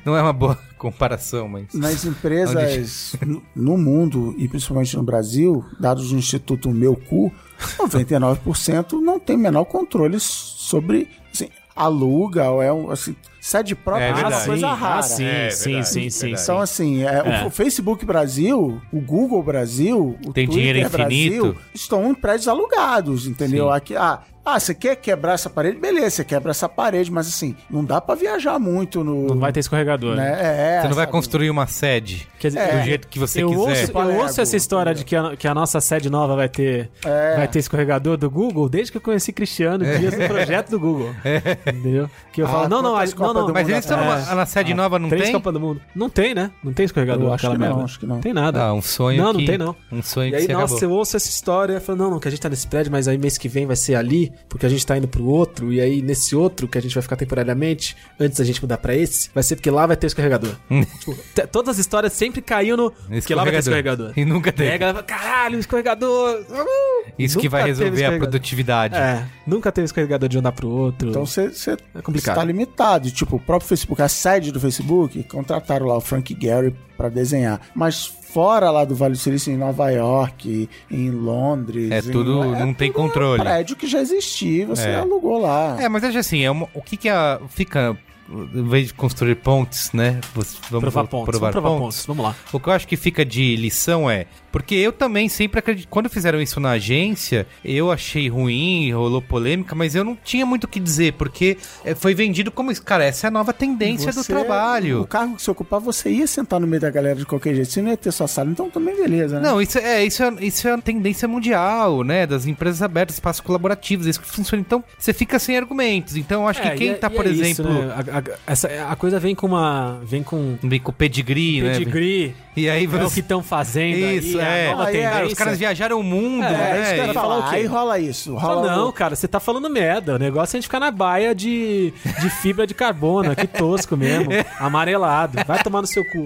[0.05, 1.73] não é uma boa comparação, mas.
[1.73, 7.31] Nas empresas no- no mundo e principalmente no Brasil, dados do Instituto Meu Cu,
[7.77, 14.05] 99% não tem o menor controle sobre assim, aluga ou é um assim, sede própria
[14.05, 15.01] É é, uma coisa ah, rara.
[15.03, 16.33] sim, É, sim, verdade, sim, sim.
[16.33, 17.45] Então, assim, é, É.
[17.45, 21.41] o Facebook Brasil, o Google Brasil, o Tem dinheiro Twitter infinito.
[21.43, 23.67] Brasil estão em prédios alugados, entendeu?
[23.67, 23.73] Sim.
[23.73, 25.77] Aqui, ah, ah, você quer quebrar essa parede?
[25.79, 29.27] Beleza, você quebra essa parede, mas assim, não dá pra viajar muito no.
[29.27, 30.15] Não vai ter escorregador.
[30.15, 30.77] né?
[30.77, 31.11] É, Você não vai sabe?
[31.11, 32.77] construir uma sede Quer dizer, É.
[32.79, 33.59] do jeito que você eu quiser.
[33.61, 36.89] ouço, eu ouço essa história de que a, que a nossa sede nova vai ter,
[37.05, 37.35] É.
[37.37, 41.13] vai ter escorregador do Google desde que eu conheci Cristiano, dias do projeto do Google.
[41.67, 42.09] Entendeu?
[42.33, 43.53] Que eu Ah, falo, não, não, não, não.
[43.53, 45.33] Mas eles estão numa- na sede nova, não Três tem?
[45.33, 45.81] Copa do Mundo.
[45.95, 46.49] Não tem, né?
[46.63, 47.83] Não tem escorregador Eu acho aquela que não, merda.
[47.83, 48.19] acho que não.
[48.21, 48.63] Tem nada.
[48.63, 49.37] Ah, um sonho Não, que...
[49.39, 49.75] não tem não.
[49.91, 50.81] Um sonho E que aí, nossa, acabou.
[50.81, 53.07] eu ouço essa história e falo, não, não, que a gente tá nesse prédio, mas
[53.07, 55.79] aí mês que vem vai ser ali, porque a gente tá indo pro outro, e
[55.81, 59.29] aí nesse outro, que a gente vai ficar temporariamente, antes da gente mudar pra esse,
[59.33, 60.55] vai ser porque lá vai ter escorregador.
[60.99, 62.91] tipo, te- todas as histórias sempre caíam no.
[62.91, 64.13] Porque lá vai ter escorregador.
[64.15, 64.71] E nunca E aí teve.
[64.73, 66.41] a galera fala, caralho, escorregador!
[66.49, 67.11] Uh!
[67.17, 68.95] Isso que vai resolver a produtividade.
[68.95, 71.09] É, nunca teve escorregador de um andar pro outro.
[71.09, 71.51] Então você
[71.95, 72.35] É complicado.
[72.35, 73.11] está limitado.
[73.11, 77.59] Tipo, o próprio Facebook, a sede do Facebook, contrataram lá o Frank Gehry para desenhar.
[77.75, 81.91] Mas fora lá do Vale do Silício, em Nova York, em Londres...
[81.91, 83.41] É em- tudo- não tem tudo controle.
[83.43, 84.95] prédio que já existia, você É.
[84.95, 85.77] alugou lá.
[85.81, 87.97] É, mas acho assim, é uma- o que que a, fica,
[88.29, 90.19] em vez de construir pontes, né?
[90.33, 91.25] Vamos provar pontos.
[91.29, 91.81] provar Vamos provar pontos.
[91.97, 92.05] pontos.
[92.05, 92.35] Vamos lá.
[92.53, 94.25] O que eu acho que fica de lição é.
[94.51, 95.87] Porque eu também sempre acredito.
[95.89, 100.65] Quando fizeram isso na agência, eu achei ruim, rolou polêmica, mas eu não tinha muito
[100.65, 102.83] o que dizer, porque eh, foi vendido como isso.
[102.83, 105.01] Cara, essa é a nova tendência do Você- trabalho.
[105.01, 107.71] O cargo que você ocupar, você ia sentar no meio da galera de qualquer jeito.
[107.71, 109.47] Você não ia ter sua sala, então também beleza, né?
[109.49, 112.27] Não, isso é, isso, é, isso é uma tendência mundial, né?
[112.27, 114.61] Das empresas abertas, espaços colaborativos, é isso que funciona.
[114.61, 116.15] Então, você fica sem argumentos.
[116.15, 117.71] Então, eu acho É, que quem é- tá, por é isso, exemplo.
[117.73, 117.93] né?
[118.11, 118.17] A,
[118.49, 119.99] a essa, a coisa vem com uma.
[120.03, 121.71] Vem com Vem com pedigree, né?
[121.77, 122.35] pedigree.
[122.55, 123.19] E aí É o que você...
[123.21, 124.67] estão fazendo Isso, aí, é.
[124.67, 125.27] a nova Aí, é, tendência.
[125.27, 126.77] Os caras viajaram o mundo, É, né?
[126.77, 127.47] É isso que E- falar falar.
[127.47, 127.55] o quê?
[127.57, 128.35] Aí rola isso.
[128.35, 130.15] Rola não, o- cara, você tá falando merda.
[130.15, 133.95] O negócio é a gente ficar na baia de, de fibra de carbono, que tosco
[133.97, 134.29] mesmo.
[134.59, 135.39] Amarelado.
[135.45, 136.23] Vai tomar no seu cu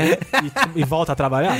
[0.76, 1.56] e, e volta a trabalhar?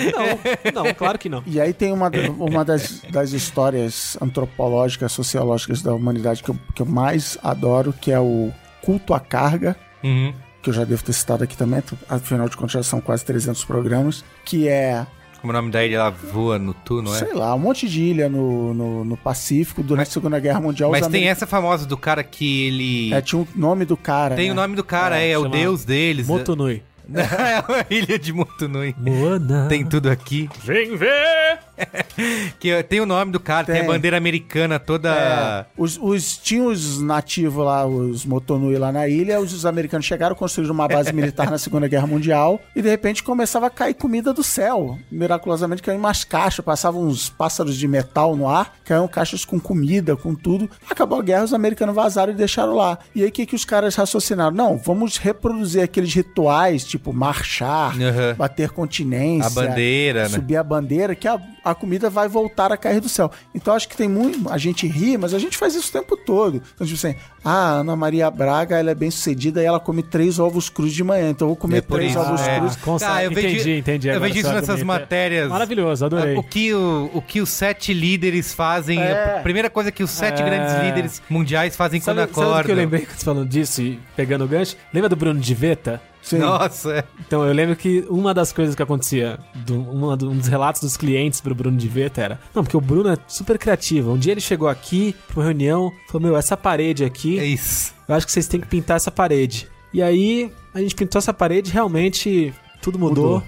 [0.74, 1.44] Não, não, claro que não.
[1.46, 6.82] E aí tem uma, uma das, das histórias antropológicas, sociológicas da humanidade que eu, que
[6.82, 8.52] eu mais adoro, que é o
[8.84, 10.32] culto à carga, Uhum.
[10.62, 13.64] que eu já devo ter citado aqui também, afinal de contas já são quase 300
[13.66, 15.06] programas, que é,
[15.46, 17.20] Como o nome da ilha lá voa no tu, não é?
[17.20, 20.90] sei lá, um monte de ilha no, no, no Pacífico durante a Segunda Guerra Mundial.
[20.90, 23.14] Mas tem ameri- essa famosa do cara que ele...
[23.14, 24.52] É, tinha o nome do cara, Tem né?
[24.54, 26.26] o nome do cara, é, é o chama deus deles.
[26.26, 26.82] Motonui.
[27.14, 28.96] é a ilha de Motunui.
[28.98, 29.68] Moana.
[29.70, 30.50] Tem tudo aqui.
[30.64, 31.60] Vem ver!
[32.60, 33.84] Que tem o nome do cara, tem, Tem.
[33.84, 35.10] a bandeira americana toda...
[35.10, 40.06] É, os, os, tinha os nativos lá, os Motonui lá na ilha, os, os americanos
[40.06, 43.94] chegaram, construíram uma base militar na Segunda Guerra Mundial e de repente começava a cair
[43.94, 44.98] comida do céu.
[45.12, 50.16] Miraculosamente caíam umas caixas, passavam uns pássaros de metal no ar, caíam caixas com comida,
[50.16, 50.70] com tudo.
[50.90, 52.98] Acabou a guerra, os americanos vazaram e deixaram lá.
[53.14, 54.56] E aí o que, que os caras raciocinaram?
[54.56, 58.36] Não, vamos reproduzir aqueles rituais, tipo marchar, Aham.
[58.38, 60.30] bater continência, A bandeira, né?
[60.30, 63.32] subir a bandeira, que a, a comida vai voltar a cair do céu.
[63.54, 64.48] Então acho que tem muito.
[64.50, 66.62] A gente ri, mas a gente faz isso o tempo todo.
[66.76, 70.04] Então, tipo assim, ah, a Ana Maria Braga, ela é bem sucedida e ela come
[70.04, 71.30] três ovos crus de manhã.
[71.32, 72.60] Então eu vou comer É três isso, ovos é.
[72.60, 72.76] crus.
[72.76, 73.12] Consegue.
[73.12, 74.08] Ah, eu vejo- entendi, entendi.
[74.10, 74.86] eu vejo isso nessas argumento.
[74.86, 75.50] Matérias.
[75.50, 76.38] Maravilhoso, adorei.
[76.38, 79.02] O que, o, o que os sete líderes fazem.
[79.02, 79.40] É.
[79.40, 80.46] A primeira coisa que os sete É.
[80.46, 82.64] grandes líderes mundiais fazem Sabe, quando sabe do acordam.
[82.66, 84.76] que eu lembrei quando você falando disso e pegando o gancho?
[84.94, 86.02] Lembra do Bruno de Veta?
[86.26, 86.40] Sim.
[86.40, 87.04] Nossa, é.
[87.20, 90.82] Então, eu lembro que uma das coisas que acontecia, do, uma do- um dos relatos
[90.82, 94.12] dos clientes pro Bruno de Veta era: Não, porque o Bruno é super criativo.
[94.12, 97.94] Um dia ele chegou aqui pra uma reunião, falou: Meu, essa parede aqui, É isso.
[98.08, 99.70] eu acho que vocês têm que pintar essa parede.
[99.94, 103.26] E aí, a gente pintou essa parede, realmente tudo mudou.
[103.36, 103.44] Mudou.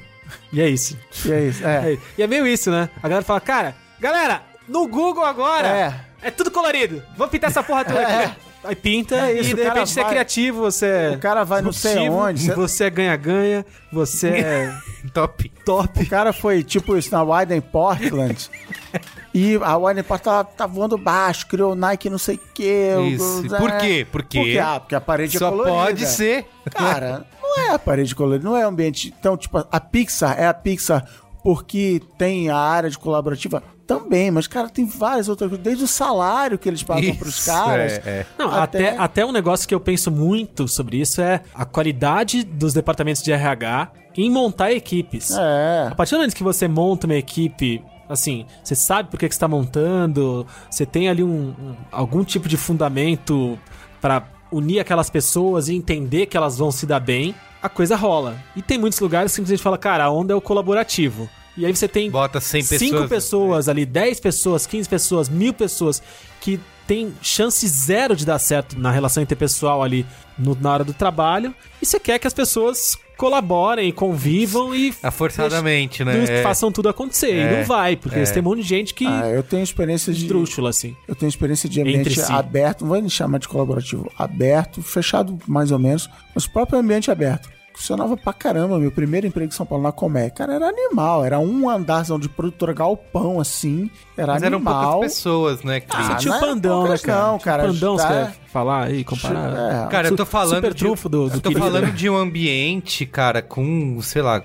[0.53, 0.95] E é isso.
[1.25, 1.65] E é isso.
[1.65, 1.93] É.
[1.93, 2.89] É, e é meio isso, né?
[3.01, 6.27] A galera fala: Cara, galera, no Google agora É.
[6.27, 7.01] é, tudo colorido.
[7.17, 8.35] Vamos pintar essa porra toda aqui.
[8.67, 11.61] Aí pinta É e o de repente você é criativo, você é O cara vai
[11.61, 14.73] não sei disruptivo, aonde, você- Você é ganha-ganha, você é
[15.13, 15.49] Top.
[15.65, 16.03] top.
[16.03, 18.49] O cara foi tipo isso na Widen Portland.
[19.33, 22.91] e a Widen Portland tava, tava voando baixo, criou Nike não sei o quê.
[23.13, 23.45] Isso.
[23.45, 23.77] o- Por é.
[23.77, 24.07] quê?
[24.11, 25.75] Porque ah, porque a parede Só é colorida.
[25.75, 26.45] pode ser.
[26.71, 29.13] Cara, não é a parede colorida, não é ambiente.
[29.17, 31.05] Então, tipo, a Pixar é a Pixar
[31.43, 35.63] porque tem a área de colaborativa também, mas, cara, tem várias outras coisas.
[35.63, 37.93] Desde o salário que eles pagam pros Isso, caras.
[37.93, 38.25] é, é.
[38.37, 38.97] Não, até...
[38.97, 43.31] Até, um negócio que eu penso muito sobre isso é a qualidade dos departamentos de
[43.31, 45.31] RH em montar equipes.
[45.31, 45.87] É.
[45.91, 49.33] A partir do momento que você monta uma equipe, assim, você sabe por que, que
[49.33, 53.57] você está montando, você tem ali um, um- algum tipo de fundamento
[54.01, 58.35] para unir aquelas pessoas e entender que elas vão se dar bem, a coisa rola.
[58.55, 61.29] E tem muitos lugares que simplesmente fala, cara, a onda é o colaborativo.
[61.57, 62.79] E aí você tem Bota 100 pessoas.
[62.79, 66.01] cinco pessoas ali, 10 pessoas, 15 pessoas, mil pessoas
[66.39, 70.05] que tem chance zero de dar certo na relação interpessoal ali
[70.37, 71.53] no- na hora do trabalho.
[71.81, 76.23] E você quer que as pessoas colaborem, convivam e Forçadamente, né?
[76.29, 76.43] É.
[76.43, 77.33] façam tudo acontecer.
[77.35, 78.23] E É, não vai, porque é.
[78.23, 80.21] tem um monte de gente que Ah, eu tenho experiência de.
[80.21, 80.95] esdrúxula, assim.
[81.07, 82.31] Eu tenho experiência de ambiente si.
[82.31, 86.79] aberto, não vou nem chamar de colaborativo, aberto, fechado mais ou menos, mas o próprio
[86.79, 87.49] ambiente aberto.
[87.77, 88.79] Funcionava pra caramba.
[88.79, 91.23] Meu primeiro emprego em São Paulo na Comé, cara, era animal.
[91.23, 93.87] Era um andarzão de produtora galpão, assim.
[94.17, 94.91] Era Mas eram animal.
[94.93, 95.79] poucas pessoas, né?
[95.79, 97.21] que- Ah, Você tinha o era pandão, né, cara?
[97.27, 97.63] não, cara.
[97.67, 99.85] Pandão, Tá- você quer falar aí, comparar?
[99.85, 99.87] É.
[99.91, 100.55] Cara, eu tô falando.
[100.55, 101.59] super de- trunfo do- do Eu tô querido.
[101.67, 104.41] falando de um ambiente, cara, com, sei lá,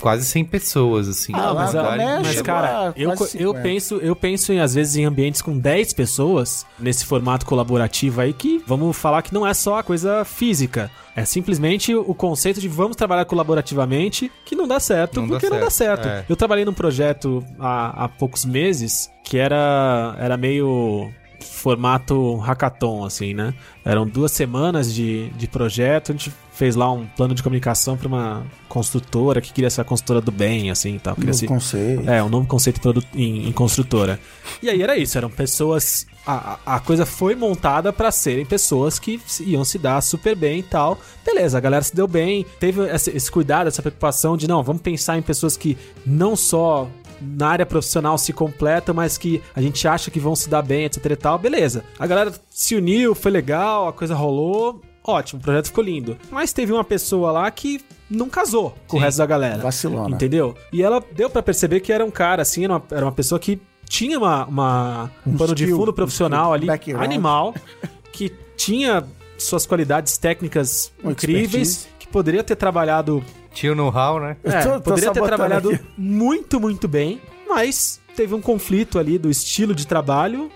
[0.00, 1.32] quase 100 pessoas, assim.
[1.34, 3.60] Ah, Não, mas, a- mas, chegou cara, eu, eu 50.
[3.60, 8.32] penso, eu penso em, às vezes, em ambientes com 10 pessoas, nesse formato colaborativo aí,
[8.32, 10.90] que vamos falar que não é só a coisa física.
[11.16, 15.50] É simplesmente o conceito de vamos trabalhar colaborativamente, que não dá certo, Não dá porque
[15.50, 16.24] não dá certo, certo.
[16.28, 16.32] é.
[16.32, 23.34] Eu trabalhei num projeto há, há poucos meses que era, era meio formato hackathon, assim,
[23.34, 23.52] né?
[23.84, 28.08] Eram duas semanas de, de projeto, a gente fez lá um plano de comunicação para
[28.08, 31.14] uma construtora que queria ser a construtora do bem, assim, e tal.
[31.14, 32.10] Queria Novo conceito.
[32.10, 32.80] é, um novo conceito
[33.14, 34.18] em, em construtora.
[34.60, 36.04] E aí era isso, eram pessoas.
[36.26, 40.62] A, a coisa foi montada pra serem pessoas que iam se dar super bem e
[40.64, 40.98] tal.
[41.24, 44.82] Beleza, a galera se deu bem, teve esse, esse cuidado, essa preocupação de não, vamos
[44.82, 46.88] pensar em pessoas que não só
[47.20, 50.86] na área profissional se completam, mas que a gente acha que vão se dar bem,
[50.86, 51.38] etc e tal.
[51.38, 51.84] Beleza.
[51.96, 54.82] A galera se uniu, foi legal, a coisa rolou.
[55.10, 56.18] Ótimo, o projeto ficou lindo.
[56.30, 57.80] Mas teve uma pessoa lá que
[58.10, 59.58] não casou com o resto da galera.
[59.62, 60.14] Vacilona.
[60.14, 60.54] Entendeu?
[60.72, 63.38] E ela deu pra perceber que era um cara, assim, era uma, era uma pessoa
[63.38, 63.58] que
[63.88, 67.04] tinha uma, uma- um, Um pano de skill, fundo um profissional skill, ali, background.
[67.04, 67.54] animal,
[68.12, 69.02] que tinha
[69.38, 71.88] suas qualidades técnicas Uma incríveis, expertise.
[71.98, 74.36] que poderia ter trabalhado Tinha o know-how, né?
[74.44, 75.84] Eu É, tô- tô poderia ter trabalhado aqui.
[75.96, 77.18] muito, muito bem,
[77.48, 80.50] mas teve um conflito ali do estilo de trabalho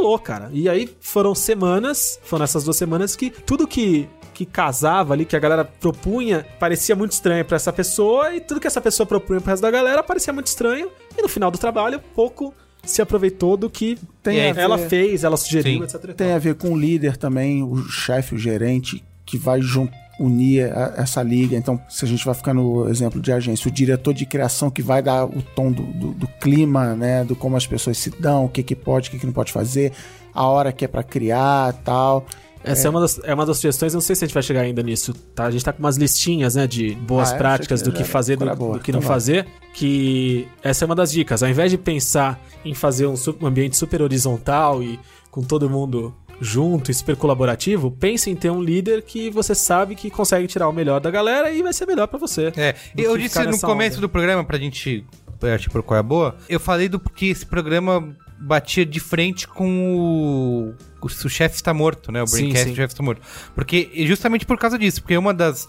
[0.00, 0.50] rolou, cara.
[0.52, 5.36] E aí foram semanas, foram essas duas semanas que tudo que que casava ali, que
[5.36, 9.38] a galera propunha, parecia muito estranho pra essa pessoa, e tudo que essa pessoa propunha
[9.38, 13.54] pro resto da galera parecia muito estranho, e no final do trabalho, pouco se aproveitou
[13.54, 15.94] do que Tem ela fez, ela sugeriu, Sim.
[15.94, 16.14] etc.
[16.14, 19.90] Tem a ver com o líder também, o chefe, o gerente, que vai jun-
[20.20, 21.56] unir a- essa liga.
[21.56, 24.82] Então, se a gente vai ficar no exemplo de agência, o diretor de criação que
[24.82, 27.24] vai dar o tom do, do- do clima, né?
[27.24, 29.50] Do como as pessoas se dão, o que, que pode, o que, que não pode
[29.50, 29.92] fazer,
[30.34, 32.26] a hora que é pra criar tal.
[32.62, 32.90] Essa é.
[32.90, 34.82] uma das, é uma das sugestões, eu não sei se a gente vai chegar ainda
[34.82, 35.44] nisso, tá?
[35.46, 37.38] A gente tá com umas listinhas, né, de boas Ah, é?
[37.38, 38.74] práticas do que fazer, do, boa.
[38.74, 41.42] do que não Então fazer, que essa é uma das dicas.
[41.42, 46.14] Ao invés de pensar em fazer um, um ambiente super horizontal e com todo mundo
[46.40, 50.68] junto e super colaborativo, pense em ter um líder que você sabe que consegue tirar
[50.68, 52.52] o melhor da galera e vai ser melhor pra você.
[52.56, 54.06] É, eu disse no começo onda.
[54.06, 55.04] do programa, pra gente
[55.38, 59.46] partir pro qual é a boa, eu falei do que esse programa batia de frente
[59.46, 60.74] com o,
[61.06, 62.22] o, o chefe está morto, né?
[62.22, 62.74] O Braincast sim.
[62.74, 63.22] chefe está morto.
[63.54, 65.68] Porque, justamente por causa disso, porque uma das...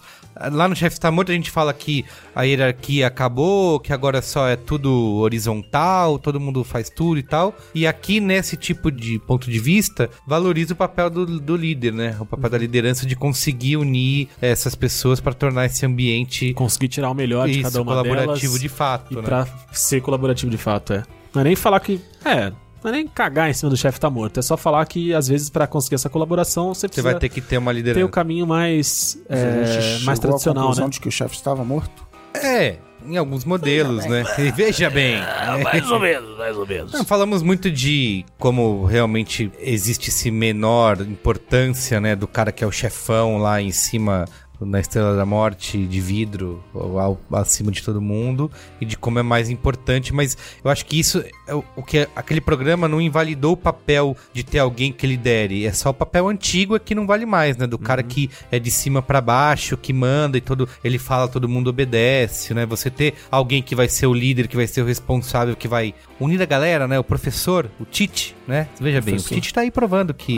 [0.50, 2.04] Lá no chefe está morto a gente fala que
[2.34, 7.54] a hierarquia acabou, que agora só é tudo horizontal, todo mundo faz tudo e tal.
[7.74, 12.16] E aqui, nesse tipo de ponto de vista, valoriza o papel do, do líder, né?
[12.18, 17.10] O papel da liderança de conseguir unir essas pessoas para tornar esse ambiente Conseguir tirar
[17.10, 19.22] o melhor de isso, cada uma colaborativo delas de fato, e né?
[19.22, 21.02] pra ser colaborativo de fato, é.
[21.34, 22.00] Não é nem falar que...
[22.24, 22.52] É...
[22.82, 25.28] Não é nem cagar em cima do chefe tá morto, é só falar que às
[25.28, 27.78] vezes pra conseguir essa colaboração você Você precisa vai ter que ter uma ter o
[27.78, 28.08] liderança.
[28.08, 30.90] caminho mais, é, mais à tradicional, conclusão né?
[30.90, 32.06] de que o chefe estava morto.
[32.34, 32.76] É,
[33.06, 34.24] em alguns modelos, né?
[34.38, 35.16] E Veja bem.
[35.62, 36.92] Mais ou menos, mais ou menos.
[36.92, 42.66] Não, falamos muito de como realmente existe esse menor importância, né, do cara que é
[42.66, 44.24] o chefão lá em cima
[44.66, 49.22] na Estrela da Morte de vidro ao- acima de todo mundo e de como é
[49.22, 53.52] mais importante, mas eu acho que isso é o o que aquele programa não invalidou
[53.52, 57.06] o papel de ter alguém que lidere, é só o papel antigo é que não
[57.06, 60.68] vale mais, né, do cara que é de cima pra baixo, que manda e todo
[60.84, 62.66] ele fala, todo mundo obedece, né?
[62.66, 65.94] Você ter alguém que vai ser o líder, que vai ser o responsável, que vai
[66.20, 66.98] unir a galera, né?
[66.98, 68.68] O professor, o Tite, né?
[68.80, 69.34] Veja bem, o Professor.
[69.34, 70.36] Tite tá aí provando que.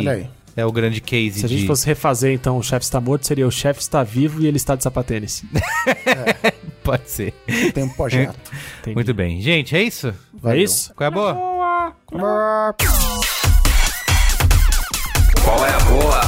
[0.57, 3.27] É o grande case Se a gente de fosse refazer, então, o chefe está morto,
[3.27, 5.45] seria o chefe está vivo e ele está de sapatênis.
[6.83, 7.33] pode ser.
[7.73, 8.39] Tem um projeto.
[8.81, 8.95] Entendi.
[8.95, 9.41] Muito bem.
[9.41, 10.09] Gente, é isso?
[10.09, 10.63] É Valeu.
[10.63, 10.95] isso?
[10.95, 11.35] Qual é a boa?
[15.43, 16.24] Qual é a boa?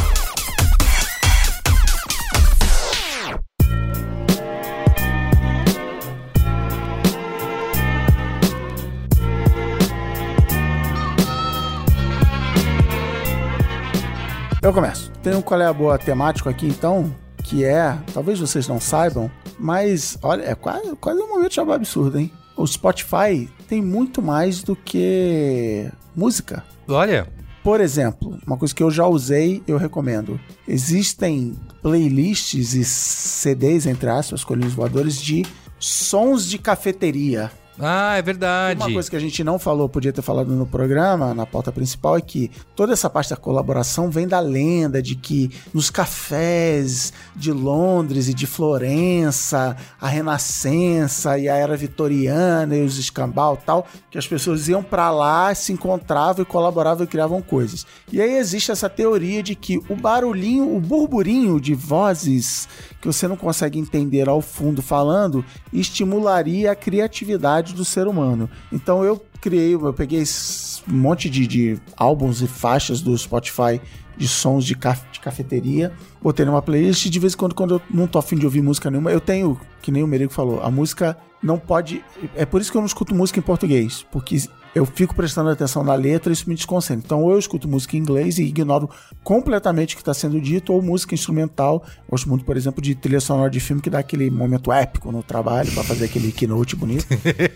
[14.66, 15.12] Eu começo.
[15.22, 17.14] Tem um qual é a boa temático aqui, então,
[17.44, 19.30] que é, talvez vocês não saibam,
[19.60, 22.32] mas olha, é quase, quase um momento de jabá absurdo, hein?
[22.56, 26.64] O Spotify tem muito mais do que música.
[26.88, 27.28] Olha,
[27.62, 30.40] Por exemplo, uma coisa que eu já usei, eu recomendo.
[30.66, 35.46] Existem playlists e CDs, entre aspas, colinhos voadores, de
[35.78, 37.52] sons de cafeteria.
[37.78, 38.80] Ah, é verdade.
[38.80, 42.16] Uma coisa que a gente não falou, podia ter falado no programa, na pauta principal,
[42.16, 47.52] é que toda essa parte da colaboração vem da lenda de que nos cafés de
[47.52, 54.16] Londres e de Florença, a Renascença e a Era Vitoriana e os escambau tal, que
[54.16, 57.86] as pessoas iam pra lá, se encontravam e colaboravam e criavam coisas.
[58.10, 62.68] E aí existe essa teoria de que o barulhinho, o burburinho de vozes
[63.00, 68.48] que você não consegue entender ao fundo falando, estimularia a criatividade do ser humano.
[68.72, 73.80] Então eu criei, eu peguei esse monte de, de álbuns e faixas do Spotify
[74.16, 77.82] de sons de, caf- de cafeteria, botei numa playlist de vez em quando, quando eu
[77.90, 80.70] não tô afim de ouvir música nenhuma, eu tenho, que nem o Merigo falou, a
[80.70, 82.02] música não pode.
[82.34, 84.36] É por isso que eu não escuto música em português, porque
[84.76, 87.02] eu fico prestando atenção na letra e isso me desconcentra.
[87.02, 88.90] Então, ou eu escuto música em inglês e ignoro
[89.24, 91.82] completamente o que está sendo dito, ou música instrumental.
[92.06, 95.22] Gosto muito, por exemplo, de trilha sonora de filme que dá aquele momento épico no
[95.22, 97.06] trabalho para fazer aquele keynote bonito.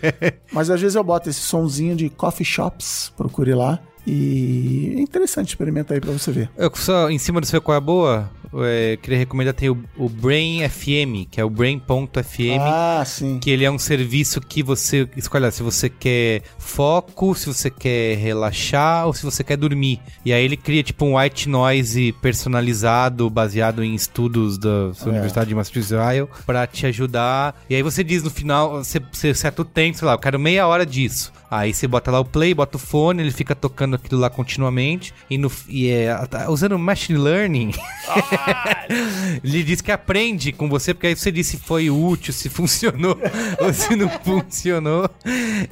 [0.51, 3.79] Mas às vezes eu boto esse sonzinho de coffee shops, procure lá.
[4.07, 6.49] E é interessante, experimenta aí pra você ver.
[6.57, 9.77] Eu só, em cima do seu qual é a boa, é, queria recomendar tem o,
[9.97, 12.59] o Brain FM, que é o Brain.fm.
[12.59, 13.39] Ah, sim.
[13.39, 18.17] Que ele é um serviço que você escolhe se você quer foco, se você quer
[18.17, 19.99] relaxar ou se você quer dormir.
[20.25, 25.09] E aí ele cria tipo um white noise personalizado, baseado em estudos da É.
[25.09, 27.55] Universidade de Massachusetts pra te ajudar.
[27.69, 30.39] E aí você diz no final, você, você seta o tempo, sei lá, eu quero
[30.39, 31.31] meia hora disso.
[31.51, 35.13] Aí você bota lá o play, bota o fone, ele fica tocando aquilo lá continuamente.
[35.29, 37.71] E, no, e é, tá usando machine learning,
[39.43, 43.17] ele diz que aprende com você, porque aí você diz se foi útil, se funcionou
[43.59, 45.09] ou se não funcionou.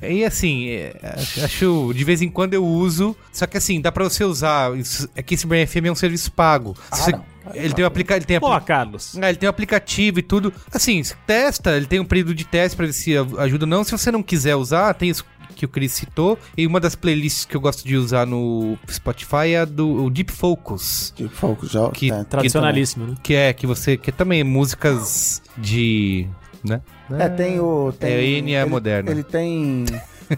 [0.02, 0.96] E assim, é,
[1.44, 3.16] acho de vez em quando eu uso.
[3.32, 4.72] Só que assim, dá pra você usar.
[5.16, 6.76] É que esse Brain FM é um serviço pago.
[6.94, 7.20] Se você-
[7.54, 9.18] ele tem um aplica, ele tem Pô, apli- Carlos.
[9.20, 10.54] ah, ele tem um aplicativo e tudo.
[10.72, 13.84] Assim, testa, ele tem um período de teste pra ver se ajuda ou não.
[13.84, 16.38] Se você não quiser usar, tem isso que o Chris citou.
[16.58, 20.10] E uma das playlists que eu gosto de usar no Spotify é a do o
[20.10, 21.14] Deep Focus.
[21.16, 21.90] De Focus, já.
[21.92, 23.16] Que- é, Tradicionalíssimo, né?
[23.22, 23.98] Que é que você.
[23.98, 26.28] Que é também músicas de.
[26.64, 26.82] né?
[27.18, 27.92] É, tem o.
[27.92, 29.12] Tem, É, N é ele, moderna.
[29.12, 29.86] Ele tem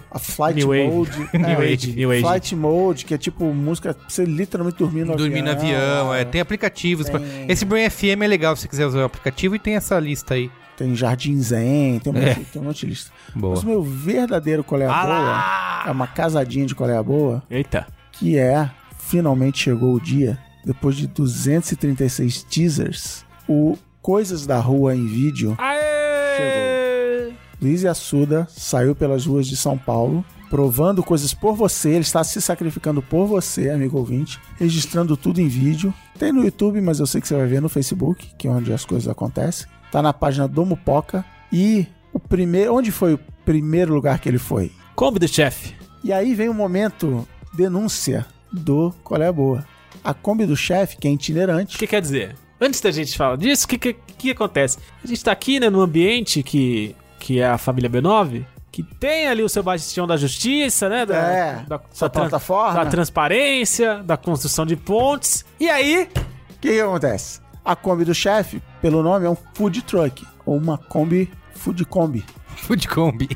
[0.10, 0.68] a Flight New.
[0.90, 1.12] Mode.
[1.34, 2.22] New é, Age, New Age.
[2.22, 6.24] Flight Mode, que é tipo música pra você literalmente dormir no Dormir no avião, é,
[6.24, 7.10] tem aplicativos.
[7.10, 9.76] pra- Tem- Esse Brain FM é legal se você quiser usar o aplicativo e tem
[9.76, 10.50] essa lista aí.
[10.82, 12.30] Tem Jardim Zen, tem um, É.
[12.36, 13.12] monte, tem um monte de lista.
[13.36, 13.54] Boa.
[13.54, 16.98] Mas o meu verdadeiro qual é a Ah boa é uma casadinha de qual é
[16.98, 17.86] a boa, Eita.
[18.14, 18.68] que é
[18.98, 25.56] finalmente chegou o dia, depois de 236 teasers, o Coisas da Rua em vídeo.
[25.60, 27.32] Aê!
[27.62, 32.42] Luiz Assuda saiu pelas ruas de São Paulo, provando coisas por você, ele está se
[32.42, 35.94] sacrificando por você, amigo ouvinte, registrando tudo em vídeo.
[36.18, 38.74] Tem no YouTube, mas eu sei que você vai ver no Facebook, que é onde
[38.74, 39.68] as coisas acontecem.
[39.92, 41.24] Tá na página do Mupoca.
[41.52, 42.74] E o primeiro.
[42.76, 44.72] Onde foi o primeiro lugar que ele foi?
[44.96, 45.76] Kombi do chefe.
[46.04, 49.66] E aí vem o momento denúncia do Qual é a Boa.
[50.04, 51.78] A Kombi do chefe, que é O itinerante.
[51.78, 52.36] que quer dizer?
[52.60, 54.78] Antes da gente falar disso, o que, que, que acontece?
[55.04, 59.28] A gente tá aqui, né, num ambiente que, que é a família B9, que tem
[59.28, 61.06] ali o seu bastião da justiça, né?
[61.06, 62.84] Da, É, da, da plataforma.
[62.84, 65.44] da transparência, da construção de pontes.
[65.60, 66.08] E aí,
[66.50, 67.42] O que, que acontece?
[67.64, 70.26] A Kombi do chefe, pelo nome, é um food truck.
[70.46, 72.26] Ou uma Kombi Food Kombi.
[72.56, 73.30] Food Combi.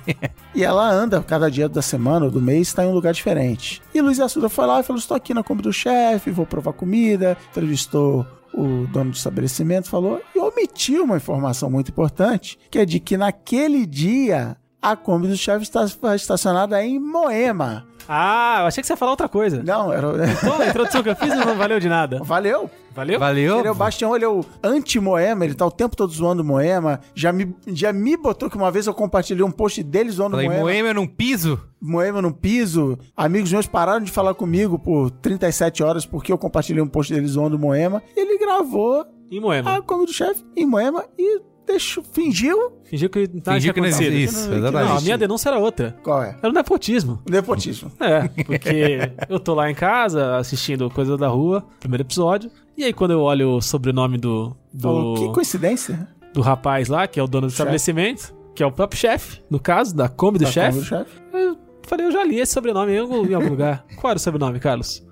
[0.54, 3.82] E ela anda cada dia da semana ou do mês, está em um lugar diferente.
[3.94, 6.74] E Luiz Assuda foi lá e falou: Estou aqui na Kombi do chefe, vou provar
[6.74, 7.38] comida.
[7.52, 13.00] Entrevistou o dono do estabelecimento, falou e omitiu uma informação muito importante, que é de
[13.00, 14.56] que naquele dia
[14.92, 15.86] a Kombi do chefe está
[16.16, 17.86] estacionada em Moema.
[18.08, 19.64] Ah, eu achei que você ia falar outra coisa.
[19.64, 20.08] Não, era.
[20.32, 22.20] Então, a introdução que eu fiz não valeu de nada.
[22.24, 22.70] Valeu!
[22.94, 23.20] Valeu?
[23.20, 23.60] Valeu?
[23.60, 27.02] Ele é o Bastião, ele é o anti-Moema, ele tá o tempo todo zoando Moema.
[27.14, 30.48] Já me, já me botou que uma vez eu compartilhei um post dele zoando Falei,
[30.48, 30.64] Moema.
[30.64, 31.60] Moema num piso?
[31.82, 32.98] Moema no piso.
[33.18, 37.28] Amigos meus pararam de falar comigo por 37 horas porque eu compartilhei um post dele
[37.28, 38.02] zoando Moema.
[38.16, 39.76] Ele gravou Em Moema.
[39.76, 42.74] a Come do Chefe em Moema e deixou, fingiu.
[42.84, 44.24] Fingiu que não Fingiu que não existe.
[44.24, 44.90] Isso, Não, exatamente.
[44.90, 45.96] Não, a minha denúncia era outra.
[46.04, 46.38] Qual é?
[46.42, 47.22] Era o nepotismo.
[47.30, 47.92] Nepotismo.
[48.00, 52.52] É, porque eu tô lá em casa assistindo Coisa da Rua, primeiro episódio.
[52.78, 56.08] E aí, quando eu olho o sobrenome do, Falou, que do, coincidência.
[56.34, 57.62] do rapaz lá, que é o dono do Chefe.
[57.62, 61.12] estabelecimento, que é o próprio chefe, no caso, da Kombi do Come chefe, do Chefe.
[61.34, 63.86] eu falei, eu já li esse sobrenome em algum, em algum lugar.
[63.98, 65.04] Qual era o sobrenome, Carlos?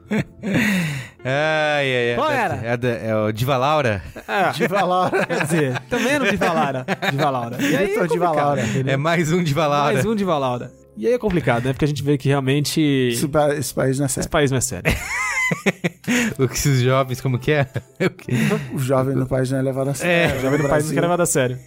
[1.26, 2.16] Ai, ai, ai.
[2.16, 2.56] Qual É era?
[2.64, 4.04] É, da- é o Diva Laura?
[4.28, 5.26] É, Diva Laura.
[5.26, 6.86] quer dizer, também era um Diva Laura.
[7.12, 7.58] Diva Laura.
[7.62, 8.62] E aí é Diva Laura.
[8.66, 8.94] entendeu?
[8.94, 9.94] É mais um Diva Laura.
[9.94, 10.72] Mais um Diva Laura.
[10.98, 11.74] E aí é complicado, né?
[11.74, 12.80] Porque a gente vê que realmente
[13.14, 14.30] Esse, pa- esse país não é esse sério.
[14.30, 14.84] país não é sério.
[16.38, 17.67] O que esses jovens, como que é?
[18.73, 20.35] O jovem no país não é levado a sério.
[20.35, 21.57] É, O Já no país não quer levar a sério.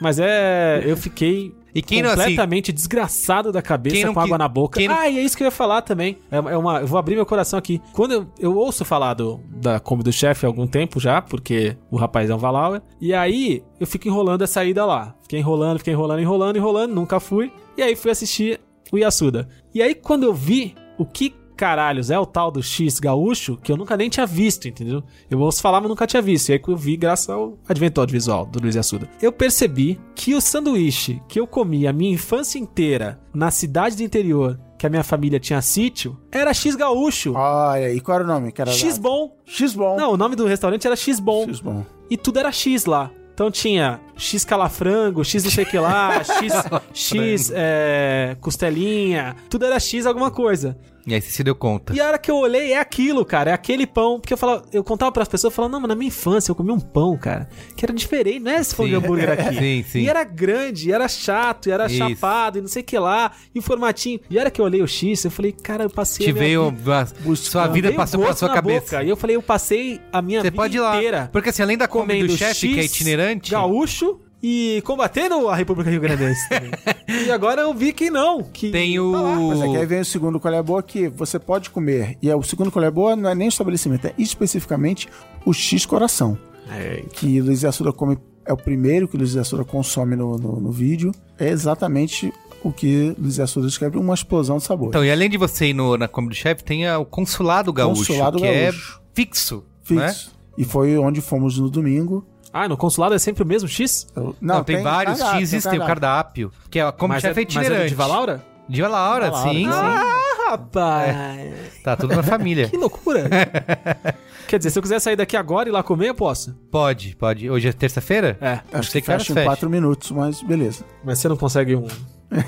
[0.00, 0.82] Mas é.
[0.84, 4.46] Eu fiquei E quem não, assim, completamente desgraçado da cabeça quem não com água na
[4.48, 4.78] boca.
[4.78, 6.18] quem não- Ah, e é isso que eu ia falar também.
[6.30, 7.80] É, é uma, eu vou abrir meu coração aqui.
[7.92, 11.76] Quando eu, eu ouço falar do, da Kombi do chefe há algum tempo já, porque
[11.90, 15.14] o rapaz é um Valauer, e aí eu fico enrolando a saída lá.
[15.22, 17.52] Fiquei enrolando, fiquei enrolando, enrolando, enrolando, nunca fui.
[17.76, 18.60] E aí fui assistir
[18.92, 19.48] o Yasuda.
[19.74, 23.70] E aí quando eu vi o que caralhos é o tal do X gaúcho, que
[23.70, 25.02] eu nunca nem tinha visto, entendeu?
[25.30, 26.48] Eu ouço falar, mas nunca tinha visto.
[26.48, 29.08] E aí que eu vi graças ao advento audiovisual do Luiz Assuda.
[29.20, 34.02] Eu percebi que o sanduíche que eu comi a minha infância inteira na cidade do
[34.02, 37.34] interior, que a minha família tinha sítio, era X gaúcho.
[37.34, 38.52] Olha, e qual era o nome?
[38.52, 39.36] Que era X bom.
[39.44, 39.96] X bom.
[39.96, 41.44] Não, o nome do restaurante era X bom.
[41.44, 41.84] X bom.
[42.10, 43.10] E tudo era X lá.
[43.32, 46.52] Então tinha X calafrango, X não sei que lá, X,
[46.94, 50.76] X é, costelinha, tudo era X alguma coisa.
[51.04, 51.92] E aí você se deu conta.
[51.92, 53.50] E a hora que eu olhei, é aquilo, cara.
[53.50, 54.20] É aquele pão.
[54.20, 56.54] Porque eu falava, eu contava pras pessoas, eu falava, não, mas na minha infância eu
[56.54, 59.52] comi um pão, cara, que era diferente, não é esse pão de hambúrguer aqui.
[59.58, 59.98] Sim, sim.
[60.02, 61.96] E era grande, era chato, era Isso.
[61.96, 64.20] chapado, e não sei o que lá, e o formatinho.
[64.30, 66.70] E a hora que eu olhei o X, eu falei, cara, eu passei Te veio.
[66.70, 68.80] vida- a- Sua vida passou pela sua cabeça.
[68.98, 69.02] boca.
[69.02, 70.94] E eu falei, eu passei a minha Você vida pode ir lá.
[70.98, 73.50] inteira Porque assim, além da comendo do chefe, que é itinerante.
[73.50, 74.11] gaúcho
[74.42, 76.40] e combatendo a República Rio Grandense
[77.26, 79.12] e agora eu vi que não, que Tem o.
[79.12, 79.22] tá.
[79.48, 82.16] Mas é que aí vem o segundo qual é a boa que você pode comer.
[82.20, 85.08] E é, o segundo qual é a boa não é nem o estabelecimento, é especificamente
[85.46, 86.36] o X Coração.
[86.70, 88.18] É, Que Luiz Assuda come.
[88.44, 91.12] É o primeiro que Luiz Assuda consome no, no, no vídeo.
[91.38, 92.32] É exatamente
[92.64, 94.88] o que Luiz Assuda descreve uma explosão de sabor.
[94.88, 97.72] Então, e além de você ir no, na Comedy do Chefe, tem a- o Consulado
[97.72, 98.98] Gaúcho, Consulado que Gaúcho.
[98.98, 100.08] é fixo, né?
[100.08, 100.32] Fixo.
[100.58, 102.26] E foi onde fomos no domingo.
[102.52, 104.06] Ah, no consulado é sempre o mesmo X?
[104.14, 106.52] Eu- Não, tem, vários cardápio, X's, tem o cardápio.
[106.70, 107.88] Que é a Comedy Mas Chef é, mas é itinerante.
[107.88, 108.44] de Valaura?
[108.68, 109.66] De Valaura, Valaura, sim.
[109.68, 111.46] Ah, rapaz!
[111.82, 112.68] Tá tudo na família.
[112.70, 113.28] Que loucura!
[114.46, 116.54] Quer dizer, se eu quiser sair daqui agora e ir lá comer, eu posso?
[116.70, 117.48] Pode, pode.
[117.48, 118.36] Hoje é terça-feira?
[118.40, 118.60] É.
[118.72, 119.46] Acho Sei que que fecha em fecha.
[119.46, 120.84] 4 minutos, mas beleza.
[121.02, 121.86] Mas você não consegue um.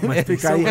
[0.03, 0.65] Mas fica aí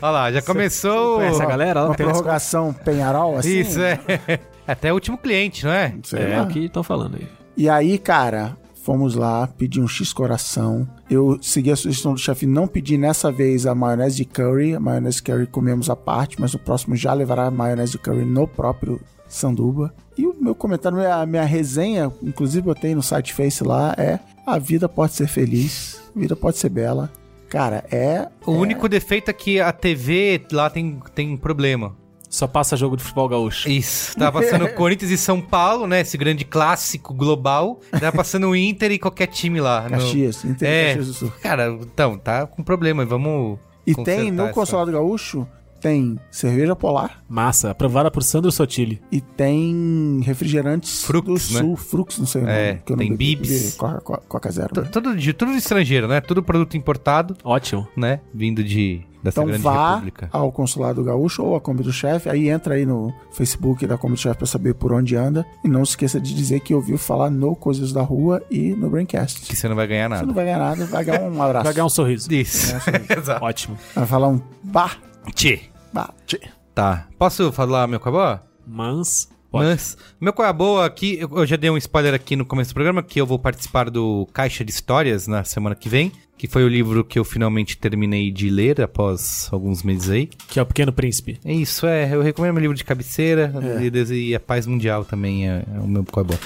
[0.00, 1.16] Olha lá, já começou.
[1.16, 1.84] Conhece a galera?
[1.86, 3.60] Uma tem prorrogação penharol, assim.
[3.60, 3.98] Isso, é.
[4.66, 5.94] Até o último cliente, não é?
[6.04, 6.42] Sei É lá.
[6.44, 7.26] o que estão falando aí.
[7.58, 10.88] E aí, cara, fomos lá, pedi um X coração.
[11.10, 14.76] Eu segui a sugestão do chefe não pedir nessa vez a maionese de curry.
[14.76, 17.98] A maionese de curry comemos à parte, mas no próximo já levará a maionese de
[17.98, 19.92] curry no próprio sanduba.
[20.16, 24.56] E o meu comentário, minha, minha resenha, inclusive botei no site Face lá, é a
[24.56, 27.10] vida pode ser feliz, a vida pode ser bela.
[27.48, 28.28] Cara, é...
[28.46, 31.96] O único defeito é que a TV lá tem, tem um problema.
[32.28, 33.68] Só passa jogo de futebol gaúcho.
[33.68, 34.16] Isso.
[34.18, 36.00] Tava passando Corinthians e São Paulo, né?
[36.02, 37.80] Esse grande clássico global.
[37.90, 39.82] Tava passando o Inter e qualquer time lá.
[39.84, 40.84] no- Caxias, Inter É.
[40.88, 41.32] Caxias do Sul.
[41.42, 43.04] Cara, então, tá com problema.
[43.06, 43.58] Vamos.
[43.86, 45.48] E tem, no essa- Consulado Gaúcho,
[45.80, 49.00] tem cerveja polar Massa, aprovada por Sandro Sotile.
[49.12, 51.60] e tem refrigerantes Frux, do né?
[51.60, 51.76] sul.
[51.76, 52.82] Frux, não sei o É, nome.
[52.84, 53.48] que eu tem Bibs.
[53.48, 54.82] bebi Coca, Coca, Coca Zero.
[54.82, 54.88] Né?
[54.92, 56.20] Tudo, de, tudo estrangeiro, né?
[56.20, 57.86] Tudo produto importado, Ótimo.
[57.96, 58.20] né?
[58.34, 60.28] Vindo de dessa Então grande vá república.
[60.32, 64.14] ao Consulado Gaúcho ou a Kombi do Chefe, aí entra aí no Facebook da Kombi
[64.14, 65.44] do Chefe pra saber por onde anda.
[65.64, 68.88] E não se esqueça de dizer que ouviu falar no Coisas da Rua e no
[68.90, 69.40] Braincast.
[69.42, 70.26] Que você não vai ganhar Você nada.
[70.26, 71.64] não vai ganhar nada, vai ganhar um abraço.
[71.64, 72.32] Vai ganhar um sorriso.
[72.32, 72.74] Isso.
[73.16, 73.44] Exato.
[73.44, 73.78] Ótimo.
[73.94, 74.92] Vai falar um bah,
[75.34, 75.60] Tchê.
[75.92, 76.40] bah, tchê.
[76.74, 77.06] Tá.
[77.18, 78.38] Posso falar meu cabó?
[78.66, 79.28] Mas.
[79.50, 79.66] Pode.
[79.66, 82.44] Mas, meu qual é a boa aqui, eu eu já dei um spoiler aqui no
[82.44, 86.12] começo do programa, que eu vou participar do Caixa de Histórias na semana que vem,
[86.36, 90.26] que foi o livro que eu finalmente terminei de ler após alguns meses aí.
[90.48, 91.38] Que é o Pequeno Príncipe.
[91.44, 95.48] É isso, é, eu recomendo meu livro de cabeceira e, e a paz mundial também
[95.48, 96.38] é, é o meu qual é bom.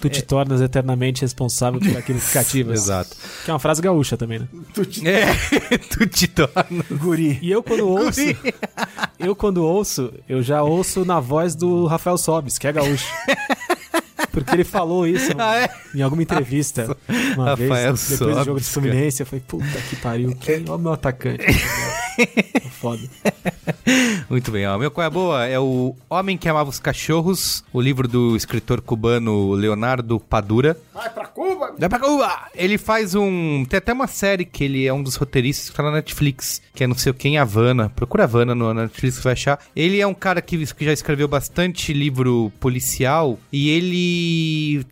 [0.00, 2.80] Tu te tornas eternamente responsável por aquilo que cativas.
[2.84, 3.16] Exato.
[3.44, 4.48] Que é uma frase gaúcha também, né?
[5.04, 6.84] É, tu te torna.
[6.90, 7.38] Guri.
[7.40, 8.20] E eu quando ouço,
[9.18, 13.06] eu quando ouço, eu já ouço na voz do Rafael Sobes, que é gaúcho.
[14.36, 15.70] Porque ele falou isso Ah, é?
[15.94, 16.96] em alguma entrevista
[17.34, 19.22] uma Rafael vez, depois do jogo de Fluminense.
[19.22, 21.44] Eu falei, puta que pariu, quem é o meu atacante?
[22.72, 23.02] Foda.
[24.28, 24.78] Muito bem, ó.
[24.78, 28.36] Meu qual é a boa é o Homem que Amava os Cachorros, o livro do
[28.36, 30.76] escritor cubano Leonardo Padura.
[30.92, 31.74] Vai pra Cuba!
[31.78, 32.48] Dá pra Cuba!
[32.54, 33.64] Ele faz um.
[33.68, 36.84] Tem até uma série que ele é um dos roteiristas que tá na Netflix, que
[36.84, 37.90] é não sei o que em Havana.
[37.94, 39.58] Procura Havana no na Netflix, você vai achar.
[39.74, 44.25] Ele é um cara que, que já escreveu bastante livro policial e ele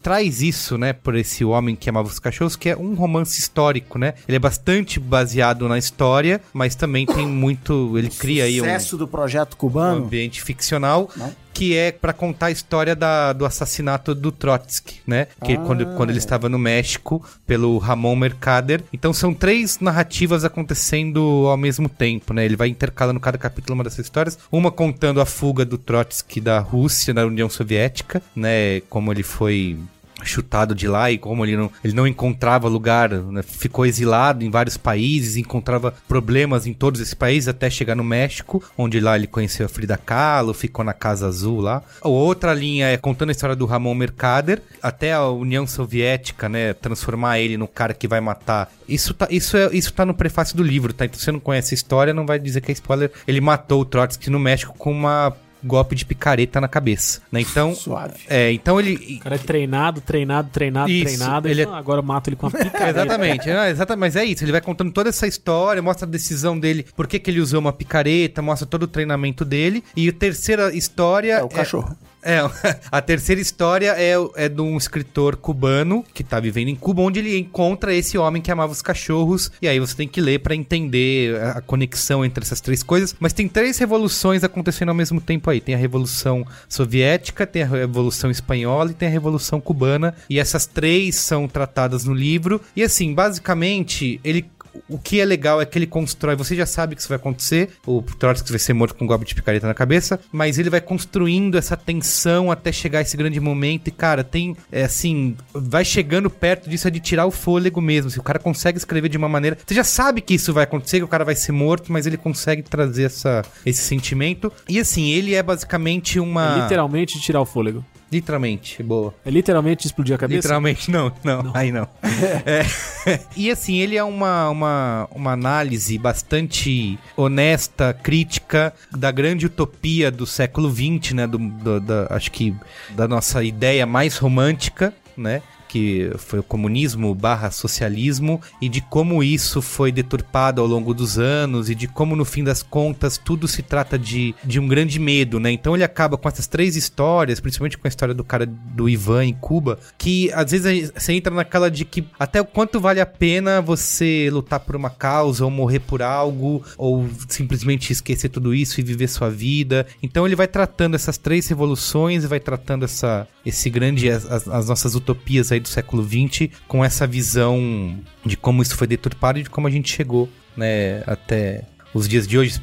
[0.03, 3.99] traz isso, né, por esse homem que amava os cachorros, que é um romance histórico,
[3.99, 4.15] né?
[4.29, 7.97] Ele é bastante baseado na história, mas também tem muito.
[7.97, 10.05] Ele cria aí um Sucesso do projeto um cubano.
[10.05, 11.44] ambiente ficcional Não?
[11.55, 15.29] Que é pra contar a história da- do assassinato do Trotsky, né?
[15.45, 15.59] Que Ah.
[15.59, 18.83] quando, quando ele estava no México pelo Ramon Mercader.
[18.93, 22.45] Então são três narrativas acontecendo ao mesmo tempo, né?
[22.45, 26.59] Ele vai intercalando cada capítulo uma dessas histórias, uma contando a fuga do Trotsky da
[26.59, 28.81] Rússia, da União Soviética, né?
[28.91, 29.79] Como ele foi
[30.25, 34.51] chutado de lá e como ele não, ele não encontrava lugar, né, ficou exilado em
[34.51, 39.27] vários países, encontrava problemas em todos esses países até chegar no México, onde lá ele
[39.27, 41.83] conheceu a Frida Kahlo, ficou na Casa Azul lá.
[42.03, 47.39] Outra linha é contando a história do Ramon Mercader, até a União Soviética, né, transformar
[47.39, 48.71] ele no cara que vai matar.
[48.89, 51.05] Isso tá, isso é, isso tá no prefácio do livro, tá?
[51.05, 53.11] Então se você não conhece a história, não vai dizer que é spoiler.
[53.27, 55.35] Ele matou o Trotsky no México com uma
[55.65, 57.41] golpe de picareta na cabeça, né?
[57.41, 58.21] Então, Suave.
[58.29, 61.49] é, então ele O cara é treinado, treinado, treinado, Isso, treinado.
[61.49, 62.89] ele é- agora eu mato ele com a picareta.
[62.91, 64.45] Exatamente, é, exatamente, mas é isso.
[64.45, 67.61] Ele vai contando toda essa história, mostra a decisão dele, por que, que ele usou
[67.61, 69.83] uma picareta, mostra todo o treinamento dele.
[69.97, 71.35] E a terceira história.
[71.39, 71.97] É o cachorro.
[72.01, 72.14] É,
[72.91, 77.19] a terceira história é, é de um escritor cubano que tá vivendo em Cuba, onde
[77.21, 79.51] ele encontra esse homem que amava os cachorros.
[79.61, 83.15] E aí você tem que ler pra entender a conexão entre essas três coisas.
[83.21, 85.61] Mas tem três revoluções acontecendo ao mesmo tempo aí.
[85.61, 90.15] Tem a Revolução Soviética, tem a Revolução Espanhola e tem a Revolução Cubana.
[90.29, 92.61] E essas três são tratadas no livro.
[92.75, 94.47] E assim, basicamente, ele
[94.89, 97.71] o que é legal é que ele constrói, você já sabe que isso vai acontecer,
[97.87, 100.81] o Trotsky vai ser morto com um golpe de picareta na cabeça, mas ele vai
[100.81, 106.29] construindo essa tensão até chegar esse grande momento e, cara, tem, é assim, vai chegando
[106.29, 109.29] perto disso é de tirar o fôlego mesmo, se o cara consegue escrever de uma
[109.29, 112.07] maneira, você já sabe que isso vai acontecer, que o cara vai ser morto, mas
[112.07, 116.59] ele consegue trazer essa, esse sentimento, e assim, ele é basicamente uma...
[116.59, 117.85] É literalmente tirar o fôlego.
[118.13, 119.13] Literalmente, boa.
[119.25, 120.39] É literalmente explodir a cabeça?
[120.39, 121.89] Literalmente, não, não, aí não.
[122.47, 122.65] É.
[123.37, 130.27] E assim, ele é uma, uma, uma análise bastante honesta, crítica da grande utopia do
[130.27, 131.27] século XX, né?
[131.27, 132.55] Do, do- da, acho que
[132.91, 135.43] da nossa ideia mais romântica, né?
[135.75, 141.19] Que foi o comunismo barra socialismo, e de como isso foi deturpado ao longo dos
[141.19, 145.01] anos, e de como, no fim das contas, tudo se trata de, de um grande
[145.01, 145.51] medo, né?
[145.51, 149.25] Então ele acaba com essas três histórias, principalmente com a história do cara do Ivan
[149.25, 153.07] em Cuba, que às vezes você entra naquela de que até o quanto vale a
[153.07, 158.79] pena você lutar por uma causa, ou morrer por algo, ou simplesmente esquecer tudo isso
[158.79, 159.87] e viver sua vida.
[160.01, 164.47] Então ele vai tratando essas três revoluções e vai tratando essa, esse grande, as, as-
[164.47, 169.39] as nossas utopias aí do século XX, com essa visão de como isso foi deturpado
[169.39, 171.65] e de como a gente chegou, né, até
[171.95, 172.61] os dias de hoje.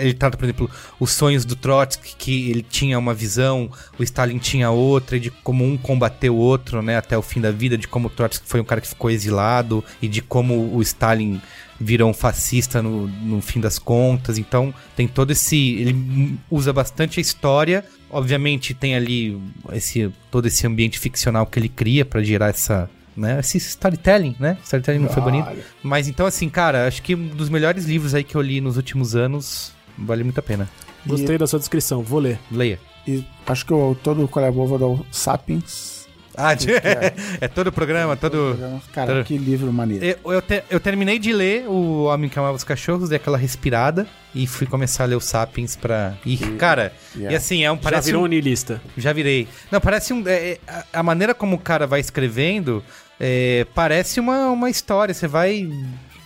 [0.00, 4.38] Ele trata, por exemplo, os sonhos do Trotsky, que ele tinha uma visão, o Stalin
[4.38, 7.88] tinha outra, de como um combateu o outro, né, até o fim da vida, de
[7.88, 11.40] como o Trotsky foi um cara que ficou exilado, e de como o Stalin
[11.78, 14.38] virou um fascista no, no fim das contas.
[14.38, 15.56] Então, tem todo esse.
[15.56, 17.84] Ele usa bastante a história.
[18.14, 19.40] Obviamente, tem ali
[19.72, 22.88] esse, todo esse ambiente ficcional que ele cria pra gerar essa.
[23.16, 23.38] Né?
[23.40, 24.56] Esse storytelling, né?
[24.62, 25.48] Storytelling não foi bonito.
[25.82, 28.76] Mas então, assim, cara, acho que um dos melhores livros aí que eu li nos
[28.76, 30.68] últimos anos vale muito a pena.
[31.06, 32.38] Gostei da sua descrição, vou ler.
[32.50, 32.80] Leia.
[33.06, 35.93] E acho que o autor do Qual é a Boa vou dar o Sapiens.
[36.36, 37.14] Ah, é?
[37.42, 38.58] é todo o programa, todo.
[38.92, 40.04] Cara, todo- que livro maneiro.
[40.24, 43.38] Eu, eu, te- eu terminei de ler O Homem que Amava os Cachorros, dei aquela
[43.38, 46.14] respirada e fui começar a ler o Sapiens pra.
[46.26, 47.32] E, cara, Yeah.
[47.32, 47.76] e assim, é um.
[47.76, 48.82] Já Parece virou um- niilista.
[48.96, 49.46] Já virei.
[49.70, 50.26] Não, parece um.
[50.26, 52.82] é, é, a, a maneira como o cara vai escrevendo
[53.20, 55.14] é, parece uma, uma história.
[55.14, 55.68] Você vai.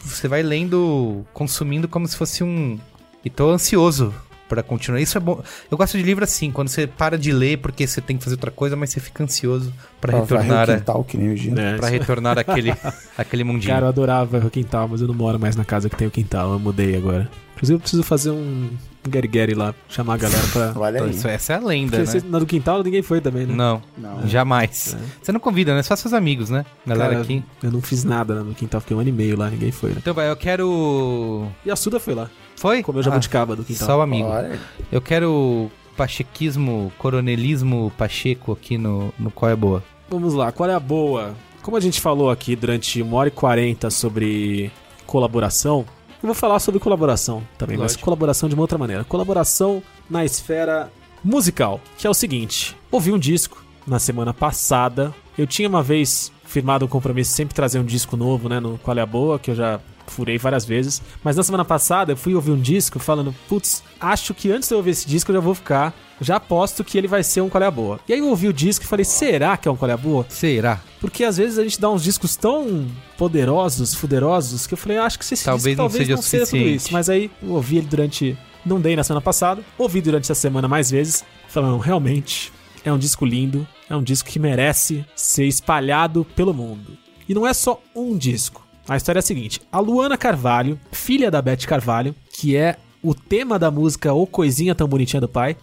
[0.02, 2.78] Você vai lendo, consumindo como se fosse um.
[3.24, 4.14] E tô ansioso
[4.48, 5.00] pra continuar.
[5.00, 5.42] Isso é bom.
[5.70, 8.34] Eu gosto de livro assim, quando você para de ler porque você tem que fazer
[8.36, 9.72] outra coisa, mas você fica ansioso
[10.02, 10.70] varrer retornar.
[10.70, 11.60] A, quintal, que nem o Gino.
[11.60, 12.74] É, pra retornar aquele,
[13.16, 13.72] aquele mundinho.
[13.74, 16.10] Cara, eu adorava o quintal, mas eu não moro mais na casa que tem o
[16.10, 17.28] quintal, eu mudei agora.
[17.56, 18.70] Inclusive, eu preciso fazer um
[19.08, 20.72] Gary Gary lá, chamar a galera pra.
[20.80, 21.10] Olha aí.
[21.10, 22.20] Isso, essa é a lenda, Porque né?
[22.20, 23.54] se- na do quintal ninguém foi também, né?
[23.54, 24.26] Não, Não.
[24.28, 24.96] jamais.
[25.20, 25.82] Você não convida, né?
[25.82, 26.64] Só seus amigos, né?
[26.86, 27.42] Galera Cara, aqui.
[27.62, 29.96] Eu não fiz nada no quintal, fiquei um ano e meio lá, ninguém foi, né?
[29.98, 31.48] Então, vai, eu quero.
[31.66, 32.82] E a Suda foi lá, Foi?
[32.82, 33.86] comeu Ah, jabuticaba do quintal.
[33.86, 34.28] Só o amigo.
[34.28, 34.58] Olha.
[34.90, 39.82] Eu quero pachequismo, coronelismo pacheco aqui no, no Qual é Boa.
[40.10, 41.34] Vamos lá, qual é a boa?
[41.62, 44.72] Como a gente falou aqui durante uma hora e quarenta sobre
[45.06, 45.84] colaboração,
[46.22, 48.04] eu vou falar sobre colaboração também, mas Lógico.
[48.04, 49.04] colaboração de uma outra maneira.
[49.04, 50.90] Colaboração na esfera
[51.22, 55.14] musical, que é o seguinte: ouvi um disco na semana passada.
[55.36, 58.78] Eu tinha uma vez firmado um compromisso de sempre trazer um disco novo, né, no
[58.78, 59.78] Qual é a Boa, que eu já
[60.10, 61.02] furei várias vezes.
[61.22, 64.74] Mas na semana passada eu fui ouvir um disco falando, putz, acho que antes de
[64.74, 67.48] eu ouvir esse disco eu já vou ficar, já aposto que ele vai ser um
[67.48, 68.00] Qual é Boa.
[68.08, 69.96] E aí eu ouvi o disco e falei, será que é um Qual é a
[69.96, 70.26] Boa?
[70.28, 70.80] Será?
[71.00, 72.86] Porque às vezes a gente dá uns discos tão
[73.16, 76.22] poderosos, fuderosos, que eu falei, ah, acho que esse Talvez disco não talvez seja não
[76.22, 76.92] seja tudo isso.
[76.92, 78.36] Mas aí eu ouvi ele durante.
[78.66, 82.52] Não dei na semana passada, ouvi durante essa semana mais vezes, falando, realmente,
[82.84, 86.98] é um disco lindo, é um disco que merece ser espalhado pelo mundo.
[87.28, 88.67] E não é só um disco.
[88.88, 93.14] A história é a seguinte: a Luana Carvalho, filha da Beth Carvalho, que é o
[93.14, 95.56] tema da música O Coisinha Tão Bonitinha do Pai.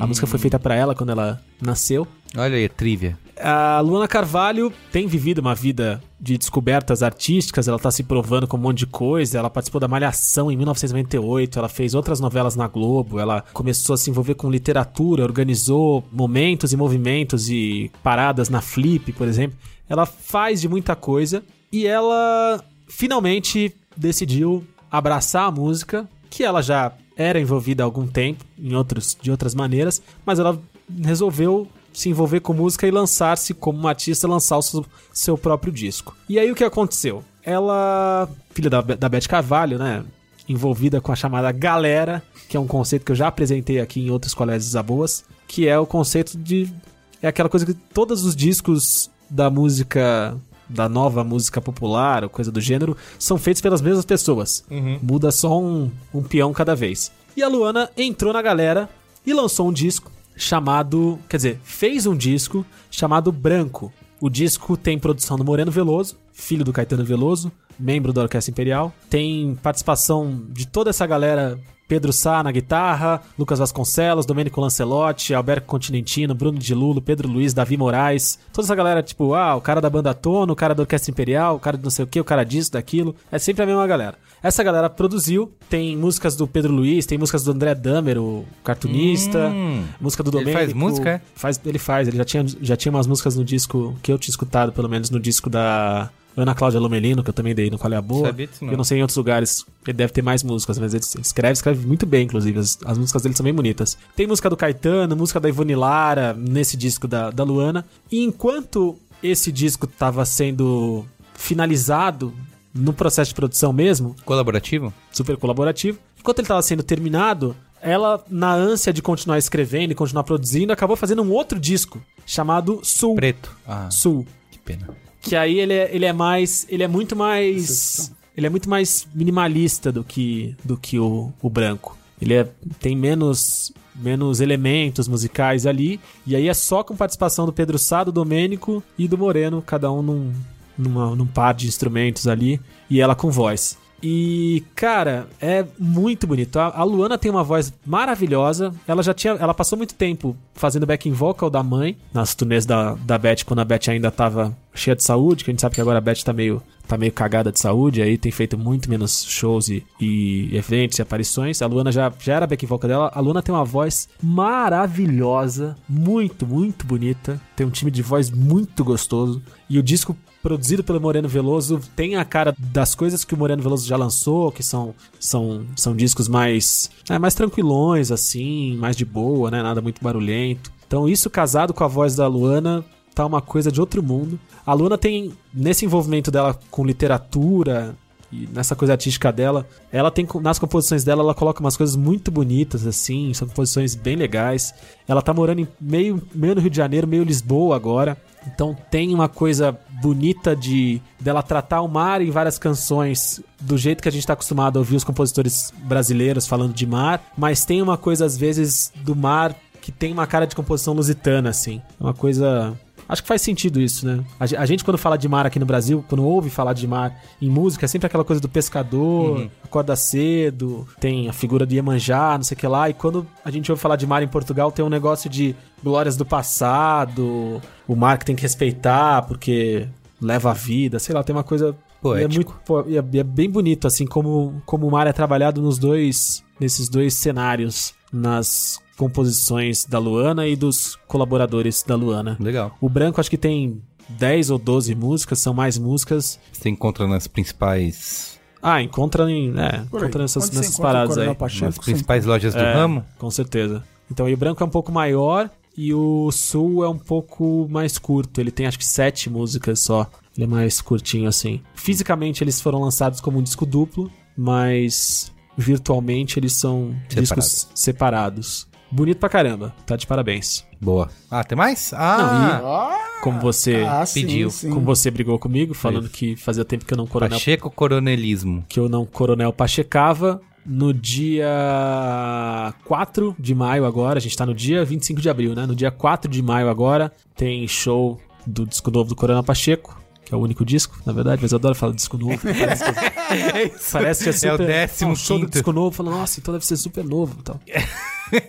[0.00, 2.06] A música foi feita pra ela quando ela nasceu.
[2.36, 3.18] Olha aí, trivia.
[3.40, 8.56] A Luana Carvalho tem vivido uma vida de descobertas artísticas, ela tá se provando com
[8.56, 12.66] um monte de coisa, ela participou da Malhação em 1998, ela fez outras novelas na
[12.66, 18.60] Globo, ela começou a se envolver com literatura, organizou momentos e movimentos e paradas na
[18.60, 19.56] Flip, por exemplo.
[19.88, 21.42] Ela faz de muita coisa
[21.72, 28.44] e ela finalmente decidiu abraçar a música, que ela já era envolvida há algum tempo,
[28.58, 30.60] em outros, de outras maneiras, mas ela
[31.02, 35.72] resolveu se envolver com música e lançar-se como uma artista, lançar o seu, seu próprio
[35.72, 36.16] disco.
[36.28, 37.24] E aí o que aconteceu?
[37.42, 40.04] Ela, filha da, da Beth Carvalho, né?
[40.48, 44.10] Envolvida com a chamada galera, que é um conceito que eu já apresentei aqui em
[44.10, 46.72] outros colégios boas, que é o conceito de.
[47.20, 50.36] É aquela coisa que todos os discos da música.
[50.68, 54.64] Da nova música popular, ou coisa do gênero, são feitos pelas mesmas pessoas.
[55.02, 57.10] Muda só um, um peão cada vez.
[57.36, 58.88] E a Luana entrou na galera
[59.24, 61.18] e lançou um disco chamado.
[61.28, 63.92] Quer dizer, fez um disco chamado Branco.
[64.20, 68.92] O disco tem produção do Moreno Veloso, filho do Caetano Veloso, membro da Orquestra Imperial.
[69.08, 71.58] Tem participação de toda essa galera
[71.88, 77.54] Pedro Sá na guitarra, Lucas Vasconcelos, Domênico Lancelotti, Alberto Continentino, Bruno de Lulo, Pedro Luiz,
[77.54, 78.38] Davi Moraes.
[78.52, 81.56] Toda essa galera, tipo, ah, o cara da banda Tono, o cara da Orquestra Imperial,
[81.56, 83.16] o cara de não sei o que, o cara disso, daquilo.
[83.32, 84.16] É sempre a mesma galera.
[84.42, 89.48] Essa galera produziu, tem músicas do Pedro Luiz, tem músicas do André Damer, o cartunista,
[89.48, 89.82] Hum.
[90.00, 90.58] música do Ele Domênico.
[90.60, 91.20] faz música, é?
[91.34, 94.30] Faz, ele faz, ele já tinha, já tinha umas músicas no disco que eu tinha
[94.30, 96.10] escutado, pelo menos no disco da
[96.40, 98.34] Ana Cláudia Lomelino, que eu também dei no Qual é a Boa.
[98.60, 98.70] Não.
[98.70, 101.86] Eu não sei em outros lugares, ele deve ter mais músicas, mas ele escreve, escreve
[101.86, 102.58] muito bem, inclusive.
[102.58, 103.98] As, as músicas dele são bem bonitas.
[104.14, 107.84] Tem música do Caetano, música da Ivone Lara, nesse disco da, da Luana.
[108.10, 111.04] E enquanto esse disco estava sendo
[111.34, 112.32] finalizado
[112.74, 114.92] no processo de produção mesmo, Colaborativo?
[115.10, 115.98] super colaborativo.
[116.18, 120.96] Enquanto ele estava sendo terminado, ela, na ânsia de continuar escrevendo e continuar produzindo, acabou
[120.96, 123.14] fazendo um outro disco chamado Sul.
[123.14, 123.50] Preto.
[123.66, 124.26] Ah, Sul.
[124.50, 124.88] que pena.
[125.20, 126.66] Que aí ele é, ele é mais.
[126.68, 128.12] Ele é muito mais.
[128.36, 131.98] Ele é muito mais minimalista do que, do que o, o branco.
[132.22, 135.98] Ele é, tem menos, menos elementos musicais ali.
[136.24, 139.90] E aí é só com participação do Pedro Sá, do Domênico e do Moreno, cada
[139.90, 140.32] um num,
[140.76, 142.60] numa- num par de instrumentos ali.
[142.88, 143.76] E ela com voz.
[144.02, 146.58] E, cara, é muito bonito.
[146.58, 148.72] A, Luana tem uma voz maravilhosa.
[148.86, 149.32] Ela já tinha.
[149.34, 153.60] Ela passou muito tempo fazendo backing vocal da mãe nas turnês da, da Beth, quando
[153.60, 156.22] a Beth ainda tava cheia de saúde, que a gente sabe que agora a Beth
[156.24, 160.56] tá meio, tá meio cagada de saúde, aí tem feito muito menos shows e, e
[160.56, 161.60] eventos e aparições.
[161.60, 163.10] A Luana já, já era backing vocal dela.
[163.14, 167.40] A Luana tem uma voz maravilhosa, muito, muito bonita.
[167.54, 169.42] Tem um time de voz muito gostoso.
[169.68, 173.62] E o disco produzido pelo Moreno Veloso tem a cara das coisas que o Moreno
[173.62, 179.04] Veloso já lançou, que são, são, são discos mais, é, mais tranquilões, assim, mais de
[179.04, 179.62] boa, né?
[179.62, 180.72] Nada muito barulhento.
[180.86, 182.82] Então, isso casado com a voz da Luana
[183.18, 184.38] tá uma coisa de outro mundo.
[184.64, 187.96] A Luana tem, nesse envolvimento dela com literatura
[188.30, 192.30] e nessa coisa artística dela, ela tem nas composições dela, ela coloca umas coisas muito
[192.30, 194.72] bonitas assim, são composições bem legais.
[195.08, 198.16] Ela tá morando em meio, meio no Rio de Janeiro, meio Lisboa agora.
[198.46, 204.02] Então tem uma coisa bonita de dela tratar o mar em várias canções do jeito
[204.02, 207.82] que a gente tá acostumado a ouvir os compositores brasileiros falando de mar, mas tem
[207.82, 211.80] uma coisa às vezes do mar que tem uma cara de composição lusitana assim.
[211.98, 212.78] Uma coisa
[213.08, 214.22] Acho que faz sentido isso, né?
[214.38, 216.86] A ge- a gente, quando fala de mar aqui no Brasil, quando ouve falar de
[216.86, 221.72] mar em música, é sempre aquela coisa do pescador, acorda cedo, tem a figura do
[221.72, 222.90] Iemanjá, não sei o que lá.
[222.90, 226.16] E quando a gente ouve falar de mar em Portugal, tem um negócio de glórias
[226.16, 229.86] do passado, o mar que tem que respeitar porque
[230.20, 231.74] leva a vida, sei lá, tem uma coisa.
[232.00, 232.30] Poético.
[232.30, 235.60] E é, muito, é, e é bem bonito, assim, como, como o mar é trabalhado
[235.60, 236.44] nos dois.
[236.60, 242.36] nesses dois cenários, nas composições da Luana e dos colaboradores da Luana.
[242.40, 242.76] Legal.
[242.80, 246.38] O branco acho que tem 10 ou 12 músicas, são mais músicas.
[246.52, 249.52] Você encontra nas principais, Ah, encontra em.
[249.58, 251.34] É, encontra nessas, nessas encontra paradas aí.
[251.34, 253.04] Pacheco, nas principais lojas do É, ramo.
[253.18, 253.84] Com certeza.
[254.10, 258.40] Então, o branco é um pouco maior e o sul é um pouco mais curto.
[258.40, 260.10] Ele tem acho que sete músicas só.
[260.36, 261.60] Ele é mais curtinho assim.
[261.74, 268.66] Fisicamente eles foram lançados como um disco duplo, mas virtualmente eles são discos separados.
[268.90, 269.74] Bonito pra caramba.
[269.84, 270.64] Tá de parabéns.
[270.80, 271.10] Boa.
[271.30, 271.92] Ah, tem mais?
[271.92, 274.48] Ah, Ah, Como você, ah, sim, pediu.
[274.50, 274.70] sim.
[274.70, 278.64] como você brigou comigo, falando que fazia tempo que eu não coronel Pacheco Coronelismo.
[278.68, 280.40] que eu não coronel pachecava.
[280.70, 285.66] No dia 4 de maio agora, a gente tá no dia 25 de abril, né?
[285.66, 289.97] No dia 4 de maio agora, tem show do disco novo do Coronel Pacheco,
[290.28, 292.38] que é o único disco, na verdade, mas eu adoro falar disco novo.
[292.44, 294.48] Parece que, parece que é super...
[294.48, 297.36] É o décimo Ah, show do disco novo, falando, nossa, então deve ser super novo
[297.40, 297.60] e tal.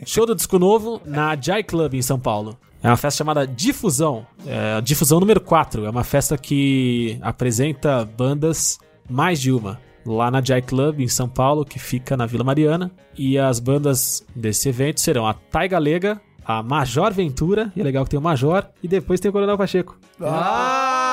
[0.06, 2.58] show do disco novo na Jai Club em São Paulo.
[2.84, 4.26] É uma festa chamada Difusão.
[4.46, 5.86] É Difusão número 4.
[5.86, 8.78] É uma festa que apresenta bandas,
[9.10, 12.92] mais de uma, lá na Jai Club em São Paulo, que fica na Vila Mariana.
[13.18, 18.04] E as bandas desse evento serão a Taiga Lega, a Major Ventura, e é legal
[18.04, 19.98] que tem o Major, e depois tem o Coronel Pacheco.
[20.22, 21.09] Ah!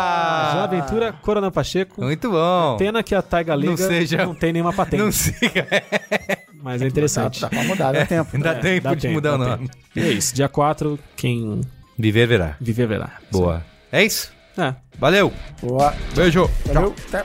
[0.00, 2.02] Major Ventura, Coronel Pacheco.
[2.02, 2.76] Muito bom.
[2.78, 5.66] Pena que a Taiga Lega Não seja- não tem nenhuma patente, Não siga.
[6.62, 7.40] mas é interessante.
[7.40, 8.38] Dá pra mudar, dá tempo.
[8.38, 9.68] Dá É, tempo dá de tempo, mudar o nome.
[9.68, 9.76] tempo.
[9.96, 11.60] E é isso, dia 4, quem
[11.98, 12.56] Viver verá.
[12.60, 13.10] viver verá.
[13.30, 13.64] Boa.
[13.92, 14.32] É isso?
[14.58, 14.74] É.
[14.98, 15.32] Valeu.
[15.62, 15.94] Boa.
[16.14, 16.50] Beijo.
[16.66, 16.94] Valeu.
[17.08, 17.24] Até.